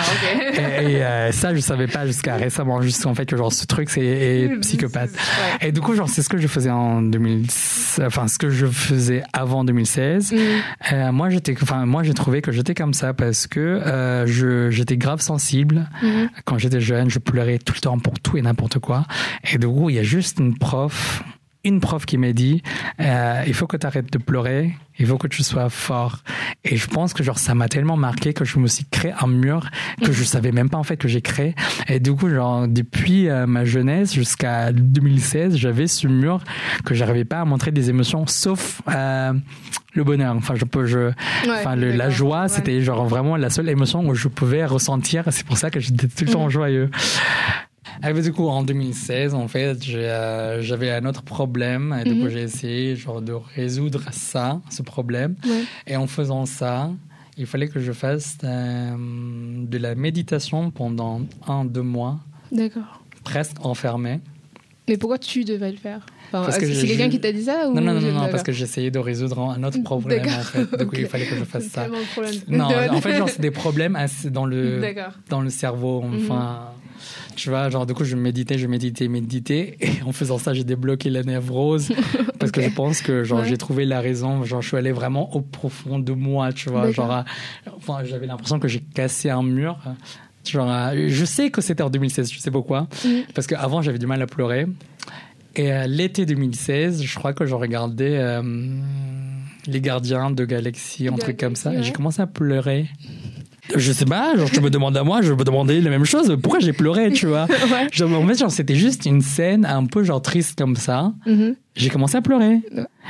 et, 0.53 0.91
et, 0.91 1.03
euh, 1.03 1.31
ça 1.31 1.53
je 1.53 1.59
savais 1.59 1.87
pas 1.87 2.05
jusqu'à 2.05 2.35
récemment 2.35 2.81
juste 2.81 3.05
en 3.05 3.15
fait 3.15 3.25
que 3.25 3.37
genre 3.37 3.51
ce 3.51 3.65
truc 3.65 3.89
c'est 3.89 4.05
est 4.05 4.59
psychopathe. 4.61 5.11
et 5.61 5.71
du 5.71 5.81
coup, 5.81 5.95
genre, 5.95 6.09
c'est 6.09 6.21
ce 6.21 6.29
que 6.29 6.37
je 6.37 6.47
faisais 6.47 6.69
en 6.69 7.01
2000, 7.01 7.47
enfin, 8.01 8.27
ce 8.27 8.37
que 8.37 8.49
je 8.49 8.65
faisais 8.65 9.23
avant 9.33 9.63
2016. 9.63 10.31
Mm. 10.31 10.37
Euh, 10.93 11.11
moi, 11.11 11.29
j'étais, 11.29 11.55
enfin, 11.61 11.85
moi, 11.85 12.03
j'ai 12.03 12.13
trouvé 12.13 12.41
que 12.41 12.51
j'étais 12.51 12.73
comme 12.73 12.93
ça 12.93 13.13
parce 13.13 13.47
que 13.47 13.59
euh, 14.09 14.25
je, 14.25 14.69
j'étais 14.69 14.97
grave 14.97 15.21
sensible. 15.21 15.89
Mhm. 16.01 16.29
Quand 16.45 16.57
j'étais 16.57 16.81
jeune, 16.81 17.09
je 17.09 17.19
pleurais 17.19 17.59
tout 17.59 17.73
le 17.75 17.81
temps 17.81 17.99
pour 17.99 18.19
tout 18.19 18.37
et 18.37 18.41
n'importe 18.41 18.79
quoi. 18.79 19.05
Et 19.51 19.57
du 19.57 19.67
coup, 19.67 19.89
il 19.89 19.95
y 19.95 19.99
a 19.99 20.03
juste 20.03 20.39
une 20.39 20.57
prof 20.57 21.23
une 21.63 21.79
prof 21.81 22.05
qui 22.05 22.17
m'a 22.17 22.31
dit 22.31 22.61
euh, 23.01 23.43
il 23.45 23.53
faut 23.53 23.67
que 23.67 23.75
tu 23.75 23.85
arrêtes 23.85 24.11
de 24.11 24.17
pleurer, 24.17 24.73
il 24.97 25.05
faut 25.05 25.17
que 25.17 25.27
tu 25.27 25.43
sois 25.43 25.69
fort. 25.69 26.19
Et 26.63 26.77
je 26.77 26.87
pense 26.87 27.13
que 27.13 27.23
genre 27.23 27.37
ça 27.37 27.53
m'a 27.53 27.67
tellement 27.67 27.97
marqué 27.97 28.33
que 28.33 28.45
je 28.45 28.59
me 28.59 28.67
suis 28.67 28.85
créé 28.85 29.13
un 29.19 29.27
mur 29.27 29.69
que 30.03 30.11
je 30.11 30.23
savais 30.25 30.51
même 30.51 30.69
pas 30.69 30.77
en 30.77 30.83
fait 30.83 30.97
que 30.97 31.07
j'ai 31.07 31.21
créé. 31.21 31.55
Et 31.87 31.99
du 31.99 32.13
coup 32.13 32.29
genre 32.29 32.67
depuis 32.67 33.29
euh, 33.29 33.45
ma 33.45 33.65
jeunesse 33.65 34.13
jusqu'à 34.13 34.71
2016, 34.71 35.57
j'avais 35.57 35.87
ce 35.87 36.07
mur 36.07 36.43
que 36.85 36.93
j'arrivais 36.93 37.25
pas 37.25 37.41
à 37.41 37.45
montrer 37.45 37.71
des 37.71 37.89
émotions 37.89 38.25
sauf 38.25 38.81
euh, 38.87 39.33
le 39.93 40.03
bonheur. 40.03 40.35
Enfin 40.35 40.55
je 40.55 40.65
peux 40.65 40.85
je 40.85 41.11
enfin 41.49 41.75
la 41.75 42.09
joie, 42.09 42.47
c'était 42.47 42.81
genre 42.81 43.05
vraiment 43.05 43.35
la 43.35 43.49
seule 43.49 43.69
émotion 43.69 44.07
où 44.07 44.13
je 44.15 44.29
pouvais 44.29 44.65
ressentir. 44.65 45.25
C'est 45.31 45.45
pour 45.45 45.57
ça 45.57 45.69
que 45.69 45.79
j'étais 45.79 46.07
tout 46.07 46.25
le 46.25 46.31
temps 46.31 46.45
mm. 46.45 46.51
joyeux. 46.51 46.89
Ah, 48.01 48.13
du 48.13 48.33
coup, 48.33 48.47
en 48.47 48.63
2016, 48.63 49.33
en 49.33 49.47
fait, 49.47 49.77
euh, 49.89 50.61
j'avais 50.61 50.91
un 50.91 51.05
autre 51.05 51.23
problème. 51.23 51.97
Et 51.99 52.07
du 52.07 52.15
coup, 52.15 52.25
mhm. 52.25 52.29
j'ai 52.29 52.41
essayé 52.41 52.95
genre, 52.95 53.21
de 53.21 53.33
résoudre 53.33 54.03
ça, 54.11 54.61
ce 54.69 54.81
problème. 54.81 55.35
Et 55.87 55.95
en 55.95 56.07
faisant 56.07 56.45
ça, 56.45 56.91
il 57.37 57.45
fallait 57.45 57.67
que 57.67 57.79
je 57.79 57.91
fasse 57.91 58.37
euh, 58.43 58.95
de 58.97 59.77
la 59.77 59.95
méditation 59.95 60.71
pendant 60.71 61.21
un, 61.47 61.65
deux 61.65 61.81
mois. 61.81 62.19
D'accord. 62.51 63.03
Presque 63.23 63.65
enfermé. 63.65 64.19
Mais 64.87 64.97
pourquoi 64.97 65.19
tu 65.19 65.43
devais 65.45 65.71
le 65.71 65.77
faire? 65.77 66.05
Enfin, 66.33 66.51
C'est 66.51 66.87
quelqu'un 66.87 67.09
qui 67.09 67.19
t'a 67.19 67.31
dit 67.31 67.43
ça 67.43 67.69
ou 67.69 67.73
Non, 67.73 67.81
non, 67.81 67.93
non, 67.93 68.11
non 68.11 68.27
parce 68.29 68.43
que 68.43 68.51
j'essayais 68.51 68.89
de 68.89 68.97
résoudre 68.97 69.39
un 69.39 69.63
autre 69.63 69.81
problème. 69.83 70.25
En 70.25 70.41
fait. 70.41 70.77
Du 70.77 70.85
coup, 70.87 70.95
il 70.97 71.05
fallait 71.05 71.27
que 71.27 71.35
je 71.35 71.43
fasse 71.45 71.67
ça. 71.67 71.87
Non, 72.47 72.65
en 72.65 73.01
fait, 73.01 73.21
c'est 73.27 73.41
des 73.41 73.51
problèmes 73.51 73.97
dans 74.25 74.45
le, 74.45 74.81
dans 75.29 75.41
le 75.41 75.49
cerveau. 75.49 76.01
Mhm. 76.01 76.19
Enfin. 76.23 76.71
Tu 77.35 77.49
vois, 77.49 77.69
genre, 77.69 77.85
du 77.85 77.93
coup, 77.93 78.03
je 78.03 78.15
méditais, 78.15 78.57
je 78.57 78.67
méditais, 78.67 79.07
méditais. 79.07 79.77
Et 79.79 80.03
en 80.05 80.11
faisant 80.11 80.37
ça, 80.37 80.53
j'ai 80.53 80.63
débloqué 80.63 81.09
la 81.09 81.23
névrose. 81.23 81.91
Parce 82.39 82.51
que 82.51 82.61
je 82.61 82.69
pense 82.69 83.01
que, 83.01 83.23
genre, 83.23 83.43
j'ai 83.43 83.57
trouvé 83.57 83.85
la 83.85 84.01
raison. 84.01 84.43
Genre, 84.43 84.61
je 84.61 84.67
suis 84.67 84.77
allé 84.77 84.91
vraiment 84.91 85.33
au 85.35 85.41
profond 85.41 85.99
de 85.99 86.11
moi, 86.13 86.51
tu 86.53 86.69
vois. 86.69 86.91
Genre, 86.91 87.23
enfin, 87.77 88.03
j'avais 88.03 88.27
l'impression 88.27 88.59
que 88.59 88.67
j'ai 88.67 88.81
cassé 88.81 89.29
un 89.29 89.43
mur. 89.43 89.77
Genre, 90.45 90.91
je 91.07 91.25
sais 91.25 91.51
que 91.51 91.61
c'était 91.61 91.83
en 91.83 91.89
2016, 91.89 92.31
je 92.31 92.39
sais 92.39 92.51
pourquoi. 92.51 92.87
Mm. 93.05 93.09
Parce 93.33 93.47
qu'avant, 93.47 93.81
j'avais 93.81 93.99
du 93.99 94.07
mal 94.07 94.21
à 94.21 94.27
pleurer. 94.27 94.65
Et 95.55 95.71
euh, 95.71 95.87
l'été 95.87 96.25
2016, 96.25 97.03
je 97.03 97.15
crois 97.15 97.33
que 97.33 97.45
je 97.45 97.55
regardais 97.55 98.17
euh, 98.17 98.41
Les 99.65 99.81
Gardiens 99.81 100.31
de 100.31 100.45
Galaxie, 100.45 101.07
un 101.07 101.17
truc 101.17 101.37
comme 101.37 101.55
ça. 101.55 101.73
Et 101.73 101.83
j'ai 101.83 101.91
commencé 101.91 102.21
à 102.21 102.27
pleurer. 102.27 102.87
Je 103.75 103.91
sais 103.91 104.05
pas, 104.05 104.35
genre, 104.35 104.49
tu 104.49 104.61
me 104.61 104.69
demandes 104.69 104.97
à 104.97 105.03
moi, 105.03 105.21
je 105.21 105.33
me 105.33 105.43
demander 105.43 105.79
la 105.81 105.89
même 105.89 106.05
chose. 106.05 106.37
Pourquoi 106.41 106.59
j'ai 106.59 106.73
pleuré, 106.73 107.11
tu 107.11 107.27
vois? 107.27 107.47
Genre, 107.91 108.11
en 108.11 108.27
fait, 108.27 108.37
genre, 108.37 108.51
c'était 108.51 108.75
juste 108.75 109.05
une 109.05 109.21
scène 109.21 109.65
un 109.65 109.85
peu, 109.85 110.03
genre, 110.03 110.21
triste 110.21 110.57
comme 110.57 110.75
ça. 110.75 111.13
Mm-hmm. 111.27 111.55
J'ai 111.75 111.89
commencé 111.89 112.17
à 112.17 112.21
pleurer. 112.21 112.61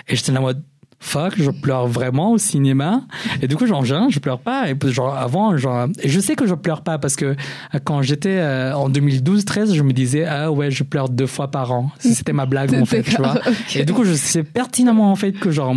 Et 0.07 0.15
j'étais 0.15 0.35
en 0.35 0.41
mode, 0.41 0.62
fuck, 0.99 1.35
je 1.38 1.49
pleure 1.49 1.88
vraiment 1.88 2.33
au 2.33 2.38
cinéma. 2.38 3.03
Et 3.41 3.47
du 3.47 3.55
coup, 3.55 3.65
genre, 3.65 3.85
je 3.85 4.19
pleure 4.19 4.39
pas. 4.39 4.69
Et 4.69 4.75
genre, 4.91 5.15
avant, 5.15 5.55
genre, 5.57 5.88
et 6.01 6.09
je 6.09 6.19
sais 6.19 6.35
que 6.35 6.45
je 6.45 6.53
pleure 6.53 6.81
pas 6.81 6.97
parce 6.97 7.15
que 7.15 7.25
euh, 7.25 7.79
quand 7.83 8.01
j'étais 8.01 8.38
euh, 8.38 8.75
en 8.75 8.89
2012-13, 8.89 9.73
je 9.73 9.83
me 9.83 9.93
disais, 9.93 10.25
ah 10.25 10.51
ouais, 10.51 10.71
je 10.71 10.83
pleure 10.83 11.09
deux 11.09 11.27
fois 11.27 11.49
par 11.49 11.71
an. 11.71 11.91
C'était 11.99 12.33
ma 12.33 12.45
blague, 12.45 12.73
en 12.75 12.85
fait, 12.85 13.03
tu 13.03 13.15
vois. 13.15 13.39
Et 13.75 13.85
du 13.85 13.93
coup, 13.93 14.03
je 14.03 14.13
sais 14.13 14.43
pertinemment, 14.43 15.12
en 15.12 15.15
fait, 15.15 15.31
que 15.31 15.51
genre, 15.51 15.73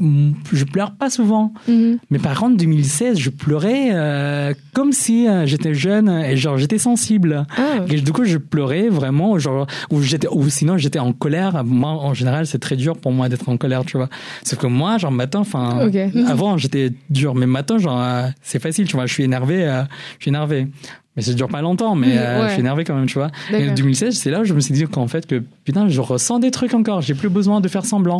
je 0.00 0.64
pleure 0.64 0.94
pas 0.94 1.10
souvent. 1.10 1.52
Mm-hmm. 1.68 1.98
Mais 2.10 2.18
par 2.18 2.38
contre, 2.38 2.56
2016, 2.56 3.18
je 3.18 3.30
pleurais 3.30 3.90
euh, 3.92 4.54
comme 4.72 4.92
si 4.92 5.26
j'étais 5.44 5.74
jeune 5.74 6.08
et 6.08 6.36
genre, 6.36 6.58
j'étais 6.58 6.78
sensible. 6.78 7.46
Ah. 7.56 7.84
Et 7.88 8.00
du 8.00 8.12
coup, 8.12 8.24
je 8.24 8.38
pleurais 8.38 8.88
vraiment, 8.88 9.38
genre, 9.38 9.66
ou 9.90 10.02
j'étais, 10.02 10.28
ou 10.28 10.48
sinon, 10.48 10.76
j'étais 10.78 10.98
en 10.98 11.12
colère. 11.12 11.64
Moi, 11.64 11.90
en 11.90 12.14
général, 12.14 12.46
c'est 12.46 12.58
très 12.58 12.76
dur 12.76 12.96
pour 12.96 13.12
moi 13.12 13.28
d'être 13.28 13.48
en 13.48 13.56
colère, 13.56 13.84
tu 13.84 13.96
vois. 13.96 14.08
Sauf 14.42 14.58
que 14.58 14.66
moi, 14.66 14.98
genre, 14.98 15.10
matin, 15.10 15.40
enfin, 15.40 15.88
avant, 16.26 16.58
j'étais 16.58 16.92
dur, 17.10 17.34
mais 17.34 17.46
matin, 17.46 17.78
genre, 17.78 18.00
euh, 18.00 18.28
c'est 18.42 18.60
facile, 18.60 18.86
tu 18.86 18.96
vois, 18.96 19.06
je 19.06 19.12
suis 19.12 19.24
énervé, 19.24 19.66
euh, 19.66 19.82
je 20.18 20.24
suis 20.24 20.28
énervé. 20.30 20.68
Mais 21.16 21.22
ça 21.22 21.32
dure 21.32 21.48
pas 21.48 21.62
longtemps, 21.62 21.94
mais 21.94 22.18
euh, 22.18 22.48
je 22.48 22.52
suis 22.52 22.60
énervé 22.60 22.82
quand 22.82 22.96
même, 22.96 23.06
tu 23.06 23.18
vois. 23.18 23.30
Et 23.52 23.70
en 23.70 23.74
2016, 23.74 24.14
c'est 24.14 24.30
là 24.30 24.40
où 24.40 24.44
je 24.44 24.52
me 24.52 24.60
suis 24.60 24.74
dit 24.74 24.84
qu'en 24.84 25.06
fait, 25.06 25.26
que 25.26 25.42
putain, 25.64 25.88
je 25.88 26.00
ressens 26.00 26.40
des 26.40 26.50
trucs 26.50 26.74
encore, 26.74 27.02
j'ai 27.02 27.14
plus 27.14 27.28
besoin 27.28 27.60
de 27.60 27.68
faire 27.68 27.84
semblant. 27.84 28.18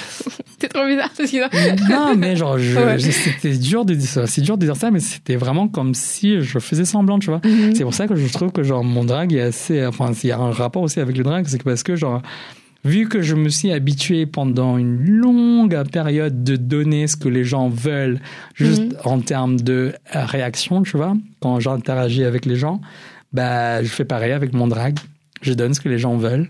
c'est 0.60 0.68
trop 0.68 0.86
bizarre, 0.86 1.10
ce 1.16 1.24
qu'il 1.24 1.40
Non, 1.90 2.14
mais 2.16 2.36
genre, 2.36 2.56
c'était 3.00 3.56
dur 3.56 3.84
de 3.84 3.94
dire 3.94 4.08
ça, 4.08 4.26
c'est 4.26 4.42
dur 4.42 4.56
de 4.58 4.64
dire 4.64 4.76
ça, 4.76 4.92
mais 4.92 5.00
c'était 5.00 5.36
vraiment 5.36 5.66
comme 5.66 5.94
si 5.94 6.40
je 6.40 6.58
faisais 6.60 6.84
semblant, 6.84 7.18
tu 7.18 7.30
vois. 7.30 7.40
Mhm. 7.44 7.74
C'est 7.74 7.82
pour 7.82 7.94
ça 7.94 8.06
que 8.06 8.14
je 8.14 8.32
trouve 8.32 8.52
que, 8.52 8.62
genre, 8.62 8.84
mon 8.84 9.04
drag 9.04 9.32
est 9.32 9.40
assez, 9.40 9.84
enfin, 9.84 10.12
il 10.22 10.28
y 10.28 10.32
a 10.32 10.38
un 10.38 10.52
rapport 10.52 10.82
aussi 10.82 11.00
avec 11.00 11.16
le 11.16 11.24
drag, 11.24 11.46
c'est 11.48 11.58
que 11.58 11.64
parce 11.64 11.82
que, 11.82 11.96
genre, 11.96 12.22
vu 12.86 13.08
que 13.08 13.20
je 13.20 13.34
me 13.34 13.48
suis 13.48 13.72
habitué 13.72 14.26
pendant 14.26 14.78
une 14.78 15.04
longue 15.04 15.82
période 15.90 16.44
de 16.44 16.56
donner 16.56 17.06
ce 17.06 17.16
que 17.16 17.28
les 17.28 17.44
gens 17.44 17.68
veulent, 17.68 18.20
juste 18.54 18.82
mhm. 18.82 18.96
en 19.04 19.20
termes 19.20 19.60
de 19.60 19.94
réaction, 20.12 20.82
tu 20.82 20.96
vois, 20.96 21.14
quand 21.40 21.60
j'interagis 21.60 22.24
avec 22.24 22.46
les 22.46 22.56
gens, 22.56 22.80
bah, 23.32 23.82
je 23.82 23.88
fais 23.88 24.04
pareil 24.04 24.32
avec 24.32 24.54
mon 24.54 24.66
drag. 24.66 24.98
Je 25.42 25.52
donne 25.52 25.74
ce 25.74 25.80
que 25.80 25.88
les 25.88 25.98
gens 25.98 26.16
veulent. 26.16 26.48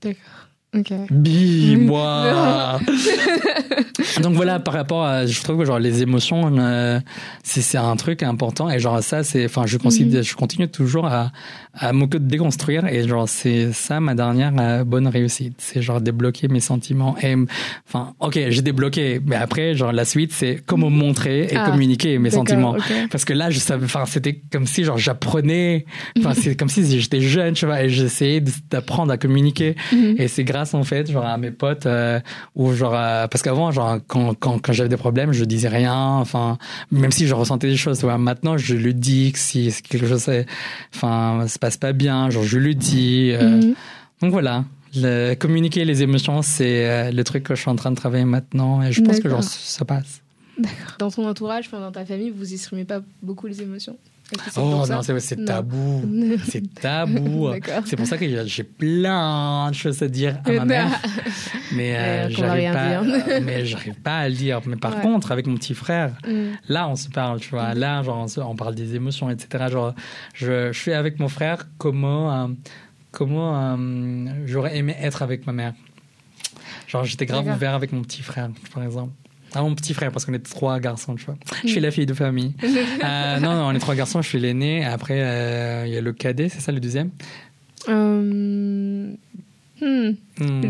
D'accord. 0.00 0.44
Ok. 0.76 0.92
Bi, 1.10 1.76
moi. 1.76 2.80
Donc 4.22 4.34
voilà, 4.34 4.58
par 4.58 4.74
rapport 4.74 5.04
à, 5.04 5.24
je 5.24 5.40
trouve 5.42 5.58
que 5.58 5.64
genre 5.64 5.78
les 5.78 6.02
émotions, 6.02 6.52
euh, 6.58 6.98
c'est 7.44 7.78
un 7.78 7.94
truc 7.96 8.24
important 8.24 8.68
et 8.68 8.80
genre 8.80 9.00
ça, 9.02 9.22
c'est, 9.22 9.44
enfin, 9.44 9.66
je 9.66 9.78
considère, 9.78 10.20
mhm. 10.20 10.24
je 10.24 10.34
continue 10.34 10.68
toujours 10.68 11.06
à, 11.06 11.30
à 11.76 11.92
me 11.92 12.06
déconstruire 12.06 12.86
et 12.86 13.06
genre 13.06 13.28
c'est 13.28 13.72
ça 13.72 14.00
ma 14.00 14.14
dernière 14.14 14.52
euh, 14.58 14.84
bonne 14.84 15.08
réussite. 15.08 15.54
C'est 15.58 15.82
genre 15.82 16.00
débloquer 16.00 16.48
mes 16.48 16.60
sentiments 16.60 17.16
et 17.22 17.34
enfin 17.88 18.14
ok 18.20 18.38
j'ai 18.48 18.62
débloqué 18.62 19.20
mais 19.24 19.36
après 19.36 19.74
genre 19.74 19.92
la 19.92 20.04
suite 20.04 20.32
c'est 20.32 20.62
comment 20.64 20.90
montrer 20.90 21.48
et 21.50 21.56
ah, 21.56 21.70
communiquer 21.70 22.18
mes 22.18 22.30
sentiments. 22.30 22.76
parce 23.10 23.24
que 23.24 23.32
là 23.32 23.50
je 23.50 23.58
savais 23.58 23.84
enfin 23.84 24.04
c'était 24.06 24.40
comme 24.52 24.66
si 24.66 24.84
genre 24.84 24.98
j'apprenais 24.98 25.84
enfin 26.18 26.32
c'est 26.40 26.54
comme 26.54 26.68
si 26.68 27.00
j'étais 27.00 27.20
jeune 27.20 27.54
tu 27.54 27.66
vois 27.66 27.82
et 27.82 27.88
j'essayais 27.88 28.42
d'apprendre 28.70 29.12
à 29.12 29.16
communiquer. 29.16 29.74
Mhm. 29.92 30.16
et 30.18 30.28
c'est 30.28 30.44
grâce 30.44 30.74
en 30.74 30.84
fait 30.84 31.10
genre 31.10 31.24
à 31.26 31.36
mes 31.38 31.50
potes 31.50 31.86
euh, 31.86 32.20
ou 32.54 32.72
genre 32.72 32.94
euh, 32.94 33.26
parce 33.26 33.42
qu'avant 33.42 33.72
genre 33.72 33.98
quand 34.06 34.34
quand, 34.34 34.58
quand 34.60 34.72
j'avais 34.72 34.88
des 34.88 34.96
problèmes 34.96 35.32
je 35.32 35.44
disais 35.44 35.68
rien 35.68 35.94
enfin 35.94 36.56
même 36.92 37.10
si 37.10 37.26
je 37.26 37.34
ressentais 37.34 37.68
des 37.68 37.76
choses 37.76 37.98
tu 37.98 38.04
vois. 38.04 38.18
Maintenant 38.18 38.56
je 38.56 38.76
le 38.76 38.92
dis 38.92 39.32
que 39.32 39.38
si 39.38 39.74
quelque 39.88 40.06
chose 40.06 40.28
enfin 40.94 41.46
passe 41.64 41.78
pas 41.78 41.94
bien, 41.94 42.28
genre 42.28 42.42
je 42.44 42.58
le 42.58 42.74
dis. 42.74 43.30
Euh. 43.32 43.56
Mhm. 43.56 43.74
Donc 44.20 44.32
voilà, 44.32 44.66
le, 44.94 45.32
communiquer 45.34 45.86
les 45.86 46.02
émotions, 46.02 46.42
c'est 46.42 46.86
euh, 46.86 47.10
le 47.10 47.24
truc 47.24 47.42
que 47.42 47.54
je 47.54 47.60
suis 47.62 47.70
en 47.70 47.76
train 47.76 47.90
de 47.90 47.96
travailler 47.96 48.26
maintenant 48.26 48.82
et 48.82 48.92
je 48.92 49.00
pense 49.00 49.18
que 49.18 49.30
genre, 49.30 49.42
ça 49.42 49.86
passe. 49.86 50.20
Dans 50.98 51.10
ton 51.10 51.26
entourage, 51.26 51.70
dans 51.70 51.90
ta 51.90 52.04
famille, 52.04 52.30
vous 52.30 52.52
exprimez 52.52 52.84
pas 52.84 53.00
beaucoup 53.22 53.46
les 53.46 53.62
émotions? 53.62 53.96
Oh 54.56 54.84
non, 54.88 55.02
c'est 55.02 55.44
tabou. 55.44 56.02
C'est 56.44 56.74
tabou. 56.80 57.50
c'est 57.84 57.96
pour 57.96 58.06
ça 58.06 58.16
que 58.16 58.46
j'ai 58.46 58.64
plein 58.64 59.70
de 59.70 59.74
choses 59.74 60.02
à 60.02 60.08
dire 60.08 60.38
à 60.44 60.52
ma 60.52 60.64
mère. 60.64 60.88
Mais 61.72 61.96
euh, 61.96 62.30
j'arrive 62.30 62.72
pas, 62.72 63.02
mais 63.40 63.66
j'arrive 63.66 63.94
pas 63.94 64.18
à 64.18 64.28
le 64.28 64.34
dire. 64.34 64.60
Mais 64.66 64.76
par 64.76 65.00
contre, 65.00 65.32
avec 65.32 65.46
mon 65.46 65.56
petit 65.56 65.74
frère, 65.74 66.12
mm. 66.26 66.52
là, 66.68 66.88
on 66.88 66.94
se 66.94 67.08
parle, 67.08 67.40
tu 67.40 67.50
vois. 67.50 67.74
Mm. 67.74 67.78
Là, 67.78 68.02
genre, 68.02 68.26
on 68.38 68.54
parle 68.54 68.74
des 68.74 68.94
émotions, 68.94 69.28
etc. 69.28 69.66
Genre, 69.70 69.92
je, 70.34 70.72
je 70.72 70.78
fais 70.78 70.94
avec 70.94 71.18
mon 71.18 71.28
frère 71.28 71.66
comment, 71.78 72.32
euh, 72.32 72.48
comment 73.10 73.76
euh, 73.76 74.26
j'aurais 74.46 74.76
aimé 74.76 74.94
être 75.00 75.22
avec 75.22 75.46
ma 75.46 75.52
mère. 75.52 75.74
Genre, 76.86 77.04
j'étais 77.04 77.26
grave 77.26 77.48
ouvert 77.48 77.74
avec 77.74 77.92
mon 77.92 78.02
petit 78.02 78.22
frère, 78.22 78.50
par 78.72 78.84
exemple. 78.84 79.12
Ah, 79.54 79.62
mon 79.62 79.74
petit 79.74 79.94
frère, 79.94 80.10
parce 80.10 80.24
qu'on 80.24 80.32
est 80.32 80.38
trois 80.38 80.80
garçons, 80.80 81.14
tu 81.14 81.24
vois. 81.26 81.36
Je 81.62 81.68
suis 81.68 81.80
la 81.80 81.90
fille 81.90 82.06
de 82.06 82.14
famille. 82.14 82.54
euh, 82.62 83.40
non, 83.40 83.54
non, 83.54 83.66
on 83.66 83.72
est 83.72 83.78
trois 83.78 83.94
garçons, 83.94 84.22
je 84.22 84.28
suis 84.28 84.40
l'aîné. 84.40 84.84
Après, 84.84 85.20
euh, 85.20 85.84
il 85.86 85.92
y 85.92 85.96
a 85.96 86.00
le 86.00 86.12
cadet, 86.12 86.48
c'est 86.48 86.60
ça 86.60 86.72
le 86.72 86.80
deuxième. 86.80 87.10
Hmm. 89.80 90.14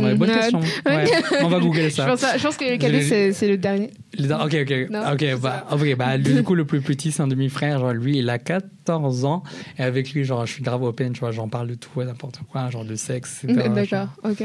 Ouais, 0.01 0.15
bonne 0.15 0.33
question. 0.33 0.61
Ouais, 0.87 1.05
on 1.43 1.49
va 1.49 1.61
googler 1.61 1.91
ça. 1.91 2.05
je, 2.05 2.11
pense, 2.11 2.39
je 2.39 2.43
pense 2.43 2.57
que 2.57 2.65
le 2.65 2.77
cadet, 2.79 3.33
c'est 3.33 3.49
le 3.49 3.57
dernier. 3.57 3.91
Ok, 4.19 4.57
ok. 4.63 4.73
ok, 5.13 5.41
bah, 5.41 5.67
okay 5.71 5.95
bah, 5.99 6.19
du 6.19 6.43
coup, 6.43 6.55
le 6.55 6.65
plus 6.65 6.81
petit, 6.81 7.13
c'est 7.13 7.23
un 7.23 7.29
demi-frère. 7.29 7.79
Genre, 7.79 7.93
lui, 7.93 8.19
il 8.19 8.31
a 8.31 8.39
14 8.39 9.25
ans. 9.25 9.43
Et 9.79 9.83
avec 9.83 10.13
lui, 10.13 10.25
genre, 10.25 10.47
je 10.47 10.53
suis 10.53 10.63
grave 10.63 10.83
open, 10.83 11.13
tu 11.13 11.21
vois. 11.21 11.31
J'en 11.31 11.49
parle 11.49 11.69
de 11.69 11.75
tout, 11.75 12.03
n'importe 12.03 12.41
quoi, 12.51 12.71
genre 12.71 12.85
de 12.85 12.97
sexe, 12.97 13.45
etc. 13.45 13.69
D'accord, 13.75 14.09
ok. 14.25 14.43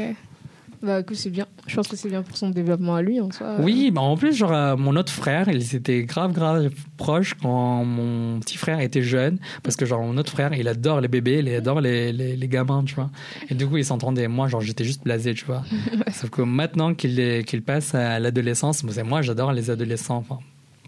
Bah, 0.82 1.00
écoute, 1.00 1.16
c'est 1.16 1.30
bien. 1.30 1.46
Je 1.66 1.76
pense 1.76 1.88
que 1.88 1.96
c'est 1.96 2.08
bien 2.08 2.22
pour 2.22 2.36
son 2.36 2.50
développement 2.50 2.94
à 2.94 3.02
lui 3.02 3.20
en 3.20 3.30
soi. 3.30 3.56
Oui, 3.60 3.90
bah 3.90 4.00
en 4.00 4.16
plus, 4.16 4.34
genre, 4.34 4.52
euh, 4.52 4.76
mon 4.76 4.96
autre 4.96 5.12
frère, 5.12 5.48
il 5.48 5.74
était 5.74 6.04
grave, 6.04 6.32
grave 6.32 6.70
proche 6.96 7.34
quand 7.34 7.84
mon 7.84 8.40
petit 8.40 8.56
frère 8.56 8.80
était 8.80 9.02
jeune. 9.02 9.38
Parce 9.62 9.76
que, 9.76 9.84
genre, 9.84 10.02
mon 10.02 10.16
autre 10.16 10.32
frère, 10.32 10.54
il 10.54 10.68
adore 10.68 11.00
les 11.00 11.08
bébés, 11.08 11.40
il 11.40 11.54
adore 11.54 11.80
les, 11.80 12.12
les, 12.12 12.34
les 12.34 12.48
gamins, 12.48 12.82
tu 12.84 12.94
vois. 12.94 13.10
Et 13.50 13.54
du 13.54 13.66
coup, 13.66 13.76
il 13.76 13.84
s'entendait. 13.84 14.26
Moi, 14.26 14.48
genre, 14.48 14.62
j'étais 14.62 14.84
juste 14.84 15.04
blasé, 15.04 15.34
tu 15.34 15.44
vois. 15.44 15.62
Sauf 16.12 16.30
que 16.30 16.42
maintenant 16.42 16.94
qu'il 16.94 17.62
passe 17.64 17.94
à 17.94 18.18
l'adolescence, 18.18 18.82
moi, 19.04 19.20
j'adore 19.20 19.52
les 19.52 19.70
adolescents. 19.70 20.16
Enfin, 20.16 20.38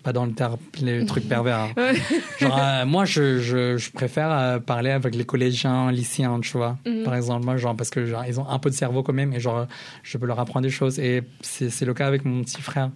pas 0.03 0.13
dans 0.13 0.25
le, 0.27 0.33
les 0.81 1.05
trucs 1.07 1.29
pervers. 1.29 1.61
hein. 1.61 1.93
Genre, 2.41 2.59
euh, 2.59 2.87
moi, 2.87 3.05
je, 3.05 3.39
je, 3.39 3.77
je 3.77 3.91
préfère 3.91 4.31
euh, 4.31 4.59
parler 4.59 4.91
avec 4.91 5.15
les 5.15 5.25
collégiens, 5.25 5.91
lycéens, 5.93 6.41
tu 6.41 6.57
vois. 6.57 6.79
Mhm. 6.87 7.05
Par 7.05 7.15
exemple, 7.15 7.45
moi, 7.45 7.57
genre, 7.57 7.77
parce 7.77 7.91
que 7.91 8.05
genre, 8.07 8.25
ils 8.27 8.41
ont 8.41 8.49
un 8.49 8.59
peu 8.59 8.71
de 8.71 8.75
cerveau 8.75 9.03
quand 9.03 9.13
même, 9.13 9.33
et 9.33 9.41
genre, 9.41 9.67
je 10.03 10.19
peux 10.19 10.27
leur 10.27 10.41
apprendre 10.41 10.65
des 10.65 10.71
choses. 10.71 10.99
Et 10.99 11.23
c'est 11.43 11.85
le 11.85 11.95
cas 11.95 12.07
avec 12.07 12.25
mon 12.25 12.43
petit 12.43 12.61
frère. 12.63 12.91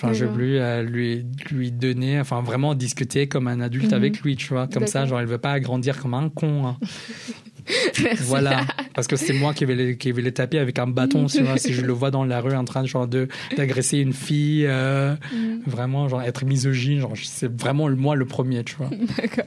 Genre, 0.00 0.12
je 0.14 0.24
veux 0.24 0.36
lui, 0.38 0.58
euh, 0.58 0.82
lui, 0.82 1.24
lui 1.50 1.70
donner, 1.72 2.20
enfin, 2.20 2.40
vraiment 2.42 2.74
discuter 2.74 3.28
comme 3.28 3.48
un 3.48 3.60
adulte 3.60 3.86
Mhm. 3.92 3.94
avec 3.94 4.20
lui, 4.20 4.36
tu 4.36 4.48
vois. 4.48 4.66
Comme 4.66 4.86
ça, 4.86 5.06
genre, 5.06 5.20
il 5.20 5.26
veut 5.26 5.38
pas 5.38 5.58
grandir 5.60 6.00
comme 6.00 6.14
un 6.14 6.28
con. 6.28 6.66
hein. 6.66 6.76
Voilà, 8.20 8.66
parce 8.94 9.06
que 9.06 9.16
c'est 9.16 9.32
moi 9.32 9.52
qui 9.54 9.64
vais, 9.64 9.74
les, 9.74 9.96
qui 9.96 10.12
vais 10.12 10.22
les 10.22 10.32
taper 10.32 10.58
avec 10.58 10.78
un 10.78 10.86
bâton, 10.86 11.26
tu 11.26 11.42
vois, 11.42 11.58
si 11.58 11.72
je 11.74 11.82
le 11.82 11.92
vois 11.92 12.10
dans 12.10 12.24
la 12.24 12.40
rue 12.40 12.54
en 12.54 12.64
train 12.64 12.84
genre 12.84 13.06
de 13.06 13.28
d'agresser 13.56 13.98
une 13.98 14.12
fille, 14.12 14.64
euh, 14.66 15.14
Mhm. 15.32 15.62
vraiment 15.66 16.08
genre 16.08 16.22
être 16.22 16.44
misogyne, 16.44 17.00
genre 17.00 17.12
c'est 17.22 17.50
vraiment 17.60 17.88
le- 17.88 17.96
moi 17.96 18.14
le 18.16 18.24
premier, 18.24 18.64
tu 18.64 18.76
vois. 18.76 18.90
D'accord. 19.18 19.44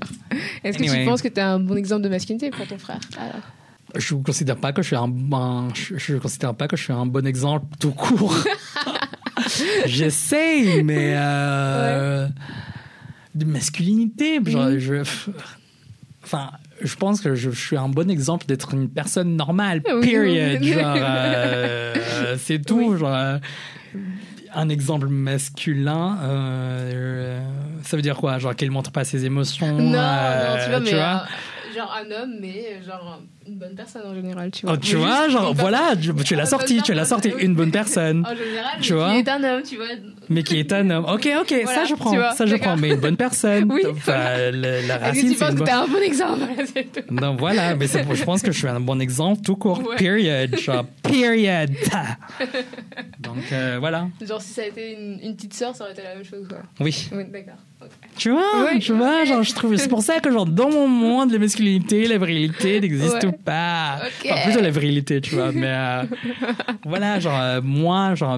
Est-ce 0.64 0.78
que 0.78 0.84
tu 0.84 1.06
penses 1.06 1.22
que 1.22 1.28
tu 1.28 1.40
es 1.40 1.44
un 1.44 1.60
bon 1.60 1.76
exemple 1.78 2.04
de 2.04 2.10
masculinité 2.10 2.50
pour 2.52 2.68
ton 2.68 2.78
frère 2.78 3.00
alors? 3.18 3.42
Je 3.96 4.16
ne 4.16 4.24
considère 4.24 4.56
pas 4.56 4.72
que 4.72 4.82
je 4.82 4.88
suis 4.88 4.96
un, 4.96 5.12
un- 5.34 5.68
je, 5.74 5.96
je 5.98 6.16
considère 6.18 6.54
pas 6.56 6.68
que 6.68 6.78
je 6.78 6.84
suis 6.84 6.94
un 6.94 7.06
bon 7.06 7.26
exemple 7.28 7.66
tout 7.80 7.92
court. 7.92 8.36
J'essaye, 9.86 10.84
mais 10.84 11.14
euh, 11.18 12.28
de 13.36 13.46
masculinité, 13.46 14.40
genre, 14.46 14.70
Mhm. 14.70 14.78
je, 14.80 14.94
enfin, 16.24 16.52
je 16.82 16.96
pense 16.96 17.22
que 17.22 17.36
je, 17.36 17.52
je 17.52 17.60
suis 17.60 17.78
un 17.78 17.90
bon 17.90 18.10
exemple 18.10 18.46
d'être 18.46 18.74
une 18.74 18.90
personne 18.90 19.36
normale. 19.36 19.82
Period. 19.82 20.64
Genre, 20.64 20.96
euh, 20.98 22.36
c'est 22.38 22.64
tout. 22.66 22.92
Oui. 22.92 23.00
Genre, 23.00 23.14
euh, 23.14 23.38
un 24.54 24.70
exemple 24.70 25.08
masculin, 25.08 26.18
euh, 26.24 27.42
ça 27.84 27.96
veut 27.96 28.02
dire 28.02 28.18
quoi? 28.18 28.38
Genre 28.38 28.56
qu'il 28.56 28.72
montre 28.72 28.92
pas 28.92 29.04
ses 29.04 29.26
émotions. 29.26 29.78
Non, 29.78 29.98
euh, 29.98 30.58
non, 30.58 30.64
tu 30.64 30.70
vois, 30.70 30.80
mais 30.80 30.92
vois? 30.94 31.24
euh, 31.24 31.26
genre 31.74 31.96
un 31.96 32.12
homme, 32.12 32.36
mais 32.40 32.66
euh, 32.82 32.86
genre 32.86 33.22
une 33.48 33.58
bonne 33.58 33.76
personne 33.76 34.04
en 34.06 34.14
général, 34.14 34.52
tu 34.52 34.66
vois. 34.66 34.76
Oh, 34.76 34.78
tu 34.78 34.96
Mais 34.96 35.02
vois, 35.02 35.30
genre, 35.30 35.54
voilà, 35.54 35.94
tu, 36.00 36.14
tu 36.24 36.36
l'as 36.36 36.46
sorti, 36.46 36.82
tu 36.82 36.94
l'as 36.94 37.06
sorti, 37.06 37.30
personne, 37.30 37.46
une 37.48 37.56
bonne 37.56 37.72
personne, 37.72 38.26
En 38.26 38.36
général, 38.36 38.72
Tu 38.82 38.94
mais 38.94 39.00
vois 39.00 39.12
qui 39.14 39.18
est 39.20 39.30
un 39.30 39.44
homme, 39.44 39.64
tu 39.64 39.76
vois. 39.78 39.86
mais 40.30 40.44
qui 40.44 40.60
est 40.60 40.74
un 40.74 40.90
homme. 40.90 41.06
Ok, 41.06 41.28
ok, 41.42 41.54
Voilà, 41.64 41.66
ça 41.82 41.86
je 41.86 41.96
prends, 41.96 42.14
vois, 42.14 42.32
ça 42.34 42.46
je 42.46 42.56
prends, 42.56 42.78
mais 42.78 42.90
une 42.90 43.00
bonne 43.00 43.18
personne. 43.18 43.72
Oui. 43.72 43.82
Enfin, 43.90 44.52
la 44.52 44.98
que 44.98 45.04
racine, 45.04 45.32
tu 45.32 45.38
penses 45.38 45.56
que 45.56 45.64
t'es 45.64 45.72
un 45.72 45.88
bon 45.88 46.02
exemple. 46.02 46.42
Non, 47.12 47.36
voilà, 47.36 47.76
mais 47.76 47.88
c'est 47.88 48.06
je 48.14 48.24
pense 48.24 48.42
que 48.42 48.52
je 48.52 48.58
suis 48.58 48.68
un 48.68 48.80
bon 48.80 49.00
exemple 49.02 49.42
tout 49.42 49.56
court. 49.56 49.80
Ouais. 49.86 49.96
Period, 49.98 50.56
genre, 50.58 50.86
period. 51.04 51.72
Donc, 53.20 53.52
euh, 53.52 53.78
voilà. 53.80 54.08
Genre, 54.26 54.42
si 54.42 54.54
ça 54.54 54.62
a 54.62 54.66
été 54.66 54.94
une, 54.94 55.20
une 55.24 55.36
petite 55.36 55.54
sœur, 55.54 55.76
ça 55.76 55.84
aurait 55.84 55.94
été 55.94 56.04
la 56.04 56.16
même 56.16 56.24
chose, 56.24 56.48
quoi. 56.48 56.60
Oui. 56.80 57.10
Oui, 57.14 57.24
d'accord. 57.30 57.56
Tu 58.18 58.30
vois, 58.30 58.42
Oui, 58.72 58.80
tu 58.80 58.94
vois, 58.94 59.24
genre, 59.26 59.42
je 59.42 59.54
trouve, 59.54 59.76
c'est 59.78 59.88
pour 59.88 60.02
ça 60.04 60.20
que, 60.20 60.32
genre, 60.32 60.46
dans 60.46 60.70
mon 60.70 60.88
monde, 60.88 61.32
la 61.32 61.40
masculinité, 61.40 62.08
la 62.08 62.18
virilité 62.20 62.80
n'existent 62.80 63.28
Ouais. 63.30 63.40
pas. 63.44 64.00
Ok. 64.06 64.30
Enfin, 64.32 64.42
plutôt 64.44 64.62
la 64.62 64.70
virilité, 64.70 65.22
tu 65.22 65.34
vois, 65.36 65.52
mais 65.52 65.68
euh, 65.74 66.04
voilà, 66.86 67.20
genre, 67.20 67.40
euh, 67.40 67.62
moi, 67.64 68.14
genre, 68.16 68.38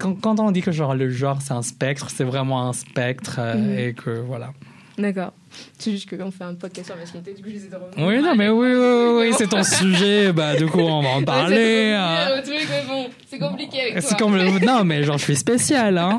quand 0.00 0.40
on 0.40 0.50
dit 0.50 0.62
que, 0.62 0.72
genre, 0.72 0.94
le 0.94 1.10
genre, 1.10 1.40
c'est 1.42 1.52
un 1.52 1.62
spectre, 1.62 2.08
c'est 2.10 2.24
vraiment 2.24 2.68
un 2.68 2.72
spectre, 2.72 3.36
euh, 3.38 3.54
Mhm. 3.56 3.78
et 3.78 3.92
que, 3.94 4.10
voilà. 4.10 4.50
D'accord. 4.98 5.32
C'est 5.78 5.90
juste 5.92 6.16
qu'on 6.16 6.30
fait 6.30 6.44
un 6.44 6.54
podcast 6.54 6.86
sur 6.86 6.94
la 6.94 7.02
masculinité, 7.02 7.34
du 7.34 7.42
coup, 7.42 7.48
j'essaie 7.50 7.68
de 7.68 7.76
revenir. 7.76 8.06
Oui, 8.06 8.22
non, 8.22 8.34
mais 8.34 8.48
oui, 8.48 8.68
oui, 8.74 9.28
oui, 9.28 9.34
c'est 9.38 9.48
ton 9.48 9.62
sujet, 9.62 10.32
bah, 10.32 10.56
du 10.56 10.66
coup, 10.66 10.80
on 10.80 11.02
va 11.02 11.08
en 11.10 11.22
parler. 11.22 11.94
c'est 11.94 11.94
hein. 11.94 12.42
compliqué, 12.42 13.10
c'est 13.28 13.38
compliqué. 13.38 13.78
C'est 14.00 14.20
le... 14.20 14.64
Non, 14.66 14.84
mais 14.84 15.02
genre, 15.02 15.18
je 15.18 15.24
suis 15.24 15.36
spécial, 15.36 15.98
hein. 15.98 16.18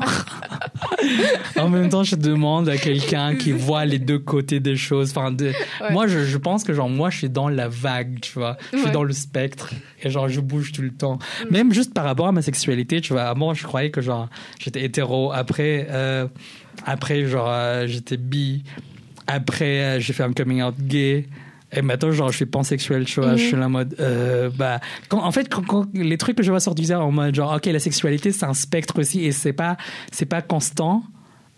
en 1.58 1.68
même 1.68 1.88
temps, 1.88 2.02
je 2.02 2.16
demande 2.16 2.68
à 2.68 2.76
quelqu'un 2.76 3.34
qui 3.36 3.52
voit 3.52 3.84
les 3.84 3.98
deux 3.98 4.18
côtés 4.18 4.60
des 4.60 4.76
choses. 4.76 5.10
Enfin, 5.10 5.30
de... 5.30 5.46
Ouais. 5.46 5.90
Moi, 5.90 6.06
je, 6.06 6.20
je 6.24 6.38
pense 6.38 6.64
que, 6.64 6.72
genre, 6.74 6.88
moi, 6.88 7.10
je 7.10 7.18
suis 7.18 7.30
dans 7.30 7.48
la 7.48 7.68
vague, 7.68 8.20
tu 8.20 8.32
vois. 8.34 8.56
Je 8.72 8.78
suis 8.78 8.86
Ouais. 8.86 8.92
dans 8.92 9.04
le 9.04 9.12
spectre. 9.12 9.70
Et, 10.02 10.10
genre, 10.10 10.28
je 10.28 10.40
bouge 10.40 10.72
tout 10.72 10.82
le 10.82 10.90
temps. 10.90 11.18
Même 11.50 11.72
juste 11.72 11.94
par 11.94 12.04
rapport 12.04 12.26
à 12.26 12.32
ma 12.32 12.42
sexualité, 12.42 13.00
tu 13.00 13.12
vois. 13.12 13.22
Avant, 13.22 13.54
je 13.54 13.62
croyais 13.64 13.90
que, 13.90 14.00
genre, 14.00 14.28
j'étais 14.58 14.82
hétéro. 14.84 15.32
Après, 15.32 15.86
euh, 15.90 16.26
après 16.86 17.26
genre, 17.26 17.48
euh, 17.48 17.86
j'étais 17.86 18.16
bi. 18.16 18.64
Après, 19.26 19.80
euh, 19.80 20.00
j'ai 20.00 20.12
fait 20.12 20.22
un 20.22 20.32
coming 20.32 20.62
out 20.62 20.74
gay. 20.78 21.26
Et 21.74 21.80
maintenant, 21.80 22.12
genre, 22.12 22.30
je 22.30 22.36
suis 22.36 22.46
pansexuel, 22.46 23.06
tu 23.06 23.20
vois. 23.20 23.32
Mhm. 23.32 23.38
Je 23.38 23.42
suis 23.44 23.56
là 23.56 23.66
en 23.66 23.70
mode, 23.70 23.96
euh, 23.98 24.50
bah, 24.54 24.80
quand, 25.08 25.22
en 25.22 25.32
fait, 25.32 25.48
quand, 25.48 25.62
quand 25.66 25.86
les 25.94 26.18
trucs 26.18 26.36
que 26.36 26.42
je 26.42 26.50
vois 26.50 26.60
sur 26.60 26.74
Twitter 26.74 26.94
en 26.94 27.10
mode, 27.10 27.34
genre, 27.34 27.54
ok, 27.54 27.66
la 27.66 27.78
sexualité, 27.78 28.30
c'est 28.30 28.44
un 28.44 28.54
spectre 28.54 28.98
aussi 28.98 29.24
et 29.24 29.32
c'est 29.32 29.54
pas, 29.54 29.78
c'est 30.10 30.26
pas 30.26 30.42
constant. 30.42 31.02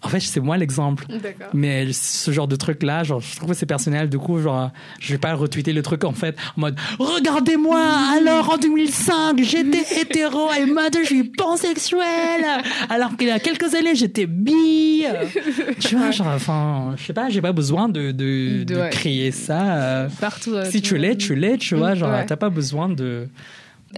En 0.04 0.08
fait, 0.08 0.20
c'est 0.20 0.40
moi 0.40 0.56
l'exemple. 0.58 1.06
Mais 1.54 1.92
ce 1.92 2.30
genre 2.30 2.46
de 2.46 2.56
truc 2.56 2.82
là, 2.82 3.02
genre, 3.04 3.20
je 3.20 3.36
trouve 3.36 3.48
que 3.50 3.56
c'est 3.56 3.66
personnel. 3.66 4.08
Du 4.10 4.18
coup, 4.18 4.38
genre, 4.40 4.70
je 5.00 5.12
vais 5.12 5.18
pas 5.18 5.34
retweeter 5.34 5.72
le 5.72 5.82
truc 5.82 6.04
en 6.04 6.12
fait 6.12 6.36
en 6.56 6.60
mode 6.60 6.76
Regardez-moi, 6.98 7.80
alors 8.16 8.50
en 8.52 8.58
2005, 8.58 9.42
j'étais 9.42 10.00
hétéro 10.00 10.48
et 10.52 10.66
maintenant 10.66 11.00
je 11.02 11.06
suis 11.08 11.24
pansexuel. 11.24 12.44
Alors 12.90 13.16
qu'il 13.16 13.28
y 13.28 13.30
a 13.30 13.38
quelques 13.38 13.74
années, 13.74 13.94
j'étais 13.94 14.26
bi. 14.26 15.04
Tu 15.80 15.96
vois, 15.96 16.10
genre, 16.10 16.28
enfin, 16.28 16.94
je 16.96 17.04
sais 17.04 17.12
pas, 17.12 17.28
j'ai 17.28 17.40
pas 17.40 17.52
besoin 17.52 17.88
de, 17.88 18.10
de, 18.12 18.64
De- 18.64 18.64
de 18.64 18.74
ouais. 18.80 18.90
crier 18.90 19.30
ça. 19.30 19.76
euh, 19.76 20.08
Partout. 20.20 20.54
si 20.70 20.82
tu 20.82 20.94
le 20.94 21.00
l'es, 21.00 21.16
tu 21.16 21.34
l'es, 21.34 21.56
tu 21.58 21.74
vois, 21.74 21.94
genre, 21.94 22.10
Ouais. 22.10 22.26
t'as 22.26 22.36
pas 22.36 22.50
besoin 22.50 22.88
de. 22.88 23.26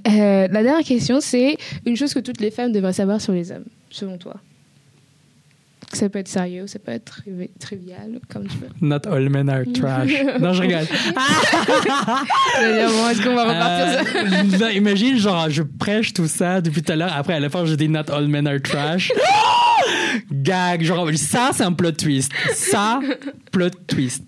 Euh, 0.06 0.48
la 0.48 0.62
dernière 0.62 0.84
question, 0.84 1.20
c'est 1.20 1.56
une 1.84 1.96
chose 1.96 2.12
que 2.14 2.18
toutes 2.20 2.40
les 2.40 2.50
femmes 2.50 2.72
devraient 2.72 2.92
savoir 2.92 3.20
sur 3.20 3.32
les 3.32 3.50
hommes, 3.50 3.64
selon 3.90 4.18
toi. 4.18 4.34
Ça 5.96 6.08
peut 6.10 6.18
être 6.18 6.28
sérieux, 6.28 6.66
ça 6.66 6.78
peut 6.78 6.92
être 6.92 7.04
trivi- 7.10 7.50
trivial, 7.58 8.20
comme 8.28 8.46
tu 8.46 8.58
veux. 8.58 8.68
Not 8.86 9.06
all 9.10 9.28
men 9.30 9.48
are 9.48 9.64
trash. 9.72 10.10
non, 10.40 10.52
je 10.52 10.60
rigole. 10.62 10.84
Bon, 11.76 13.08
est-ce 13.10 13.22
qu'on 13.22 13.34
va 13.34 13.44
repartir 13.44 14.14
Euh, 14.16 14.58
non, 14.58 14.68
imagine, 14.68 15.16
genre, 15.18 15.48
je 15.50 15.62
prêche 15.62 16.12
tout 16.12 16.26
ça 16.26 16.60
depuis 16.60 16.82
tout 16.82 16.92
à 16.92 16.96
l'heure. 16.96 17.12
Après, 17.14 17.34
à 17.34 17.40
la 17.40 17.48
fin, 17.48 17.64
je 17.64 17.74
dis 17.74 17.88
Not 17.88 18.10
all 18.10 18.26
men 18.28 18.46
are 18.46 18.60
trash. 18.62 19.12
Gag, 20.32 20.82
genre, 20.82 21.08
ça, 21.14 21.50
c'est 21.52 21.62
un 21.64 21.72
plot 21.72 21.92
twist. 21.92 22.32
Ça, 22.52 23.00
plot 23.52 23.70
twist. 23.86 24.24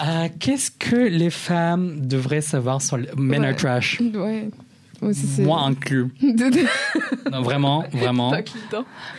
Euh, 0.00 0.28
Qu'est-ce 0.38 0.70
que 0.70 0.96
les 0.96 1.30
femmes 1.30 2.06
devraient 2.06 2.40
savoir 2.40 2.80
sur 2.80 2.96
les 2.96 3.08
men 3.16 3.42
Ouais. 3.42 3.48
are 3.48 3.56
trash? 3.56 4.00
Ouais. 4.14 4.48
Moi 5.42 5.60
inclus. 5.62 6.06
Non, 7.30 7.42
vraiment, 7.42 7.84
vraiment. 7.92 8.30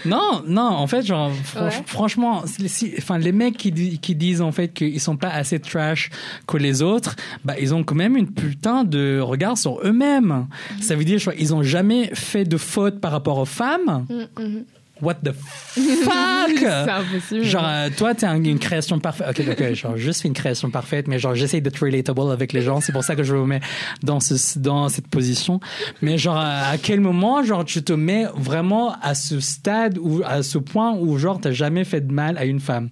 Non, 0.05 0.41
non, 0.47 0.61
en 0.63 0.88
fait, 0.88 1.03
genre, 1.03 1.32
franch- 1.43 1.63
Ouais. 1.80 1.84
franchement, 1.86 2.43
si- 2.45 2.93
enfin, 2.97 3.17
les 3.19 3.32
mecs 3.32 3.55
qui, 3.57 3.99
qui 3.99 4.15
disent 4.15 4.41
en 4.41 4.51
fait 4.51 4.69
qu'ils 4.69 4.99
sont 4.99 5.15
pas 5.15 5.30
assez 5.30 5.59
trash 5.59 6.09
que 6.47 6.57
les 6.57 6.82
autres, 6.82 7.15
bah, 7.45 7.53
ils 7.61 7.73
ont 7.75 7.84
quand 7.84 7.95
même 7.95 8.17
une 8.17 8.27
putain 8.32 8.84
de 8.84 9.19
regard 9.19 9.57
sur 9.57 9.80
eux-mêmes. 9.86 10.47
Ça 10.82 10.95
veut 10.95 11.05
dire, 11.05 11.19
genre, 11.19 11.34
ils 11.38 11.53
ont 11.53 11.61
jamais 11.63 12.09
fait 12.13 12.45
de 12.45 12.57
faute 12.57 12.99
par 12.99 13.11
rapport 13.11 13.38
aux 13.38 13.45
femmes. 13.45 14.05
Mm, 14.09 14.41
mm. 14.43 14.63
What 15.02 15.16
the 15.24 15.32
fuck? 15.32 16.50
c'est 16.58 16.66
impossible. 16.68 17.43
Genre, 17.43 17.66
euh, 17.66 17.89
toi, 17.97 18.14
t'es 18.16 18.26
un- 18.26 18.43
une 18.43 18.60
création 18.60 19.00
parfaite. 19.00 19.28
Ok, 19.39 19.45
ok, 19.52 19.74
genre, 19.74 19.95
juste 19.97 20.26
une 20.26 20.34
création 20.34 20.70
parfaite, 20.70 21.08
mais 21.08 21.20
genre, 21.20 21.36
j'essaye 21.36 21.62
d'être 21.62 21.80
relatable 21.84 22.32
avec 22.32 22.52
les 22.54 22.62
gens. 22.62 22.82
C'est 22.82 22.91
pour 22.91 23.04
ça 23.04 23.16
que 23.16 23.24
je 23.24 23.34
me 23.36 23.45
mets 23.45 23.62
dans, 24.04 24.20
ce, 24.20 24.60
dans 24.60 24.89
cette 24.89 25.08
position. 25.08 25.60
Mais 26.02 26.18
genre, 26.18 26.38
à 26.38 26.78
quel 26.82 27.00
moment, 27.00 27.43
genre, 27.43 27.64
tu 27.64 27.82
te 27.84 27.93
mets 27.93 28.26
vraiment 28.36 28.95
à 29.02 29.16
ce 29.16 29.39
stade 29.39 29.97
ou 30.02 30.22
à 30.26 30.43
ce 30.43 30.58
point 30.58 30.93
où, 30.95 31.18
genre, 31.18 31.39
t'as 31.39 31.52
jamais 31.52 31.84
fait 31.86 32.02
de 32.02 32.12
mal 32.12 32.38
à 32.38 32.45
une 32.45 32.60
femme? 32.60 32.89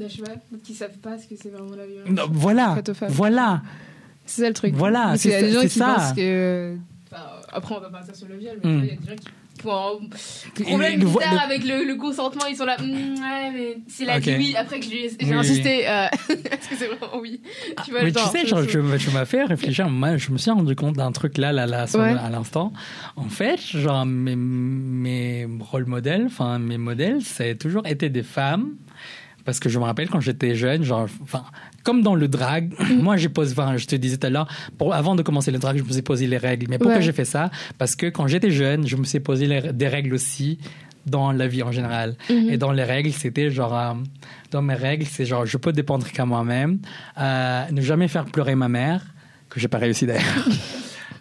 Je 0.00 0.08
sais 0.08 0.22
pas, 0.22 0.32
qui 0.64 0.74
savent 0.74 0.96
pas 1.02 1.18
ce 1.18 1.26
que 1.26 1.34
c'est 1.40 1.50
vraiment 1.50 1.74
la 1.76 1.86
violence. 1.86 2.08
Non, 2.10 2.22
voilà. 2.32 2.78
Voilà. 3.08 3.62
C'est 4.24 4.42
ça 4.42 4.48
le 4.48 4.54
truc. 4.54 4.74
Voilà, 4.74 5.10
y 5.10 5.12
a 5.12 5.16
c'est 5.16 5.28
des 5.28 5.48
ça- 5.48 5.52
gens 5.54 5.60
c'est 5.62 5.68
qui 5.68 5.78
ça. 5.78 5.94
pensent 5.94 6.12
que. 6.14 6.76
Enfin, 7.12 7.22
après, 7.52 7.74
on 7.74 7.80
va 7.80 7.90
partir 7.90 8.14
sur 8.14 8.28
le 8.28 8.36
viol, 8.36 8.58
mais 8.62 8.70
Mm. 8.70 8.78
il 8.78 8.86
y 8.86 8.92
a 8.92 8.96
des 8.96 9.06
gens 9.08 9.16
qui. 9.16 9.26
Problème 9.62 11.00
le- 11.00 11.06
bizarre 11.06 11.34
le- 11.34 11.38
avec 11.40 11.64
le, 11.64 11.84
le 11.86 11.94
consentement, 11.96 12.46
ils 12.48 12.56
sont 12.56 12.64
là. 12.64 12.76
Mm, 12.78 13.14
ouais, 13.22 13.50
mais 13.52 13.78
s'il 13.88 14.08
a 14.10 14.16
Ok. 14.16 14.22
dit 14.22 14.34
oui, 14.38 14.54
après 14.56 14.80
que 14.80 14.84
je 14.86 14.90
j'ai 14.90 15.10
Oui, 15.22 15.32
insisté, 15.34 15.88
euh, 15.88 16.06
est-ce 16.28 16.68
que 16.68 16.76
c'est 16.76 16.86
vraiment 16.86 17.18
oui? 17.20 17.40
Tu 17.84 17.90
vois, 17.90 18.00
Mais 18.00 18.06
le 18.06 18.12
tu 18.12 18.18
genre, 18.18 18.30
sais, 18.32 18.46
genre, 18.46 18.62
je, 18.62 18.96
tu 18.96 19.10
m'as 19.10 19.24
fait 19.24 19.44
réfléchir. 19.44 19.88
Moi, 19.88 20.16
je 20.16 20.30
me 20.30 20.38
suis 20.38 20.50
rendu 20.50 20.74
compte 20.74 20.96
d'un 20.96 21.12
truc 21.12 21.38
là, 21.38 21.52
là, 21.52 21.66
là, 21.66 21.86
Ouais. 21.94 22.14
à 22.18 22.30
l'instant. 22.30 22.72
En 23.16 23.28
fait, 23.28 23.58
genre, 23.60 24.06
mes, 24.06 24.36
mes 24.36 25.48
rôles 25.60 25.86
modèles, 25.86 26.26
enfin, 26.26 26.58
mes 26.58 26.78
modèles, 26.78 27.22
ça 27.22 27.44
a 27.44 27.54
toujours 27.54 27.86
été 27.86 28.08
des 28.08 28.22
femmes. 28.22 28.74
Parce 29.44 29.58
que 29.58 29.68
je 29.70 29.78
me 29.78 29.84
rappelle 29.84 30.08
quand 30.10 30.20
j'étais 30.20 30.54
jeune, 30.54 30.82
genre, 30.84 31.06
enfin, 31.22 31.44
comme 31.84 32.02
dans 32.02 32.14
le 32.14 32.28
drag, 32.28 32.72
moi 33.00 33.16
j'ai 33.16 33.28
posé, 33.28 33.52
enfin, 33.52 33.76
je 33.76 33.86
te 33.86 33.96
disais 33.96 34.16
tout 34.18 34.26
à 34.26 34.30
l'heure, 34.30 34.48
avant 34.92 35.14
de 35.14 35.22
commencer 35.22 35.50
le 35.50 35.58
drag, 35.58 35.78
je 35.78 35.82
me 35.82 35.90
suis 35.92 36.02
posé 36.02 36.26
les 36.26 36.36
règles. 36.38 36.66
Mais 36.68 36.78
pourquoi 36.78 36.96
Ouais. 36.96 37.02
j'ai 37.02 37.12
fait 37.12 37.24
ça? 37.24 37.50
Parce 37.78 37.96
que 37.96 38.06
quand 38.06 38.26
j'étais 38.26 38.50
jeune, 38.50 38.86
je 38.86 38.96
me 38.96 39.04
suis 39.04 39.20
posé 39.20 39.46
les- 39.46 39.72
des 39.72 39.88
règles 39.88 40.14
aussi 40.14 40.58
dans 41.06 41.32
la 41.32 41.48
vie 41.48 41.62
en 41.62 41.72
général. 41.72 42.14
Mhm. 42.28 42.50
Et 42.50 42.56
dans 42.58 42.72
les 42.72 42.84
règles, 42.84 43.10
c'était 43.12 43.50
genre, 43.50 43.76
euh, 43.76 43.94
dans 44.50 44.60
mes 44.62 44.74
règles, 44.74 45.06
c'est 45.06 45.24
genre, 45.24 45.46
je 45.46 45.56
peux 45.56 45.72
dépendre 45.72 46.06
qu'à 46.10 46.26
moi-même, 46.26 46.78
euh, 47.18 47.64
ne 47.70 47.80
jamais 47.80 48.06
faire 48.08 48.26
pleurer 48.26 48.54
ma 48.54 48.68
mère, 48.68 49.02
que 49.48 49.58
j'ai 49.58 49.68
pas 49.68 49.78
réussi 49.78 50.06
d'ailleurs. 50.06 50.22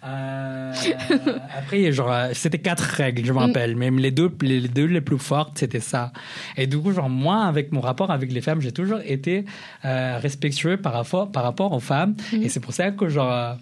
Euh, 0.10 0.74
après, 1.58 1.92
genre, 1.92 2.14
c'était 2.34 2.60
quatre 2.60 2.82
règles, 2.82 3.26
je 3.26 3.34
me 3.34 3.40
rappelle. 3.40 3.76
Même 3.76 4.00
les 4.00 4.12
deux, 4.12 4.32
les 4.42 4.68
deux 4.68 4.86
les 4.86 5.02
plus 5.02 5.18
fortes, 5.18 5.58
c'était 5.58 5.80
ça. 5.80 6.12
Et 6.58 6.68
du 6.68 6.78
coup, 6.78 6.92
genre, 6.92 7.10
moi, 7.10 7.44
avec 7.46 7.72
mon 7.72 7.82
rapport 7.82 8.12
avec 8.12 8.32
les 8.32 8.42
femmes, 8.42 8.62
j'ai 8.62 8.72
toujours 8.72 9.00
été 9.06 9.46
euh, 9.86 10.18
respectueux 10.18 10.78
par 10.78 10.94
rapport, 10.94 11.32
par 11.32 11.44
rapport 11.44 11.74
aux 11.74 11.80
femmes. 11.80 12.16
Et 12.34 12.50
c'est 12.50 12.60
pour 12.60 12.74
ça 12.74 12.92
que, 12.92 13.10
genre, 13.10 13.58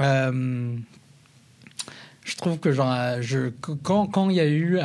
euh, 0.00 0.76
je 2.24 2.36
trouve 2.36 2.58
que, 2.58 2.72
genre, 2.72 3.20
je, 3.20 3.50
quand, 3.82 4.06
quand 4.06 4.30
il 4.30 4.36
y 4.36 4.40
a 4.40 4.48
eu 4.48 4.78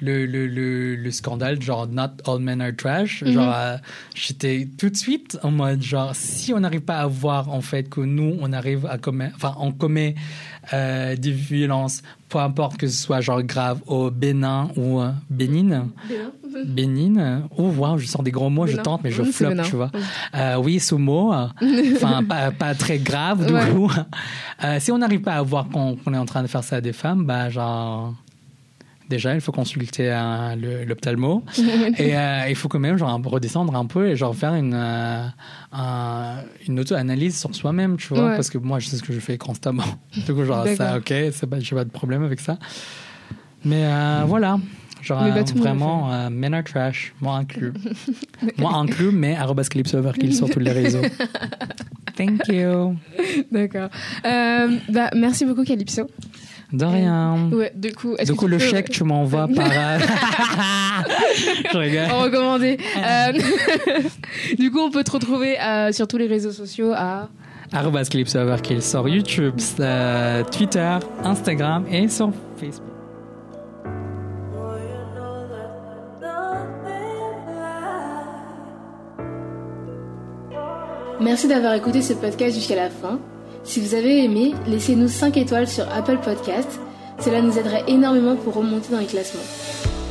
le, 0.00 0.26
le, 0.26 0.46
le, 0.46 0.96
le, 0.96 1.10
scandale, 1.10 1.60
genre 1.60 1.86
Not 1.86 2.22
All 2.26 2.40
Men 2.40 2.60
Are 2.60 2.74
Trash. 2.76 3.22
Mhm. 3.22 3.32
Genre, 3.32 3.52
euh, 3.54 3.76
j'étais 4.14 4.68
tout 4.78 4.90
de 4.90 4.96
suite 4.96 5.38
en 5.42 5.50
mode, 5.50 5.82
genre, 5.82 6.12
si 6.14 6.52
on 6.52 6.60
n'arrive 6.60 6.82
pas 6.82 6.98
à 6.98 7.06
voir 7.06 7.50
en 7.50 7.60
fait 7.60 7.88
que 7.88 8.00
nous, 8.00 8.36
on 8.40 8.52
arrive 8.52 8.86
à 8.86 8.98
commettre, 8.98 9.34
enfin, 9.36 9.54
on 9.58 9.72
commet 9.72 10.14
euh, 10.74 11.16
des 11.16 11.30
violences, 11.30 12.02
peu 12.28 12.38
importe 12.38 12.76
que 12.76 12.86
ce 12.88 12.96
soit 12.96 13.22
genre 13.22 13.42
grave 13.42 13.80
au 13.86 14.10
bénin 14.10 14.68
ou 14.76 15.00
euh, 15.00 15.10
bénigne. 15.30 15.84
Bénigne. 16.66 17.42
Oh, 17.56 17.70
wow, 17.70 17.96
je 17.96 18.06
sors 18.06 18.22
des 18.22 18.30
gros 18.30 18.50
mots, 18.50 18.66
je 18.66 18.76
tente, 18.76 19.02
mais 19.02 19.10
je 19.10 19.22
floppe, 19.22 19.62
tu 19.62 19.76
vois. 19.76 19.90
Euh, 20.34 20.56
oui, 20.56 20.78
ce 20.78 20.94
mot, 20.94 21.32
enfin, 21.94 22.22
pas, 22.22 22.50
pas, 22.50 22.74
très 22.74 22.98
grave, 22.98 23.46
du 23.46 23.74
coup. 23.74 23.90
Si 24.80 24.90
on 24.90 24.98
n'arrive 24.98 25.20
pas 25.20 25.34
à 25.34 25.42
voir 25.42 25.68
qu'on 25.68 25.96
est 26.12 26.18
en 26.18 26.26
train 26.26 26.42
de 26.42 26.48
faire 26.48 26.64
ça 26.64 26.76
à 26.76 26.80
des 26.80 26.92
femmes, 26.92 27.24
bah, 27.24 27.48
genre 27.48 28.12
déjà, 29.08 29.34
il 29.34 29.40
faut 29.40 29.52
consulter 29.52 30.10
l'ophtalmo. 30.86 31.44
et 31.98 32.16
euh, 32.16 32.48
il 32.48 32.54
faut 32.54 32.68
quand 32.68 32.78
même 32.78 32.98
genre, 32.98 33.20
redescendre 33.24 33.74
un 33.74 33.86
peu 33.86 34.08
et 34.08 34.16
genre 34.16 34.34
faire 34.34 34.54
une, 34.54 34.74
euh, 34.74 36.40
une 36.66 36.80
auto-analyse 36.80 37.38
sur 37.38 37.54
soi-même, 37.54 37.96
tu 37.96 38.08
vois. 38.14 38.34
Parce 38.34 38.50
que 38.50 38.58
moi, 38.58 38.78
je 38.78 38.88
sais 38.88 38.96
ce 38.96 39.02
que 39.02 39.12
je 39.12 39.20
fais 39.20 39.38
constamment. 39.38 39.84
Donc, 40.26 40.42
genre, 40.44 40.66
ça, 40.76 40.98
ok, 40.98 41.12
j'ai 41.60 41.76
pas 41.76 41.84
de 41.84 41.90
problème 41.90 42.24
avec 42.24 42.40
ça. 42.40 42.58
Mais 43.64 43.84
euh, 43.84 44.24
voilà. 44.26 44.58
Genre, 45.02 45.24
vraiment, 45.54 46.28
men 46.28 46.54
are 46.54 46.64
trash, 46.64 47.14
moi 47.20 47.36
inclus. 47.36 47.72
moi 48.58 48.74
inclus, 48.74 49.12
mais 49.12 49.36
arrobas 49.36 49.68
sur 50.32 50.50
tous 50.50 50.58
les 50.58 50.72
réseaux. 50.72 51.02
Thank 52.16 52.48
you. 52.48 52.96
D'accord. 53.52 53.90
bah, 54.24 55.10
merci 55.14 55.44
beaucoup, 55.46 55.62
Calypso. 55.64 56.08
De 56.72 56.84
rien. 56.84 57.48
Ouais, 57.50 57.72
du 57.74 57.94
coup, 57.94 58.14
du 58.22 58.34
coup 58.34 58.46
le 58.46 58.58
chèque, 58.58 58.90
tu 58.90 59.02
m'envoies 59.02 59.48
par. 59.48 59.70
Euh, 59.72 59.98
Je 61.72 61.78
rigole. 61.78 62.10
Recommandé. 62.10 62.76
Euh, 62.98 63.32
du 64.58 64.70
coup, 64.70 64.80
on 64.80 64.90
peut 64.90 65.02
te 65.02 65.12
retrouver 65.12 65.58
euh, 65.58 65.92
sur 65.92 66.06
tous 66.06 66.18
les 66.18 66.26
réseaux 66.26 66.52
sociaux 66.52 66.92
à. 66.94 67.30
Arrobas 67.72 68.04
qu'il 68.04 68.26
sur 68.82 69.08
YouTube, 69.08 69.54
Twitter, 70.52 70.98
Instagram 71.24 71.84
et 71.90 72.08
sur 72.08 72.32
Facebook. 72.58 72.86
Merci 81.20 81.48
d'avoir 81.48 81.74
écouté 81.74 82.00
ce 82.00 82.12
podcast 82.12 82.54
jusqu'à 82.54 82.76
la 82.76 82.90
fin. 82.90 83.18
Si 83.68 83.80
vous 83.80 83.94
avez 83.94 84.24
aimé, 84.24 84.54
laissez-nous 84.66 85.08
5 85.08 85.36
étoiles 85.36 85.68
sur 85.68 85.86
Apple 85.92 86.16
Podcast. 86.24 86.80
Cela 87.20 87.42
nous 87.42 87.58
aiderait 87.58 87.84
énormément 87.86 88.34
pour 88.34 88.54
remonter 88.54 88.90
dans 88.90 88.98
les 88.98 89.04
classements. 89.04 89.42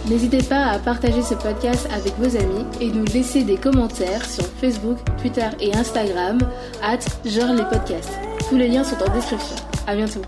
N'hésitez 0.08 0.44
pas 0.44 0.68
à 0.68 0.78
partager 0.78 1.24
ce 1.24 1.34
podcast 1.34 1.90
avec 1.92 2.14
vos 2.20 2.38
amis 2.38 2.66
et 2.80 2.92
nous 2.92 3.06
laisser 3.06 3.44
des 3.44 3.58
commentaires 3.58 4.24
sur 4.30 4.46
Facebook, 4.62 5.00
Twitter 5.20 5.50
et 5.60 5.76
Instagram, 5.76 6.38
at 6.84 7.00
genre 7.26 7.56
les 7.56 7.64
podcasts. 7.64 8.14
Tous 8.48 8.58
les 8.58 8.68
liens 8.68 8.84
sont 8.84 9.02
en 9.02 9.12
description. 9.12 9.56
À 9.88 9.96
bientôt. 9.96 10.22